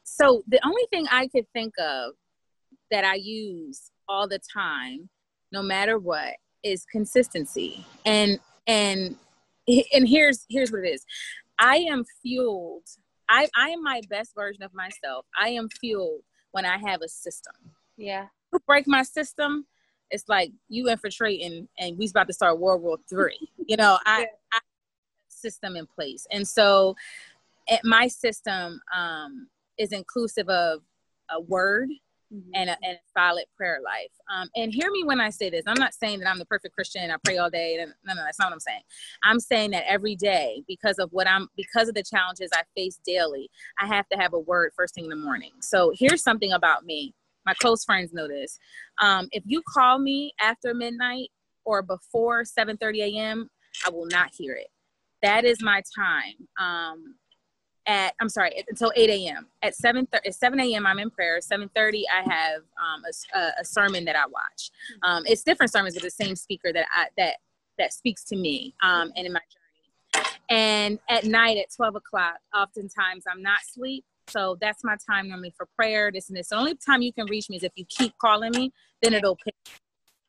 so 0.05 0.43
the 0.49 0.61
only 0.65 0.83
thing 0.91 1.07
I 1.11 1.29
could 1.29 1.47
think 1.53 1.75
of 1.79 2.13
that 2.91 3.05
I 3.05 3.15
use 3.15 3.91
all 4.09 4.27
the 4.27 4.41
time, 4.53 5.09
no 5.53 5.63
matter 5.63 5.99
what, 5.99 6.35
is 6.63 6.85
consistency. 6.91 7.85
And 8.05 8.39
and 8.67 9.17
and 9.93 10.09
here's 10.09 10.47
here's 10.49 10.73
what 10.73 10.85
it 10.85 10.89
is. 10.89 11.05
I 11.59 11.77
am 11.91 12.05
fueled. 12.23 12.85
I 13.29 13.49
I 13.57 13.71
am 13.71 13.83
my 13.83 14.01
best 14.09 14.35
version 14.35 14.63
of 14.63 14.75
myself. 14.75 15.27
I 15.41 15.51
am 15.51 15.69
fueled 15.69 16.23
when 16.53 16.65
I 16.65 16.79
have 16.79 17.03
a 17.03 17.09
system. 17.09 17.55
Yeah. 17.97 18.27
Break 18.67 18.89
my 18.89 19.05
system, 19.05 19.67
it's 20.11 20.29
like 20.29 20.53
you 20.69 20.89
infiltrating 20.89 21.69
and 21.79 21.99
we's 21.99 22.11
about 22.11 22.27
to 22.27 22.33
start 22.33 22.59
World 22.59 22.83
War 22.83 22.99
Three. 23.09 23.49
You 23.67 23.77
know, 23.77 23.99
I, 24.05 24.27
I 24.53 24.59
system 25.41 25.77
in 25.77 25.87
place. 25.87 26.27
And 26.31 26.47
so 26.47 26.97
it, 27.67 27.81
my 27.85 28.09
system 28.09 28.81
um, 28.95 29.49
is 29.79 29.93
inclusive 29.93 30.49
of 30.49 30.83
a 31.31 31.41
word 31.41 31.89
mm-hmm. 32.33 32.51
and, 32.55 32.71
a, 32.71 32.77
and, 32.83 32.97
a, 32.97 33.19
solid 33.19 33.45
prayer 33.57 33.79
life. 33.85 34.11
Um, 34.33 34.49
and 34.57 34.73
hear 34.73 34.91
me 34.91 35.05
when 35.05 35.21
I 35.21 35.31
say 35.31 35.51
this. 35.51 35.63
I'm 35.67 35.79
not 35.79 35.95
saying 35.95 36.21
that 36.21 36.29
I'm 36.29 36.39
the 36.39 36.47
perfect 36.47 36.75
Christian. 36.75 37.11
I 37.11 37.17
pray 37.25 37.39
all 37.39 37.51
day. 37.51 37.77
No, 38.05 38.15
no, 38.15 38.23
that's 38.25 38.39
not 38.39 38.47
what 38.47 38.55
I'm 38.55 38.61
saying. 38.61 38.83
I'm 39.23 39.41
saying 39.41 39.71
that 39.71 39.85
every 39.89 40.17
day, 40.17 40.63
because 40.67 40.99
of 40.99 41.13
what 41.13 41.29
I'm, 41.29 41.49
because 41.57 41.89
of 41.89 41.95
the 41.95 42.03
challenges 42.03 42.51
I 42.53 42.63
face 42.77 42.99
daily, 43.05 43.51
I 43.81 43.87
have 43.87 44.09
to 44.11 44.19
have 44.19 44.35
a 44.35 44.39
word 44.39 44.73
first 44.77 44.95
thing 44.95 45.05
in 45.05 45.11
the 45.11 45.17
morning. 45.17 45.53
So 45.61 45.93
here's 45.97 46.23
something 46.23 46.53
about 46.53 46.85
me. 46.85 47.15
My 47.51 47.55
close 47.55 47.85
friends 47.85 48.13
know 48.13 48.29
this. 48.29 48.61
Um, 49.03 49.27
if 49.33 49.43
you 49.45 49.61
call 49.67 49.99
me 49.99 50.33
after 50.41 50.73
midnight 50.73 51.31
or 51.65 51.83
before 51.83 52.45
7:30 52.45 53.17
a.m., 53.17 53.51
I 53.85 53.91
will 53.91 54.07
not 54.07 54.31
hear 54.33 54.55
it. 54.55 54.69
That 55.21 55.45
is 55.45 55.61
my 55.61 55.83
time. 55.97 56.47
Um, 56.61 57.17
at 57.87 58.15
I'm 58.21 58.29
sorry 58.29 58.53
until 58.69 58.93
8 58.95 59.11
a.m. 59.11 59.49
At 59.63 59.75
7 59.75 60.07
at 60.13 60.33
7 60.33 60.61
a.m. 60.61 60.87
I'm 60.87 61.01
in 61.01 61.11
prayer. 61.11 61.41
7:30 61.41 62.03
I 62.15 62.33
have 62.33 62.63
um, 62.81 63.03
a, 63.35 63.61
a, 63.61 63.65
sermon 63.65 64.05
that 64.05 64.15
I 64.15 64.27
watch. 64.27 64.71
Um, 65.03 65.25
it's 65.27 65.43
different 65.43 65.73
sermons 65.73 65.95
with 65.95 66.05
the 66.05 66.11
same 66.11 66.37
speaker 66.37 66.73
that 66.73 66.87
I 66.95 67.07
that 67.19 67.39
that 67.79 67.93
speaks 67.93 68.23
to 68.27 68.37
me 68.37 68.77
um, 68.81 69.11
and 69.17 69.27
in 69.27 69.33
my 69.33 69.41
journey. 69.41 70.27
And 70.51 71.01
at 71.09 71.25
night 71.25 71.59
at 71.59 71.75
12 71.75 71.97
o'clock, 71.97 72.37
oftentimes 72.55 73.25
I'm 73.29 73.43
not 73.43 73.59
asleep. 73.69 74.05
So 74.31 74.57
that's 74.61 74.85
my 74.85 74.97
time 75.09 75.29
normally 75.29 75.53
for 75.57 75.67
prayer, 75.77 76.11
this 76.13 76.29
and 76.29 76.37
this. 76.37 76.49
The 76.49 76.57
only 76.57 76.75
time 76.75 77.03
you 77.03 77.13
can 77.13 77.27
reach 77.27 77.49
me 77.51 77.57
is 77.57 77.63
if 77.63 77.73
you 77.77 77.85
keep 77.89 78.17
calling 78.19 78.53
me, 78.55 78.73
then 79.03 79.15
it'll 79.15 79.37
pick. 79.37 79.55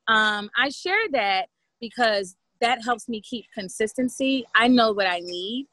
Um, 0.08 0.50
I 0.58 0.70
share 0.70 1.10
that 1.12 1.48
because 1.80 2.36
that 2.60 2.84
helps 2.84 3.10
me 3.10 3.22
keep 3.22 3.46
consistency. 3.54 4.46
I 4.56 4.68
know 4.68 4.92
what 4.92 5.08
I 5.08 5.20
need. 5.20 5.68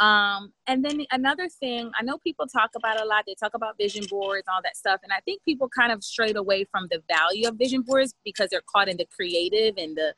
Um, 0.00 0.52
and 0.66 0.84
then 0.84 1.04
another 1.12 1.48
thing, 1.48 1.92
I 1.98 2.02
know 2.02 2.18
people 2.18 2.46
talk 2.46 2.70
about 2.76 3.00
a 3.00 3.04
lot. 3.04 3.24
They 3.26 3.34
talk 3.34 3.52
about 3.54 3.76
vision 3.78 4.04
boards, 4.10 4.46
all 4.52 4.60
that 4.64 4.76
stuff, 4.76 5.00
and 5.04 5.12
I 5.12 5.20
think 5.20 5.42
people 5.44 5.68
kind 5.68 5.92
of 5.92 6.02
strayed 6.02 6.36
away 6.36 6.64
from 6.64 6.88
the 6.90 7.00
value 7.08 7.48
of 7.48 7.54
vision 7.56 7.82
boards 7.82 8.12
because 8.24 8.50
they're 8.50 8.62
caught 8.66 8.88
in 8.88 8.96
the 8.96 9.06
creative 9.06 9.74
and 9.76 9.96
the 9.96 10.14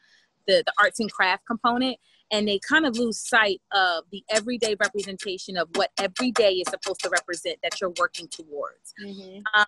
the, 0.46 0.62
the 0.64 0.72
arts 0.80 1.00
and 1.00 1.10
craft 1.10 1.44
component, 1.46 1.98
and 2.30 2.48
they 2.48 2.58
kind 2.58 2.86
of 2.86 2.96
lose 2.98 3.18
sight 3.18 3.60
of 3.72 4.04
the 4.10 4.22
everyday 4.30 4.76
representation 4.80 5.56
of 5.56 5.68
what 5.74 5.90
every 5.98 6.32
day 6.32 6.52
is 6.52 6.68
supposed 6.68 7.00
to 7.00 7.08
represent 7.08 7.58
that 7.62 7.80
you're 7.80 7.92
working 7.98 8.28
towards. 8.28 8.94
Mm-hmm. 9.04 9.40
Um, 9.54 9.66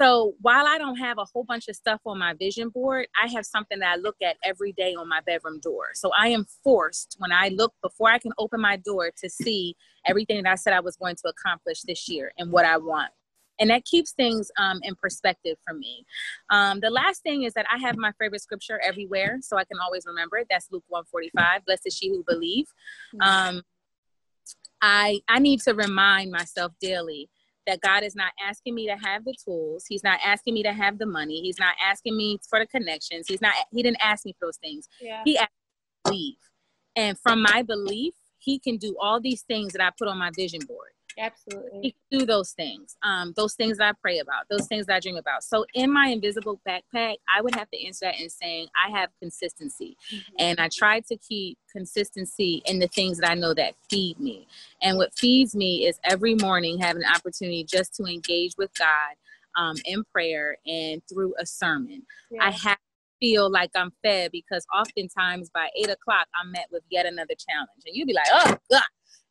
so 0.00 0.34
while 0.40 0.66
I 0.66 0.78
don't 0.78 0.96
have 0.96 1.18
a 1.18 1.24
whole 1.24 1.44
bunch 1.44 1.68
of 1.68 1.76
stuff 1.76 2.00
on 2.06 2.18
my 2.18 2.34
vision 2.34 2.70
board, 2.70 3.06
I 3.22 3.28
have 3.28 3.46
something 3.46 3.78
that 3.78 3.92
I 3.92 3.96
look 3.96 4.16
at 4.22 4.36
every 4.44 4.72
day 4.72 4.94
on 4.94 5.08
my 5.08 5.20
bedroom 5.20 5.60
door. 5.60 5.90
So 5.94 6.10
I 6.18 6.28
am 6.28 6.44
forced 6.64 7.16
when 7.18 7.30
I 7.30 7.48
look 7.48 7.72
before 7.82 8.10
I 8.10 8.18
can 8.18 8.32
open 8.36 8.60
my 8.60 8.76
door 8.76 9.12
to 9.18 9.30
see 9.30 9.76
everything 10.06 10.42
that 10.42 10.50
I 10.50 10.54
said 10.56 10.72
I 10.72 10.80
was 10.80 10.96
going 10.96 11.14
to 11.16 11.28
accomplish 11.28 11.82
this 11.82 12.08
year 12.08 12.32
and 12.36 12.50
what 12.50 12.64
I 12.64 12.78
want. 12.78 13.12
And 13.62 13.70
that 13.70 13.84
keeps 13.84 14.10
things 14.10 14.50
um, 14.58 14.80
in 14.82 14.96
perspective 14.96 15.56
for 15.64 15.72
me. 15.72 16.04
Um, 16.50 16.80
the 16.80 16.90
last 16.90 17.22
thing 17.22 17.44
is 17.44 17.54
that 17.54 17.64
I 17.72 17.78
have 17.78 17.96
my 17.96 18.10
favorite 18.20 18.42
scripture 18.42 18.80
everywhere, 18.84 19.38
so 19.40 19.56
I 19.56 19.62
can 19.62 19.78
always 19.78 20.04
remember 20.04 20.36
it. 20.38 20.48
That's 20.50 20.66
Luke 20.72 20.82
145. 20.88 21.64
Blessed 21.64 21.86
is 21.86 21.94
she 21.94 22.08
who 22.08 22.24
believe. 22.26 22.66
Um, 23.20 23.62
I 24.82 25.20
I 25.28 25.38
need 25.38 25.60
to 25.60 25.74
remind 25.74 26.32
myself 26.32 26.72
daily 26.80 27.30
that 27.68 27.80
God 27.80 28.02
is 28.02 28.16
not 28.16 28.32
asking 28.44 28.74
me 28.74 28.88
to 28.88 28.96
have 28.96 29.24
the 29.24 29.34
tools. 29.44 29.84
He's 29.88 30.02
not 30.02 30.18
asking 30.24 30.54
me 30.54 30.64
to 30.64 30.72
have 30.72 30.98
the 30.98 31.06
money. 31.06 31.40
He's 31.40 31.60
not 31.60 31.76
asking 31.80 32.16
me 32.16 32.40
for 32.50 32.58
the 32.58 32.66
connections. 32.66 33.26
He's 33.28 33.40
not, 33.40 33.54
he 33.72 33.84
didn't 33.84 34.04
ask 34.04 34.24
me 34.24 34.32
for 34.32 34.46
those 34.46 34.56
things. 34.56 34.88
Yeah. 35.00 35.22
He 35.24 35.38
asked 35.38 35.52
me 35.52 36.10
to 36.10 36.10
believe. 36.10 36.36
And 36.96 37.18
from 37.20 37.42
my 37.42 37.62
belief, 37.62 38.14
he 38.38 38.58
can 38.58 38.78
do 38.78 38.96
all 39.00 39.20
these 39.20 39.42
things 39.42 39.72
that 39.74 39.80
I 39.80 39.90
put 39.96 40.08
on 40.08 40.18
my 40.18 40.30
vision 40.36 40.60
board. 40.66 40.81
Absolutely. 41.18 41.94
Do 42.10 42.24
those 42.24 42.52
things. 42.52 42.96
Um, 43.02 43.32
those 43.36 43.54
things 43.54 43.78
that 43.78 43.88
I 43.88 43.92
pray 44.00 44.18
about, 44.18 44.48
those 44.50 44.66
things 44.66 44.86
that 44.86 44.96
I 44.96 45.00
dream 45.00 45.16
about. 45.16 45.44
So 45.44 45.66
in 45.74 45.92
my 45.92 46.08
invisible 46.08 46.60
backpack, 46.68 47.16
I 47.34 47.40
would 47.40 47.54
have 47.54 47.70
to 47.70 47.86
answer 47.86 48.06
that 48.06 48.20
in 48.20 48.30
saying 48.30 48.68
I 48.76 48.90
have 48.98 49.10
consistency. 49.20 49.96
Mm-hmm. 50.12 50.34
And 50.38 50.60
I 50.60 50.68
try 50.72 51.00
to 51.00 51.16
keep 51.16 51.58
consistency 51.70 52.62
in 52.66 52.78
the 52.78 52.88
things 52.88 53.18
that 53.18 53.30
I 53.30 53.34
know 53.34 53.54
that 53.54 53.74
feed 53.90 54.18
me. 54.18 54.46
And 54.80 54.96
what 54.96 55.14
feeds 55.14 55.54
me 55.54 55.86
is 55.86 55.98
every 56.04 56.34
morning 56.34 56.78
having 56.78 57.02
an 57.02 57.14
opportunity 57.14 57.64
just 57.64 57.94
to 57.96 58.04
engage 58.04 58.52
with 58.56 58.70
God 58.78 59.16
um, 59.56 59.76
in 59.84 60.04
prayer 60.04 60.56
and 60.66 61.02
through 61.12 61.34
a 61.38 61.46
sermon. 61.46 62.02
Yeah. 62.30 62.44
I 62.44 62.50
have 62.50 62.78
feel 63.20 63.48
like 63.48 63.70
I'm 63.76 63.92
fed 64.02 64.32
because 64.32 64.66
oftentimes 64.76 65.48
by 65.48 65.68
eight 65.76 65.88
o'clock 65.88 66.26
I'm 66.34 66.50
met 66.50 66.66
with 66.72 66.82
yet 66.90 67.06
another 67.06 67.34
challenge. 67.38 67.82
And 67.86 67.94
you'd 67.94 68.08
be 68.08 68.14
like, 68.14 68.26
oh 68.32 68.56
God. 68.68 68.82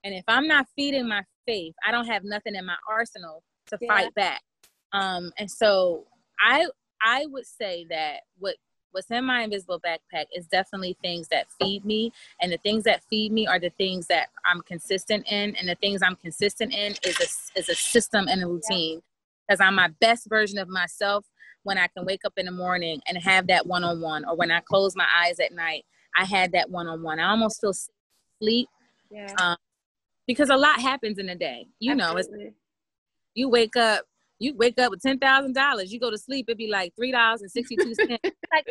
And 0.03 0.15
if 0.15 0.23
I'm 0.27 0.47
not 0.47 0.65
feeding 0.75 1.07
my 1.07 1.23
faith. 1.45 1.73
I 1.85 1.91
don't 1.91 2.07
have 2.07 2.23
nothing 2.23 2.55
in 2.55 2.65
my 2.65 2.75
arsenal 2.89 3.43
to 3.67 3.77
yeah. 3.81 3.87
fight 3.87 4.13
back. 4.15 4.41
Um, 4.93 5.31
and 5.37 5.49
so 5.49 6.05
I 6.39 6.67
I 7.01 7.25
would 7.27 7.45
say 7.45 7.85
that 7.89 8.21
what 8.37 8.55
what's 8.91 9.09
in 9.09 9.25
my 9.25 9.43
invisible 9.43 9.79
backpack 9.79 10.25
is 10.35 10.47
definitely 10.47 10.97
things 11.01 11.27
that 11.29 11.47
feed 11.59 11.85
me 11.85 12.11
and 12.41 12.51
the 12.51 12.57
things 12.57 12.83
that 12.83 13.03
feed 13.09 13.31
me 13.31 13.47
are 13.47 13.59
the 13.59 13.71
things 13.77 14.07
that 14.07 14.27
i'm 14.45 14.61
consistent 14.61 15.25
in 15.31 15.55
and 15.55 15.69
the 15.69 15.75
things 15.75 16.01
i'm 16.01 16.15
consistent 16.17 16.73
in 16.73 16.93
is 17.05 17.17
a, 17.19 17.59
is 17.59 17.69
a 17.69 17.75
system 17.75 18.27
and 18.27 18.43
a 18.43 18.47
routine 18.47 19.01
because 19.47 19.59
yeah. 19.59 19.67
i'm 19.67 19.75
my 19.75 19.87
best 19.99 20.27
version 20.27 20.59
of 20.59 20.67
myself 20.67 21.25
when 21.63 21.77
i 21.77 21.87
can 21.87 22.05
wake 22.05 22.21
up 22.25 22.33
in 22.37 22.45
the 22.45 22.51
morning 22.51 23.01
and 23.07 23.17
have 23.17 23.47
that 23.47 23.65
one-on-one 23.65 24.25
or 24.25 24.35
when 24.35 24.51
i 24.51 24.59
close 24.59 24.95
my 24.95 25.07
eyes 25.23 25.39
at 25.39 25.53
night 25.53 25.85
i 26.17 26.25
had 26.25 26.51
that 26.51 26.69
one-on-one 26.69 27.19
i 27.19 27.29
almost 27.29 27.61
feel 27.61 27.73
sleep 28.39 28.67
yeah. 29.09 29.33
um, 29.39 29.57
because 30.31 30.49
a 30.49 30.57
lot 30.57 30.79
happens 30.79 31.17
in 31.17 31.29
a 31.29 31.35
day. 31.35 31.67
You 31.79 31.93
Absolutely. 31.93 32.37
know, 32.37 32.45
it's, 32.45 32.55
you 33.35 33.49
wake 33.49 33.75
up, 33.75 34.05
you 34.39 34.55
wake 34.55 34.79
up 34.79 34.91
with 34.91 35.01
ten 35.01 35.19
thousand 35.19 35.53
dollars. 35.53 35.91
You 35.91 35.99
go 35.99 36.09
to 36.09 36.17
sleep, 36.17 36.45
it'd 36.47 36.57
be 36.57 36.67
like 36.67 36.93
three 36.95 37.11
dollars 37.11 37.41
and 37.41 37.51
sixty 37.51 37.75
two 37.75 37.93
cents. 37.93 38.19
like 38.53 38.65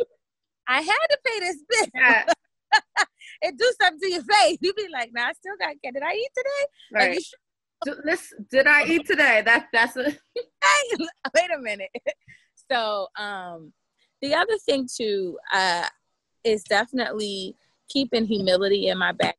I 0.68 0.80
had 0.80 1.06
to 1.10 1.18
pay 1.24 1.40
this 1.40 1.56
bill. 1.68 1.86
Yeah. 1.94 2.24
it 3.42 3.58
do 3.58 3.72
something 3.80 4.00
to 4.00 4.10
your 4.10 4.22
face. 4.22 4.58
You'd 4.60 4.76
be 4.76 4.88
like, 4.92 5.10
"Nah, 5.12 5.26
I 5.26 5.32
still 5.32 5.54
got. 5.58 5.74
Did 5.82 6.02
I 6.02 6.14
eat 6.14 6.30
today? 6.36 6.66
Right. 6.92 7.22
Like, 7.86 7.96
Listen, 8.04 8.46
did 8.50 8.66
I 8.66 8.84
eat 8.84 9.06
today? 9.06 9.42
That 9.44 9.68
that's 9.72 9.96
a. 9.96 10.04
Wait 11.34 11.50
a 11.54 11.58
minute. 11.58 11.90
So, 12.70 13.08
um, 13.18 13.72
the 14.22 14.34
other 14.34 14.58
thing 14.58 14.86
too 14.94 15.38
uh, 15.52 15.88
is 16.44 16.62
definitely 16.64 17.56
keeping 17.88 18.26
humility 18.26 18.88
in 18.88 18.98
my 18.98 19.12
back 19.12 19.36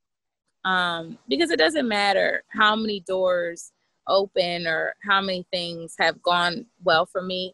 um, 0.65 1.17
because 1.27 1.51
it 1.51 1.59
doesn't 1.59 1.87
matter 1.87 2.43
how 2.49 2.75
many 2.75 3.01
doors 3.01 3.71
open 4.07 4.67
or 4.67 4.95
how 5.07 5.21
many 5.21 5.45
things 5.51 5.95
have 5.99 6.21
gone 6.21 6.65
well 6.83 7.05
for 7.05 7.21
me. 7.21 7.53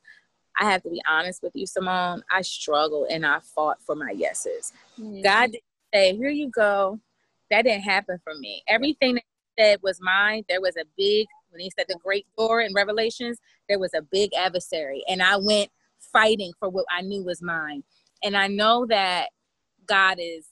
I 0.59 0.65
have 0.65 0.81
to 0.83 0.89
be 0.89 1.01
honest 1.07 1.43
with 1.43 1.53
you, 1.55 1.67
Simone. 1.67 2.23
I 2.31 2.41
struggle 2.41 3.05
and 3.09 3.25
I 3.25 3.39
fought 3.39 3.81
for 3.81 3.95
my 3.95 4.11
yeses. 4.11 4.73
Mm-hmm. 4.99 5.21
God 5.21 5.51
didn't 5.51 5.63
say, 5.93 6.15
"Here 6.15 6.29
you 6.29 6.49
go." 6.49 6.99
That 7.49 7.61
didn't 7.63 7.83
happen 7.83 8.19
for 8.23 8.33
me. 8.35 8.63
Everything 8.67 9.15
that 9.15 9.23
he 9.23 9.63
said 9.63 9.79
was 9.81 10.01
mine. 10.01 10.43
There 10.49 10.59
was 10.59 10.75
a 10.75 10.83
big 10.97 11.27
when 11.51 11.61
he 11.61 11.71
said 11.77 11.85
the 11.87 11.97
great 12.03 12.25
door 12.37 12.61
in 12.61 12.73
Revelations. 12.73 13.37
There 13.69 13.79
was 13.79 13.93
a 13.93 14.01
big 14.01 14.33
adversary, 14.33 15.03
and 15.07 15.21
I 15.21 15.37
went 15.37 15.69
fighting 16.11 16.53
for 16.59 16.69
what 16.69 16.85
I 16.91 17.01
knew 17.01 17.23
was 17.23 17.41
mine. 17.41 17.83
And 18.23 18.35
I 18.35 18.47
know 18.47 18.85
that 18.87 19.29
God 19.85 20.17
is 20.19 20.47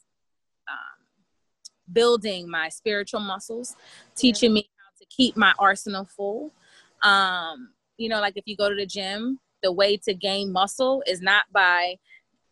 building 1.91 2.49
my 2.49 2.69
spiritual 2.69 3.19
muscles, 3.19 3.75
teaching 4.15 4.53
me 4.53 4.69
how 4.77 4.97
to 4.99 5.05
keep 5.09 5.37
my 5.37 5.53
arsenal 5.59 6.05
full. 6.05 6.51
Um, 7.01 7.69
you 7.97 8.09
know, 8.09 8.19
like 8.19 8.37
if 8.37 8.43
you 8.47 8.57
go 8.57 8.69
to 8.69 8.75
the 8.75 8.85
gym, 8.85 9.39
the 9.63 9.71
way 9.71 9.97
to 9.97 10.13
gain 10.13 10.51
muscle 10.51 11.03
is 11.07 11.21
not 11.21 11.45
by 11.51 11.95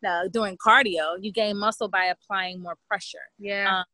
uh, 0.07 0.27
doing 0.29 0.57
cardio. 0.57 1.17
You 1.21 1.31
gain 1.31 1.57
muscle 1.57 1.87
by 1.87 2.05
applying 2.05 2.61
more 2.61 2.77
pressure. 2.87 3.19
Yeah. 3.39 3.79
Um, 3.79 3.85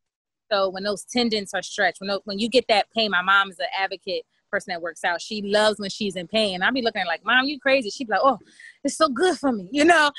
so 0.52 0.69
when 0.69 0.84
those 0.84 1.04
tendons 1.04 1.54
are 1.54 1.62
stretched, 1.62 2.02
when 2.02 2.17
when 2.25 2.39
you 2.39 2.49
get 2.49 2.65
that 2.69 2.88
pain, 2.95 3.12
my 3.12 3.21
mom 3.21 3.52
is 3.52 3.60
an 3.60 3.67
advocate 3.78 4.23
person 4.52 4.71
that 4.71 4.82
works 4.82 5.04
out. 5.04 5.21
She 5.21 5.43
loves 5.43 5.80
when 5.80 5.89
she's 5.89 6.15
in 6.15 6.28
pain. 6.28 6.63
I'll 6.63 6.73
be 6.73 6.82
looking 6.82 7.02
at 7.02 7.06
her 7.06 7.08
like, 7.08 7.23
"Mom, 7.23 7.45
you 7.45 7.60
crazy?" 7.60 7.89
She'd 7.89 8.08
be 8.08 8.13
like, 8.13 8.21
"Oh, 8.23 8.39
it's 8.84 8.97
so 8.97 9.10
good 9.10 9.38
for 9.38 9.52
me," 9.52 9.69
you 9.71 9.86
know. 9.86 10.12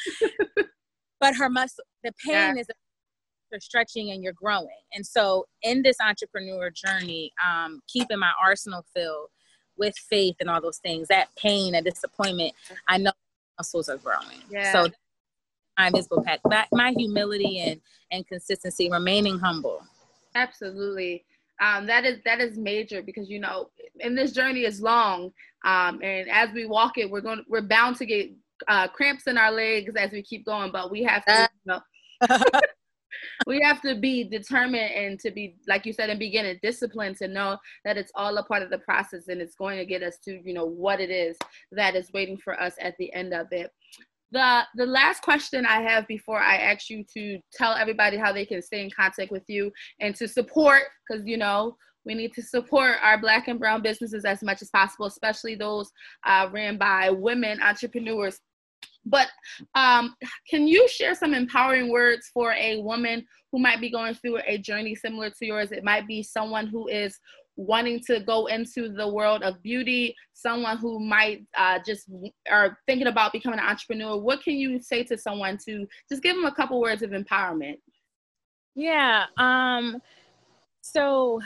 but 1.21 1.35
her 1.37 1.51
muscle, 1.51 1.85
the 2.05 2.13
pain 2.25 2.57
yeah. 2.57 2.61
is 2.61 2.69
you're 3.51 3.61
stretching 3.61 4.11
and 4.11 4.23
you're 4.23 4.33
growing. 4.33 4.69
And 4.95 5.07
so 5.07 5.47
in 5.63 5.83
this 5.83 5.97
entrepreneur 6.01 6.71
journey, 6.71 7.33
um, 7.45 7.81
keeping 7.89 8.19
my 8.19 8.33
arsenal 8.43 8.85
filled 8.95 9.29
with 9.77 9.97
faith 9.97 10.37
and 10.41 10.51
all 10.51 10.61
those 10.61 10.79
things, 10.79 11.09
that 11.09 11.29
pain 11.37 11.75
and 11.75 11.85
disappointment, 11.85 12.53
I 12.89 12.99
know 12.99 13.13
muscles 13.59 13.89
are 13.89 13.99
growing. 13.99 14.43
Yeah. 14.51 14.73
So 14.73 14.89
my 15.79 15.89
invisible 15.89 16.23
pack, 16.23 16.41
my, 16.45 16.67
my 16.73 16.95
humility 16.97 17.61
and 17.61 17.81
and 18.13 18.27
consistency, 18.27 18.91
remaining 18.91 19.39
humble. 19.39 19.83
Absolutely. 20.35 21.25
Um, 21.61 21.87
that 21.87 22.05
is 22.05 22.19
that 22.25 22.41
is 22.41 22.57
major 22.57 23.03
because 23.03 23.29
you 23.29 23.39
know, 23.39 23.71
and 24.01 24.17
this 24.17 24.33
journey 24.33 24.65
is 24.65 24.81
long. 24.81 25.33
Um, 25.65 26.01
and 26.03 26.29
as 26.31 26.51
we 26.55 26.67
walk 26.67 26.97
it, 26.97 27.11
we're 27.11 27.21
going 27.21 27.45
we're 27.49 27.63
bound 27.63 27.97
to 27.97 28.07
get 28.07 28.31
uh, 28.69 28.89
cramps 28.89 29.27
in 29.27 29.39
our 29.39 29.53
legs 29.53 29.95
as 29.97 30.11
we 30.11 30.23
keep 30.23 30.45
going, 30.45 30.73
but 30.73 30.91
we 30.91 31.03
have 31.03 31.25
to 31.27 31.49
you 31.65 31.73
know, 31.73 31.81
we 33.47 33.61
have 33.61 33.81
to 33.83 33.95
be 33.95 34.25
determined 34.25 34.93
and 34.93 35.19
to 35.21 35.31
be 35.31 35.57
like 35.67 35.87
you 35.87 35.93
said 35.93 36.11
in 36.11 36.19
the 36.19 36.27
beginning 36.27 36.59
disciplined 36.63 37.17
to 37.17 37.29
know 37.29 37.57
that 37.85 37.97
it's 37.97 38.13
all 38.15 38.37
a 38.39 38.45
part 38.45 38.63
of 38.63 38.71
the 38.71 38.79
process 38.79 39.29
and 39.29 39.41
it's 39.41 39.55
going 39.55 39.79
to 39.79 39.85
get 39.85 40.03
us 40.03 40.19
to 40.19 40.41
you 40.45 40.55
know 40.55 40.67
what 40.67 41.01
it 41.01 41.11
is 41.11 41.37
that 41.73 41.95
is 41.95 42.13
waiting 42.13 42.37
for 42.37 42.61
us 42.61 42.75
at 42.81 42.97
the 42.99 43.13
end 43.13 43.33
of 43.33 43.47
it 43.53 43.71
the 44.33 44.63
the 44.77 44.87
last 44.87 45.23
question 45.23 45.67
I 45.67 45.83
have 45.83 46.07
before 46.07 46.41
I 46.41 46.57
ask 46.57 46.89
you 46.89 47.05
to 47.15 47.41
tell 47.53 47.73
everybody 47.73 48.17
how 48.17 48.33
they 48.33 48.45
can 48.45 48.63
stay 48.63 48.85
in 48.85 48.91
contact 48.91 49.33
with 49.33 49.45
you 49.49 49.73
and 50.01 50.15
to 50.17 50.29
support 50.29 50.83
because 51.09 51.27
you 51.27 51.37
know 51.37 51.77
we 52.05 52.15
need 52.15 52.33
to 52.35 52.43
support 52.43 52.97
our 53.03 53.21
black 53.21 53.49
and 53.49 53.59
brown 53.59 53.83
businesses 53.83 54.25
as 54.25 54.43
much 54.43 54.63
as 54.63 54.71
possible, 54.71 55.07
especially 55.07 55.55
those 55.55 55.91
uh, 56.25 56.49
ran 56.51 56.79
by 56.79 57.11
women 57.11 57.61
entrepreneurs. 57.63 58.41
But 59.05 59.29
um, 59.75 60.15
can 60.49 60.69
you 60.69 60.87
share 60.89 61.15
some 61.15 61.35
empowering 61.35 61.91
words 61.91 62.31
for 62.33 62.53
a 62.53 62.81
woman 62.83 63.27
who 63.51 63.59
might 63.59 63.81
be 63.81 63.91
going 63.91 64.15
through 64.15 64.39
a 64.47 64.59
journey 64.59 64.95
similar 64.95 65.31
to 65.31 65.47
yours? 65.47 65.73
It 65.73 65.85
might 65.85 66.07
be 66.07 66.23
someone 66.23 66.67
who 66.67 66.89
is 66.89 67.19
wanting 67.57 68.01
to 68.01 68.21
go 68.21 68.47
into 68.47 68.89
the 68.91 69.07
world 69.07 69.43
of 69.43 69.63
beauty, 69.63 70.15
someone 70.33 70.79
who 70.79 70.99
might 70.99 71.45
uh, 71.57 71.79
just 71.85 72.11
are 72.51 72.79
thinking 72.87 73.07
about 73.07 73.33
becoming 73.33 73.59
an 73.59 73.67
entrepreneur, 73.67 74.17
what 74.17 74.43
can 74.43 74.55
you 74.55 74.81
say 74.81 75.05
to 75.05 75.19
someone 75.19 75.59
to 75.67 75.87
just 76.09 76.23
give 76.23 76.37
them 76.37 76.47
a 76.47 76.55
couple 76.55 76.81
words 76.81 77.03
of 77.03 77.11
empowerment? 77.11 77.77
Yeah. 78.75 79.27
Um, 79.37 80.01
so 80.81 81.43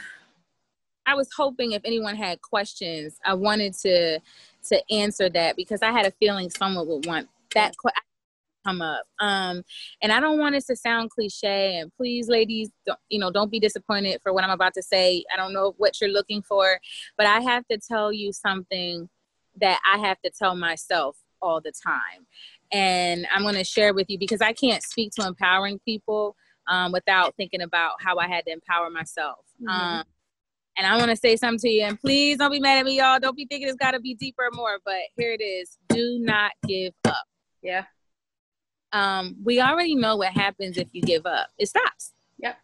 I 1.06 1.14
was 1.14 1.28
hoping 1.36 1.72
if 1.72 1.82
anyone 1.84 2.16
had 2.16 2.40
questions, 2.40 3.18
I 3.24 3.34
wanted 3.34 3.74
to 3.82 4.20
to 4.68 4.82
answer 4.90 5.28
that 5.28 5.56
because 5.56 5.82
I 5.82 5.90
had 5.90 6.06
a 6.06 6.10
feeling 6.12 6.48
someone 6.48 6.86
would 6.88 7.04
want 7.06 7.28
that 7.54 7.74
come 8.64 8.80
up. 8.80 9.04
Um, 9.20 9.62
and 10.02 10.12
I 10.12 10.20
don't 10.20 10.38
want 10.38 10.54
it 10.54 10.64
to 10.66 10.76
sound 10.76 11.10
cliche. 11.10 11.78
And 11.78 11.92
please, 11.96 12.28
ladies, 12.28 12.70
don't, 12.86 12.98
you 13.08 13.18
know, 13.18 13.30
don't 13.30 13.50
be 13.50 13.60
disappointed 13.60 14.20
for 14.22 14.32
what 14.32 14.44
I'm 14.44 14.50
about 14.50 14.74
to 14.74 14.82
say. 14.82 15.24
I 15.32 15.36
don't 15.36 15.52
know 15.52 15.74
what 15.76 16.00
you're 16.00 16.10
looking 16.10 16.42
for, 16.42 16.78
but 17.16 17.26
I 17.26 17.40
have 17.40 17.66
to 17.70 17.78
tell 17.78 18.12
you 18.12 18.32
something 18.32 19.08
that 19.60 19.80
I 19.90 19.98
have 19.98 20.20
to 20.22 20.30
tell 20.30 20.56
myself 20.56 21.16
all 21.40 21.60
the 21.60 21.72
time. 21.72 22.26
And 22.72 23.26
I'm 23.32 23.42
going 23.42 23.54
to 23.54 23.64
share 23.64 23.94
with 23.94 24.06
you 24.08 24.18
because 24.18 24.40
I 24.40 24.52
can't 24.52 24.82
speak 24.82 25.12
to 25.16 25.26
empowering 25.26 25.78
people 25.84 26.34
um, 26.68 26.92
without 26.92 27.34
thinking 27.36 27.60
about 27.60 27.92
how 28.00 28.16
I 28.16 28.26
had 28.26 28.44
to 28.46 28.52
empower 28.52 28.90
myself. 28.90 29.38
Mm-hmm. 29.62 29.68
Um, 29.68 30.04
and 30.76 30.86
I 30.86 30.96
want 30.96 31.10
to 31.10 31.16
say 31.16 31.36
something 31.36 31.60
to 31.60 31.68
you. 31.68 31.84
And 31.84 32.00
please 32.00 32.38
don't 32.38 32.50
be 32.50 32.58
mad 32.58 32.78
at 32.78 32.84
me, 32.84 32.98
y'all. 32.98 33.20
Don't 33.20 33.36
be 33.36 33.46
thinking 33.46 33.68
it's 33.68 33.76
got 33.76 33.92
to 33.92 34.00
be 34.00 34.14
deeper 34.14 34.42
or 34.44 34.50
more. 34.54 34.78
But 34.84 34.96
here 35.16 35.32
it 35.38 35.42
is. 35.42 35.78
Do 35.88 36.18
not 36.20 36.52
give 36.66 36.92
up. 37.04 37.24
Yeah 37.64 37.86
um, 38.94 39.36
we 39.42 39.60
already 39.60 39.96
know 39.96 40.16
what 40.16 40.32
happens 40.32 40.78
if 40.78 40.88
you 40.92 41.02
give 41.02 41.26
up. 41.26 41.48
It 41.58 41.68
stops. 41.68 42.12
Yep. 42.38 42.56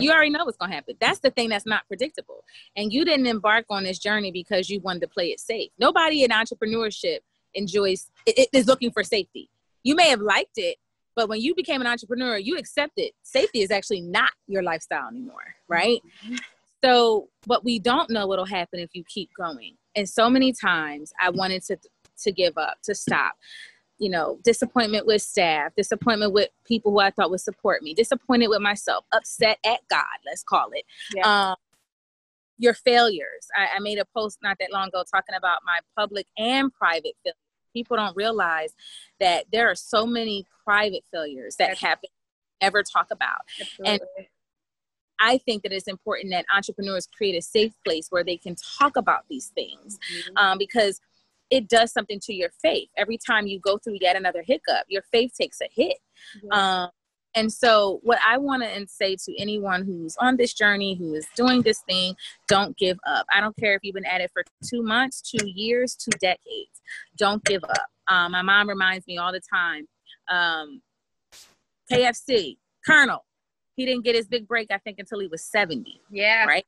You 0.00 0.10
already 0.10 0.30
know 0.30 0.44
what's 0.44 0.56
going 0.56 0.70
to 0.70 0.74
happen. 0.74 0.96
That's 0.98 1.20
the 1.20 1.30
thing 1.30 1.50
that's 1.50 1.66
not 1.66 1.86
predictable. 1.86 2.44
And 2.74 2.92
you 2.92 3.04
didn't 3.04 3.26
embark 3.26 3.66
on 3.68 3.84
this 3.84 3.98
journey 3.98 4.32
because 4.32 4.70
you 4.70 4.80
wanted 4.80 5.00
to 5.00 5.08
play 5.08 5.28
it 5.28 5.38
safe. 5.38 5.70
Nobody 5.78 6.24
in 6.24 6.30
entrepreneurship 6.30 7.18
enjoys 7.52 8.10
it, 8.26 8.48
is 8.52 8.66
looking 8.66 8.90
for 8.90 9.04
safety. 9.04 9.50
You 9.82 9.94
may 9.94 10.08
have 10.08 10.20
liked 10.20 10.56
it, 10.56 10.78
but 11.14 11.28
when 11.28 11.42
you 11.42 11.54
became 11.54 11.82
an 11.82 11.86
entrepreneur, 11.86 12.38
you 12.38 12.56
accepted 12.56 13.10
safety 13.22 13.60
is 13.60 13.70
actually 13.70 14.00
not 14.00 14.32
your 14.48 14.62
lifestyle 14.62 15.08
anymore, 15.08 15.54
right? 15.68 16.00
Mm-hmm. 16.24 16.36
So, 16.82 17.28
but 17.46 17.64
we 17.64 17.78
don't 17.78 18.10
know 18.10 18.26
what'll 18.26 18.46
happen 18.46 18.80
if 18.80 18.90
you 18.94 19.04
keep 19.06 19.30
going. 19.38 19.76
And 19.94 20.08
so 20.08 20.28
many 20.28 20.52
times 20.52 21.12
I 21.20 21.30
wanted 21.30 21.62
to 21.66 21.76
to 22.22 22.32
give 22.32 22.56
up, 22.56 22.76
to 22.84 22.94
stop 22.94 23.34
you 23.98 24.10
know, 24.10 24.38
disappointment 24.42 25.06
with 25.06 25.22
staff, 25.22 25.72
disappointment 25.76 26.32
with 26.32 26.48
people 26.64 26.92
who 26.92 27.00
I 27.00 27.10
thought 27.10 27.30
would 27.30 27.40
support 27.40 27.82
me, 27.82 27.94
disappointed 27.94 28.48
with 28.48 28.60
myself, 28.60 29.04
upset 29.12 29.58
at 29.64 29.80
God, 29.88 30.04
let's 30.26 30.42
call 30.42 30.70
it. 30.72 30.84
Yeah. 31.14 31.50
Um, 31.50 31.56
your 32.58 32.74
failures. 32.74 33.48
I, 33.56 33.76
I, 33.76 33.80
made 33.80 33.98
a 33.98 34.04
post 34.04 34.38
not 34.40 34.58
that 34.60 34.72
long 34.72 34.88
ago 34.88 35.02
talking 35.12 35.34
about 35.34 35.58
my 35.66 35.80
public 35.96 36.26
and 36.38 36.72
private 36.72 37.14
failures. 37.24 37.36
People 37.72 37.96
don't 37.96 38.16
realize 38.16 38.72
that 39.18 39.46
there 39.50 39.68
are 39.68 39.74
so 39.74 40.06
many 40.06 40.46
private 40.62 41.02
failures 41.12 41.56
that 41.56 41.76
happen 41.78 42.10
ever 42.60 42.84
talk 42.84 43.08
about. 43.10 43.40
Absolutely. 43.60 43.92
And 44.18 44.26
I 45.18 45.38
think 45.38 45.64
that 45.64 45.72
it's 45.72 45.88
important 45.88 46.30
that 46.30 46.46
entrepreneurs 46.54 47.08
create 47.16 47.36
a 47.36 47.42
safe 47.42 47.72
place 47.84 48.06
where 48.10 48.22
they 48.22 48.36
can 48.36 48.54
talk 48.78 48.96
about 48.96 49.24
these 49.28 49.48
things 49.48 49.98
mm-hmm. 49.98 50.36
um, 50.36 50.58
because– 50.58 51.00
it 51.54 51.68
does 51.68 51.92
something 51.92 52.20
to 52.24 52.34
your 52.34 52.50
faith. 52.62 52.88
Every 52.96 53.18
time 53.18 53.46
you 53.46 53.60
go 53.60 53.78
through 53.78 53.98
yet 54.00 54.16
another 54.16 54.42
hiccup, 54.42 54.84
your 54.88 55.02
faith 55.12 55.32
takes 55.40 55.60
a 55.60 55.68
hit. 55.74 55.98
Um, 56.50 56.88
and 57.36 57.52
so, 57.52 58.00
what 58.02 58.18
I 58.26 58.38
want 58.38 58.62
to 58.62 58.86
say 58.86 59.16
to 59.24 59.40
anyone 59.40 59.84
who's 59.84 60.16
on 60.20 60.36
this 60.36 60.54
journey, 60.54 60.94
who 60.94 61.14
is 61.14 61.26
doing 61.36 61.62
this 61.62 61.82
thing, 61.88 62.14
don't 62.48 62.76
give 62.76 62.98
up. 63.06 63.26
I 63.34 63.40
don't 63.40 63.56
care 63.56 63.74
if 63.74 63.80
you've 63.82 63.94
been 63.94 64.04
at 64.04 64.20
it 64.20 64.30
for 64.32 64.44
two 64.64 64.82
months, 64.82 65.20
two 65.20 65.46
years, 65.46 65.96
two 65.96 66.16
decades. 66.20 66.80
Don't 67.16 67.44
give 67.44 67.64
up. 67.64 67.86
Um, 68.06 68.32
my 68.32 68.42
mom 68.42 68.68
reminds 68.68 69.06
me 69.06 69.18
all 69.18 69.32
the 69.32 69.40
time 69.52 69.86
um, 70.28 70.82
KFC, 71.90 72.56
Colonel, 72.86 73.24
he 73.76 73.86
didn't 73.86 74.04
get 74.04 74.14
his 74.14 74.26
big 74.26 74.46
break, 74.46 74.70
I 74.70 74.78
think, 74.78 74.98
until 74.98 75.20
he 75.20 75.26
was 75.26 75.42
70. 75.44 76.00
Yeah. 76.10 76.46
Right? 76.46 76.64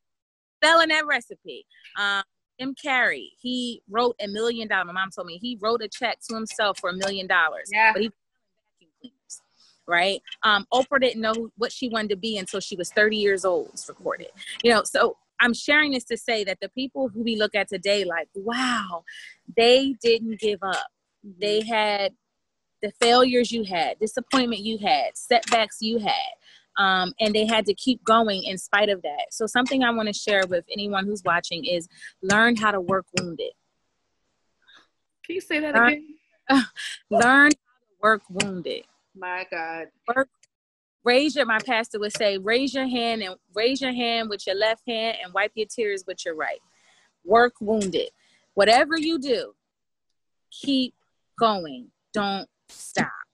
Selling 0.63 0.89
that 0.89 1.05
recipe. 1.05 1.65
Um, 1.97 2.23
Jim 2.59 2.75
Carrey, 2.75 3.29
he 3.39 3.81
wrote 3.89 4.15
a 4.21 4.27
million 4.27 4.67
dollars. 4.67 4.87
My 4.87 4.93
mom 4.93 5.09
told 5.11 5.27
me 5.27 5.37
he 5.37 5.57
wrote 5.61 5.81
a 5.81 5.87
check 5.87 6.19
to 6.27 6.35
himself 6.35 6.79
for 6.79 6.89
a 6.89 6.93
million 6.93 7.27
dollars. 7.27 7.69
Yeah. 7.71 7.93
But 7.93 8.01
he 8.01 8.07
vacuum 8.09 8.91
cleaners, 9.01 9.41
right? 9.87 10.21
Um, 10.43 10.65
Oprah 10.73 10.99
didn't 10.99 11.21
know 11.21 11.51
what 11.57 11.71
she 11.71 11.89
wanted 11.89 12.09
to 12.09 12.15
be 12.15 12.37
until 12.37 12.59
she 12.59 12.75
was 12.75 12.91
30 12.91 13.17
years 13.17 13.45
old. 13.45 13.69
It's 13.73 13.87
recorded. 13.87 14.29
You 14.63 14.71
know, 14.71 14.83
so 14.83 15.17
I'm 15.39 15.53
sharing 15.53 15.91
this 15.91 16.05
to 16.05 16.17
say 16.17 16.43
that 16.45 16.59
the 16.61 16.69
people 16.69 17.09
who 17.09 17.23
we 17.23 17.35
look 17.35 17.55
at 17.55 17.69
today, 17.69 18.03
like, 18.03 18.27
wow, 18.33 19.03
they 19.55 19.95
didn't 20.01 20.39
give 20.39 20.59
up. 20.63 20.87
Mm-hmm. 21.25 21.39
They 21.39 21.61
had 21.61 22.13
the 22.81 22.91
failures 22.99 23.51
you 23.51 23.63
had, 23.63 23.99
disappointment 23.99 24.61
you 24.61 24.77
had, 24.77 25.15
setbacks 25.15 25.77
you 25.81 25.99
had 25.99 26.37
um, 26.77 27.13
and 27.19 27.33
they 27.33 27.45
had 27.45 27.65
to 27.65 27.73
keep 27.73 28.03
going 28.03 28.43
in 28.43 28.57
spite 28.57 28.89
of 28.89 29.01
that. 29.01 29.27
So 29.31 29.47
something 29.47 29.83
I 29.83 29.91
want 29.91 30.07
to 30.07 30.13
share 30.13 30.43
with 30.47 30.65
anyone 30.71 31.05
who's 31.05 31.23
watching 31.23 31.65
is 31.65 31.87
learn 32.21 32.55
how 32.55 32.71
to 32.71 32.79
work 32.79 33.05
wounded. 33.19 33.51
Can 35.25 35.35
you 35.35 35.41
say 35.41 35.59
that 35.59 35.75
learn, 35.75 36.05
again? 36.49 36.65
learn 37.09 37.49
how 37.49 37.49
to 37.49 37.95
work 38.01 38.21
wounded. 38.29 38.83
My 39.15 39.45
God. 39.49 39.87
Work. 40.15 40.29
Raise 41.03 41.35
your. 41.35 41.45
My 41.45 41.59
pastor 41.59 41.99
would 41.99 42.15
say, 42.15 42.37
raise 42.37 42.73
your 42.73 42.87
hand 42.87 43.21
and 43.23 43.35
raise 43.55 43.81
your 43.81 43.93
hand 43.93 44.29
with 44.29 44.45
your 44.45 44.55
left 44.55 44.83
hand 44.87 45.17
and 45.23 45.33
wipe 45.33 45.51
your 45.55 45.67
tears 45.67 46.03
with 46.05 46.23
your 46.25 46.35
right. 46.35 46.59
Work 47.25 47.55
wounded. 47.59 48.09
Whatever 48.53 48.97
you 48.97 49.19
do, 49.19 49.53
keep 50.51 50.93
going. 51.39 51.91
Don't 52.13 52.47
stop 52.69 53.26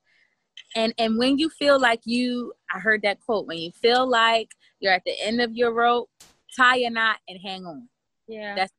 and 0.75 0.93
and 0.97 1.17
when 1.17 1.37
you 1.37 1.49
feel 1.49 1.79
like 1.79 2.01
you 2.05 2.53
i 2.73 2.79
heard 2.79 3.01
that 3.01 3.19
quote 3.21 3.47
when 3.47 3.57
you 3.57 3.71
feel 3.71 4.07
like 4.07 4.49
you're 4.79 4.93
at 4.93 5.03
the 5.05 5.15
end 5.21 5.41
of 5.41 5.55
your 5.55 5.73
rope 5.73 6.09
tie 6.55 6.77
a 6.77 6.89
knot 6.89 7.17
and 7.27 7.39
hang 7.43 7.65
on 7.65 7.87
yeah 8.27 8.55
that's 8.55 8.71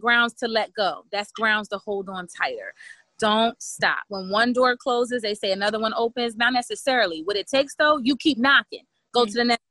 grounds 0.00 0.34
to 0.34 0.48
let 0.48 0.72
go 0.74 1.04
that's 1.12 1.30
grounds 1.32 1.68
to 1.68 1.78
hold 1.78 2.08
on 2.08 2.26
tighter 2.26 2.72
don't 3.18 3.60
stop 3.62 4.00
when 4.08 4.28
one 4.28 4.52
door 4.52 4.76
closes 4.76 5.22
they 5.22 5.34
say 5.34 5.52
another 5.52 5.78
one 5.78 5.94
opens 5.96 6.36
not 6.36 6.52
necessarily 6.52 7.22
what 7.22 7.36
it 7.36 7.46
takes 7.46 7.74
though 7.76 7.98
you 7.98 8.16
keep 8.16 8.36
knocking 8.36 8.82
go 9.14 9.22
mm-hmm. 9.22 9.30
to 9.30 9.38
the 9.38 9.44
next 9.44 9.62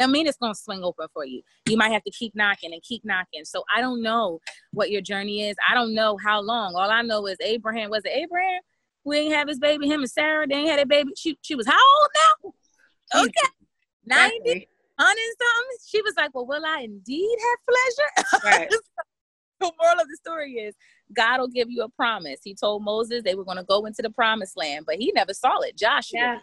I 0.00 0.06
mean 0.06 0.26
it's 0.26 0.38
gonna 0.38 0.54
swing 0.54 0.82
open 0.82 1.06
for 1.12 1.24
you. 1.24 1.42
You 1.68 1.76
might 1.76 1.92
have 1.92 2.02
to 2.04 2.10
keep 2.10 2.34
knocking 2.34 2.72
and 2.72 2.82
keep 2.82 3.04
knocking. 3.04 3.44
So 3.44 3.62
I 3.74 3.80
don't 3.80 4.02
know 4.02 4.40
what 4.72 4.90
your 4.90 5.02
journey 5.02 5.48
is. 5.48 5.56
I 5.68 5.74
don't 5.74 5.94
know 5.94 6.16
how 6.24 6.40
long. 6.40 6.74
All 6.74 6.90
I 6.90 7.02
know 7.02 7.26
is 7.26 7.36
Abraham 7.40 7.90
was 7.90 8.02
it 8.04 8.12
Abraham? 8.12 8.60
We 9.04 9.18
ain't 9.18 9.34
have 9.34 9.48
his 9.48 9.58
baby. 9.58 9.88
Him 9.88 10.00
and 10.00 10.10
Sarah, 10.10 10.46
they 10.46 10.54
ain't 10.56 10.70
had 10.70 10.80
a 10.80 10.86
baby. 10.86 11.12
She 11.16 11.38
she 11.42 11.54
was 11.54 11.66
how 11.66 11.72
old 11.72 12.08
now? 12.44 13.22
Okay, 13.22 13.30
ninety, 14.06 14.68
hundred 14.98 15.22
something. 15.40 15.76
She 15.86 16.02
was 16.02 16.14
like, 16.16 16.34
"Well, 16.34 16.46
will 16.46 16.64
I 16.64 16.82
indeed 16.82 17.36
have 17.40 18.40
pleasure?" 18.40 18.60
Right. 18.60 18.70
the 19.60 19.72
moral 19.80 20.00
of 20.00 20.08
the 20.08 20.16
story 20.16 20.52
is 20.54 20.74
God 21.14 21.40
will 21.40 21.48
give 21.48 21.70
you 21.70 21.82
a 21.82 21.88
promise. 21.88 22.40
He 22.42 22.54
told 22.54 22.82
Moses 22.82 23.22
they 23.24 23.34
were 23.34 23.44
going 23.44 23.58
to 23.58 23.64
go 23.64 23.86
into 23.86 24.02
the 24.02 24.10
promised 24.10 24.56
land, 24.56 24.86
but 24.86 24.96
he 24.96 25.12
never 25.14 25.32
saw 25.32 25.60
it. 25.60 25.76
Joshua. 25.76 26.18
Yeah. 26.18 26.38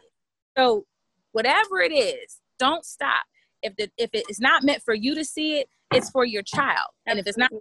So 0.57 0.85
whatever 1.31 1.79
it 1.79 1.93
is, 1.93 2.39
don't 2.57 2.85
stop. 2.85 3.23
If 3.61 3.75
the 3.75 3.89
if 3.97 4.09
it 4.13 4.25
is 4.29 4.39
not 4.39 4.63
meant 4.63 4.83
for 4.83 4.93
you 4.93 5.15
to 5.15 5.25
see 5.25 5.59
it, 5.59 5.69
it's 5.93 6.09
for 6.09 6.25
your 6.25 6.43
child. 6.43 6.87
And 7.05 7.19
if 7.19 7.27
it's 7.27 7.37
not 7.37 7.51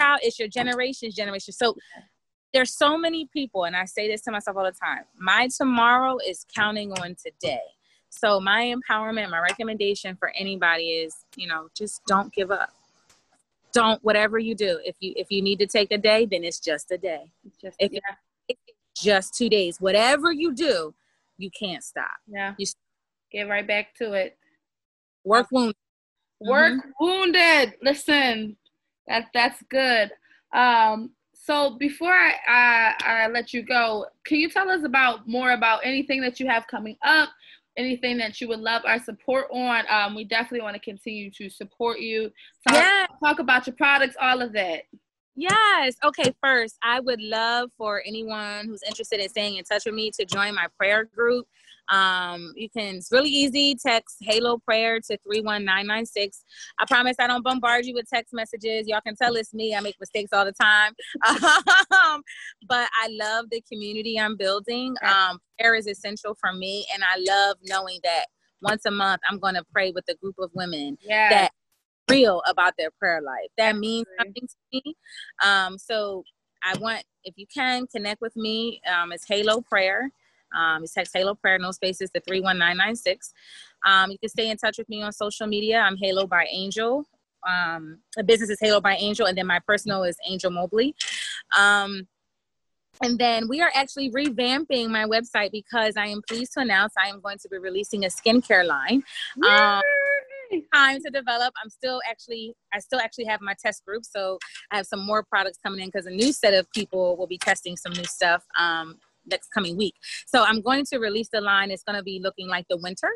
child, 0.00 0.20
it's 0.22 0.38
your 0.38 0.48
generation's 0.48 1.14
generation. 1.14 1.52
So 1.52 1.74
there's 2.52 2.74
so 2.74 2.98
many 2.98 3.26
people, 3.26 3.64
and 3.64 3.74
I 3.74 3.84
say 3.84 4.08
this 4.08 4.20
to 4.22 4.32
myself 4.32 4.56
all 4.56 4.64
the 4.64 4.72
time. 4.72 5.04
My 5.18 5.48
tomorrow 5.48 6.18
is 6.26 6.44
counting 6.54 6.92
on 6.92 7.14
today. 7.14 7.62
So 8.10 8.40
my 8.40 8.74
empowerment, 8.74 9.30
my 9.30 9.40
recommendation 9.40 10.16
for 10.16 10.32
anybody 10.38 10.90
is, 10.90 11.16
you 11.34 11.48
know, 11.48 11.68
just 11.74 12.04
don't 12.06 12.32
give 12.32 12.50
up. 12.50 12.70
Don't 13.72 14.02
whatever 14.04 14.38
you 14.38 14.54
do. 14.54 14.78
If 14.84 14.96
you 15.00 15.14
if 15.16 15.30
you 15.30 15.40
need 15.40 15.58
to 15.60 15.66
take 15.66 15.92
a 15.92 15.98
day, 15.98 16.26
then 16.26 16.44
it's 16.44 16.60
just 16.60 16.90
a 16.90 16.98
day. 16.98 17.32
Just 17.58 17.76
if 17.78 17.90
yeah. 17.90 18.00
it's 18.48 18.60
just 18.94 19.34
two 19.34 19.48
days. 19.48 19.80
Whatever 19.80 20.30
you 20.30 20.54
do, 20.54 20.94
you 21.38 21.50
can't 21.50 21.82
stop. 21.82 22.10
Yeah. 22.26 22.54
You 22.58 22.66
get 23.32 23.48
right 23.48 23.66
back 23.66 23.94
to 23.94 24.12
it. 24.12 24.36
Work 25.24 25.50
wounded. 25.50 25.76
Work 26.40 26.74
mm-hmm. 26.74 26.90
wounded. 27.04 27.74
Listen, 27.82 28.56
that 29.06 29.28
that's 29.32 29.62
good. 29.70 30.10
Um, 30.52 31.12
so 31.44 31.76
before 31.76 32.12
I, 32.12 32.34
I, 32.46 32.94
I 33.04 33.26
let 33.26 33.52
you 33.52 33.62
go, 33.62 34.06
can 34.24 34.38
you 34.38 34.48
tell 34.48 34.70
us 34.70 34.84
about 34.84 35.28
more 35.28 35.50
about 35.50 35.80
anything 35.82 36.20
that 36.20 36.38
you 36.38 36.46
have 36.46 36.68
coming 36.68 36.96
up? 37.04 37.30
Anything 37.76 38.16
that 38.18 38.40
you 38.40 38.46
would 38.46 38.60
love 38.60 38.82
our 38.84 39.02
support 39.02 39.46
on? 39.50 39.84
Um, 39.90 40.14
we 40.14 40.24
definitely 40.24 40.60
want 40.60 40.74
to 40.74 40.80
continue 40.80 41.32
to 41.32 41.50
support 41.50 41.98
you. 41.98 42.30
Talk, 42.68 42.76
yeah. 42.76 43.06
talk 43.24 43.40
about 43.40 43.66
your 43.66 43.74
products, 43.74 44.14
all 44.20 44.40
of 44.40 44.52
that. 44.52 44.82
Yes. 45.34 45.96
Okay. 46.04 46.32
First, 46.40 46.76
I 46.80 47.00
would 47.00 47.20
love 47.20 47.70
for 47.76 48.02
anyone 48.06 48.66
who's 48.66 48.82
interested 48.84 49.18
in 49.18 49.28
staying 49.28 49.56
in 49.56 49.64
touch 49.64 49.84
with 49.84 49.94
me 49.94 50.12
to 50.12 50.24
join 50.24 50.54
my 50.54 50.68
prayer 50.78 51.06
group. 51.06 51.48
Um, 51.88 52.52
you 52.56 52.68
can, 52.70 52.96
it's 52.96 53.12
really 53.12 53.30
easy. 53.30 53.74
Text 53.74 54.16
Halo 54.20 54.58
Prayer 54.58 54.98
to 55.00 55.18
31996. 55.24 56.44
I 56.78 56.84
promise 56.86 57.16
I 57.18 57.26
don't 57.26 57.44
bombard 57.44 57.84
you 57.86 57.94
with 57.94 58.08
text 58.08 58.32
messages. 58.32 58.86
Y'all 58.88 59.00
can 59.04 59.16
tell 59.16 59.34
it's 59.36 59.52
me. 59.52 59.74
I 59.74 59.80
make 59.80 59.96
mistakes 60.00 60.32
all 60.32 60.44
the 60.44 60.52
time. 60.52 60.92
um, 61.28 62.22
but 62.68 62.88
I 63.02 63.08
love 63.10 63.46
the 63.50 63.62
community 63.70 64.18
I'm 64.18 64.36
building. 64.36 64.94
Um, 65.02 65.38
prayer 65.58 65.74
is 65.74 65.86
essential 65.86 66.36
for 66.40 66.52
me. 66.52 66.86
And 66.94 67.02
I 67.04 67.16
love 67.18 67.56
knowing 67.64 67.98
that 68.04 68.26
once 68.62 68.86
a 68.86 68.90
month 68.90 69.20
I'm 69.28 69.38
going 69.38 69.54
to 69.54 69.64
pray 69.72 69.90
with 69.90 70.04
a 70.08 70.14
group 70.14 70.36
of 70.38 70.50
women 70.54 70.96
yeah. 71.02 71.28
that 71.30 71.52
real 72.08 72.42
about 72.48 72.74
their 72.78 72.90
prayer 72.90 73.20
life. 73.20 73.50
That 73.58 73.76
means 73.76 74.06
something 74.18 74.46
to 74.46 74.56
me. 74.72 74.96
Um, 75.42 75.78
so 75.78 76.24
I 76.64 76.76
want, 76.78 77.04
if 77.24 77.34
you 77.36 77.46
can, 77.52 77.86
connect 77.86 78.20
with 78.20 78.36
me. 78.36 78.80
Um, 78.90 79.12
it's 79.12 79.26
Halo 79.26 79.60
Prayer. 79.60 80.10
Um, 80.56 80.82
you 80.82 80.88
text 80.92 81.12
Halo 81.14 81.34
Prayer, 81.34 81.58
no 81.58 81.72
spaces, 81.72 82.10
to 82.10 82.20
31996. 82.20 83.32
Um, 83.84 84.10
you 84.10 84.18
can 84.18 84.28
stay 84.28 84.50
in 84.50 84.56
touch 84.56 84.78
with 84.78 84.88
me 84.88 85.02
on 85.02 85.12
social 85.12 85.46
media. 85.46 85.80
I'm 85.80 85.96
Halo 85.96 86.26
by 86.26 86.46
Angel. 86.50 87.04
Um, 87.48 87.98
the 88.16 88.24
business 88.24 88.50
is 88.50 88.58
Halo 88.60 88.80
by 88.80 88.94
Angel, 88.96 89.26
and 89.26 89.36
then 89.36 89.46
my 89.46 89.60
personal 89.66 90.04
is 90.04 90.16
Angel 90.28 90.50
Mobley. 90.50 90.94
Um, 91.56 92.06
and 93.02 93.18
then 93.18 93.48
we 93.48 93.60
are 93.60 93.70
actually 93.74 94.10
revamping 94.10 94.88
my 94.88 95.04
website 95.04 95.50
because 95.50 95.96
I 95.96 96.06
am 96.06 96.20
pleased 96.28 96.52
to 96.54 96.60
announce 96.60 96.92
I 97.02 97.08
am 97.08 97.20
going 97.20 97.38
to 97.38 97.48
be 97.48 97.58
releasing 97.58 98.04
a 98.04 98.08
skincare 98.08 98.64
line. 98.64 99.02
Um, 99.48 99.82
time 100.74 101.00
to 101.02 101.10
develop. 101.10 101.54
I'm 101.62 101.70
still 101.70 102.00
actually, 102.08 102.54
I 102.72 102.78
still 102.78 103.00
actually 103.00 103.24
have 103.24 103.40
my 103.40 103.54
test 103.60 103.84
group, 103.84 104.04
so 104.04 104.38
I 104.70 104.76
have 104.76 104.86
some 104.86 105.04
more 105.04 105.22
products 105.22 105.58
coming 105.64 105.80
in 105.80 105.88
because 105.88 106.06
a 106.06 106.10
new 106.10 106.32
set 106.32 106.54
of 106.54 106.70
people 106.72 107.16
will 107.16 107.26
be 107.26 107.38
testing 107.38 107.76
some 107.76 107.92
new 107.92 108.04
stuff. 108.04 108.44
Um, 108.58 108.98
next 109.26 109.48
coming 109.48 109.76
week. 109.76 109.94
So 110.26 110.44
I'm 110.44 110.60
going 110.60 110.84
to 110.86 110.98
release 110.98 111.28
the 111.32 111.40
line. 111.40 111.70
It's 111.70 111.82
going 111.82 111.98
to 111.98 112.02
be 112.02 112.20
looking 112.22 112.48
like 112.48 112.66
the 112.68 112.78
winter, 112.78 113.10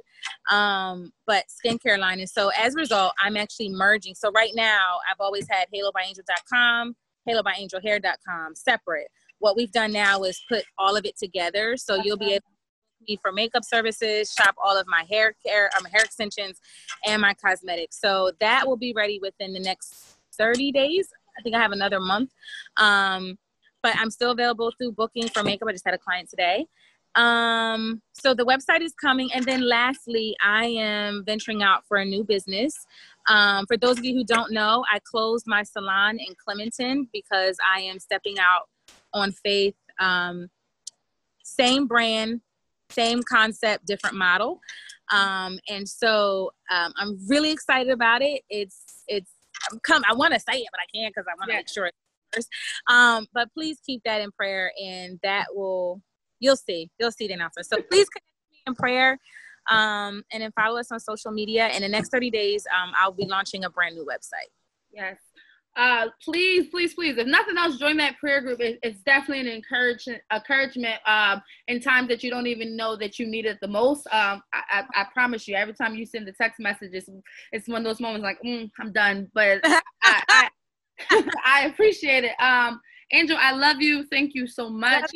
um, 0.51 1.13
but 1.27 1.45
skincare 1.49 1.99
line. 1.99 2.21
And 2.21 2.29
so 2.29 2.51
as 2.59 2.75
a 2.75 2.79
result, 2.79 3.13
I'm 3.21 3.37
actually 3.37 3.71
merging. 3.71 4.15
So 4.15 4.31
right 4.33 4.53
now, 4.55 4.99
I've 5.11 5.21
always 5.21 5.47
had 5.51 5.67
halobyangel.com, 5.75 6.95
halobyangelhair.com 7.29 8.55
separate. 8.55 9.09
What 9.39 9.57
we've 9.57 9.73
done 9.73 9.93
now 9.93 10.23
is 10.23 10.43
put 10.49 10.65
all 10.79 10.97
of 10.97 11.05
it 11.05 11.19
together. 11.19 11.77
So 11.77 11.97
you'll 12.03 12.17
be 12.17 12.33
able 12.33 12.41
to 12.41 12.57
me 13.09 13.19
for 13.21 13.33
makeup 13.33 13.65
services, 13.65 14.33
shop 14.33 14.55
all 14.63 14.79
of 14.79 14.87
my 14.87 15.05
hair 15.11 15.35
care, 15.45 15.71
um, 15.79 15.85
hair 15.85 16.03
extensions, 16.03 16.61
and 17.07 17.21
my 17.21 17.35
cosmetics. 17.35 18.01
So 18.01 18.33
that 18.41 18.67
will 18.67 18.77
be 18.77 18.93
ready 18.95 19.19
within 19.21 19.53
the 19.53 19.61
next 19.61 20.17
30 20.37 20.73
days. 20.73 21.09
I 21.39 21.43
think 21.43 21.55
I 21.55 21.61
have 21.61 21.73
another 21.73 22.01
month. 22.01 22.31
Um, 22.79 23.39
but 23.87 23.95
I'm 23.99 24.11
still 24.11 24.33
available 24.33 24.73
through 24.77 24.93
booking 24.93 25.29
for 25.29 25.45
makeup. 25.45 25.69
I 25.69 25.73
just 25.73 25.85
had 25.85 25.95
a 25.95 25.99
client 25.99 26.29
today. 26.29 26.67
Um, 27.15 28.03
so 28.15 28.35
the 28.35 28.45
website 28.45 28.81
is 28.81 28.93
coming. 29.01 29.31
And 29.33 29.45
then 29.45 29.61
lastly, 29.61 30.35
I 30.43 30.67
am 30.67 31.23
venturing 31.25 31.63
out 31.63 31.85
for 31.87 31.99
a 31.99 32.05
new 32.05 32.25
business. 32.25 32.75
Um, 33.29 33.65
for 33.67 33.77
those 33.77 33.97
of 33.97 34.05
you 34.05 34.13
who 34.13 34.25
don't 34.25 34.51
know, 34.51 34.85
I 34.93 34.99
closed 35.09 35.45
my 35.47 35.63
salon 35.63 36.19
in 36.19 36.35
Clementon 36.35 37.09
because 37.13 37.59
I 37.65 37.83
am 37.83 38.01
stepping 38.01 38.41
out 38.41 38.63
on 39.15 39.31
faith. 39.31 39.77
Um, 40.01 40.49
same 41.45 41.87
brand, 41.87 42.41
same 42.91 43.23
concept, 43.23 43.87
different 43.87 44.17
model. 44.17 44.59
Um, 45.13 45.61
and 45.69 45.89
so 45.89 46.51
um, 46.73 46.93
I'm 46.97 47.21
really 47.29 47.53
excited 47.53 47.93
about 47.93 48.21
it. 48.21 48.43
It's 48.51 48.83
it's 49.07 49.31
I'm 49.71 49.79
come. 49.79 50.03
I 50.11 50.15
want 50.15 50.35
to 50.35 50.41
say 50.41 50.59
it, 50.59 50.69
but 50.73 50.81
I 50.81 50.87
can't 50.93 51.15
because 51.15 51.29
I 51.29 51.35
want 51.39 51.51
to 51.51 51.53
yeah. 51.53 51.59
make 51.61 51.69
sure 51.69 51.87
um, 52.89 53.27
but 53.33 53.53
please 53.53 53.79
keep 53.85 54.03
that 54.05 54.21
in 54.21 54.31
prayer, 54.33 54.73
and 54.83 55.19
that 55.23 55.47
will 55.55 56.01
you'll 56.41 56.57
see 56.57 56.91
you'll 56.99 57.13
see 57.13 57.27
the 57.27 57.35
announcement. 57.35 57.67
So 57.67 57.77
please 57.91 58.09
connect 58.09 58.27
me 58.51 58.59
in 58.67 58.75
prayer, 58.75 59.19
um, 59.71 60.23
and 60.33 60.43
then 60.43 60.53
follow 60.53 60.79
us 60.79 60.91
on 60.93 61.01
social 61.01 61.31
media. 61.31 61.69
In 61.69 61.83
the 61.83 61.89
next 61.89 62.11
30 62.11 62.31
days, 62.31 62.67
um, 62.75 62.93
I'll 63.01 63.13
be 63.13 63.27
launching 63.27 63.65
a 63.65 63.71
brand 63.71 63.95
new 63.95 64.05
website. 64.05 64.51
Yes. 64.93 65.17
Uh, 65.77 66.07
please, 66.25 66.69
please, 66.69 66.95
please, 66.95 67.19
if 67.19 67.27
nothing 67.27 67.59
else, 67.59 67.77
join 67.77 67.99
that 67.99 68.17
prayer 68.17 68.41
group. 68.41 68.61
It, 68.61 68.79
it's 68.83 69.01
definitely 69.01 69.41
an 69.41 69.55
encouragement, 69.55 70.23
encouragement 70.33 71.01
um, 71.07 71.43
in 71.69 71.81
times 71.81 72.09
that 72.09 72.23
you 72.23 72.31
don't 72.31 72.47
even 72.47 72.77
know 72.77 72.97
that 72.97 73.19
you 73.19 73.27
need 73.27 73.45
it 73.45 73.59
the 73.61 73.69
most. 73.69 74.07
Um, 74.07 74.43
I, 74.55 74.63
I, 74.71 74.85
I 74.95 75.05
promise 75.13 75.47
you, 75.47 75.55
every 75.55 75.75
time 75.75 75.95
you 75.95 76.07
send 76.07 76.27
the 76.27 76.33
text 76.33 76.61
messages, 76.61 77.11
it's 77.53 77.69
one 77.69 77.83
of 77.83 77.85
those 77.85 78.01
moments 78.01 78.25
like, 78.25 78.39
mm, 78.43 78.71
I'm 78.81 78.91
done. 78.91 79.31
But 79.35 79.61
I, 80.03 80.49
I, 81.45 81.67
appreciate 81.67 82.25
it. 82.25 82.33
Um, 82.41 82.81
Angel, 83.13 83.37
I 83.39 83.53
love 83.53 83.81
you. 83.81 84.05
Thank 84.05 84.35
you 84.35 84.47
so 84.47 84.69
much. 84.69 85.11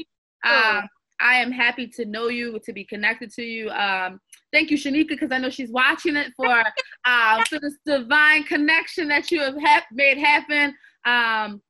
Um, 0.45 0.89
I 1.20 1.35
am 1.37 1.53
happy 1.53 1.87
to 1.87 2.05
know 2.07 2.28
you, 2.28 2.59
to 2.64 2.72
be 2.72 2.85
connected 2.85 3.31
to 3.33 3.43
you. 3.43 3.68
Um, 3.70 4.20
thank 4.53 4.70
you, 4.70 4.78
Shanika, 4.78 5.09
because 5.09 5.31
I 5.31 5.39
know 5.39 5.51
she's 5.51 5.70
watching 5.70 6.16
it 6.16 6.33
for 6.37 6.62
uh, 7.05 7.45
for 7.49 7.59
this 7.61 7.76
divine 7.85 8.45
connection 8.45 9.09
that 9.09 9.31
you 9.31 9.41
have 9.41 9.55
ha- 9.61 9.87
made 9.93 10.16
happen. 10.16 10.74
Um, 11.05 11.61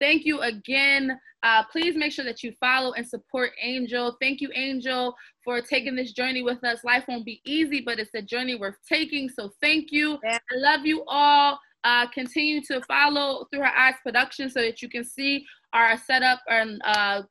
thank 0.00 0.24
you 0.24 0.40
again. 0.40 1.18
Uh, 1.42 1.64
please 1.72 1.96
make 1.96 2.12
sure 2.12 2.24
that 2.24 2.42
you 2.42 2.52
follow 2.60 2.92
and 2.92 3.06
support 3.06 3.52
Angel. 3.62 4.16
Thank 4.20 4.40
you, 4.40 4.50
Angel, 4.54 5.14
for 5.42 5.60
taking 5.60 5.96
this 5.96 6.12
journey 6.12 6.42
with 6.42 6.62
us. 6.64 6.84
Life 6.84 7.04
won't 7.08 7.24
be 7.24 7.40
easy, 7.46 7.80
but 7.80 7.98
it's 7.98 8.14
a 8.14 8.22
journey 8.22 8.56
worth 8.56 8.76
taking. 8.86 9.28
So 9.28 9.50
thank 9.62 9.90
you. 9.90 10.18
Yeah. 10.22 10.38
I 10.52 10.56
love 10.56 10.84
you 10.84 11.02
all. 11.08 11.58
Uh, 11.84 12.06
continue 12.08 12.60
to 12.60 12.80
follow 12.82 13.46
through 13.50 13.62
her 13.62 13.74
eyes 13.76 13.94
production 14.02 14.50
so 14.50 14.60
that 14.60 14.82
you 14.82 14.88
can 14.88 15.04
see 15.04 15.44
our 15.72 15.96
setup 15.96 16.40
and 16.48 16.80
uh, 16.84 17.22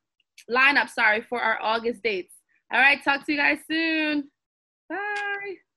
lineup, 0.50 0.90
sorry, 0.90 1.22
for 1.22 1.40
our 1.40 1.60
August 1.62 2.02
dates. 2.04 2.34
All 2.72 2.80
right, 2.80 3.04
talk 3.04 3.26
to 3.26 3.32
you 3.32 3.38
guys 3.38 3.60
soon. 3.70 4.30
Bye. 4.90 5.69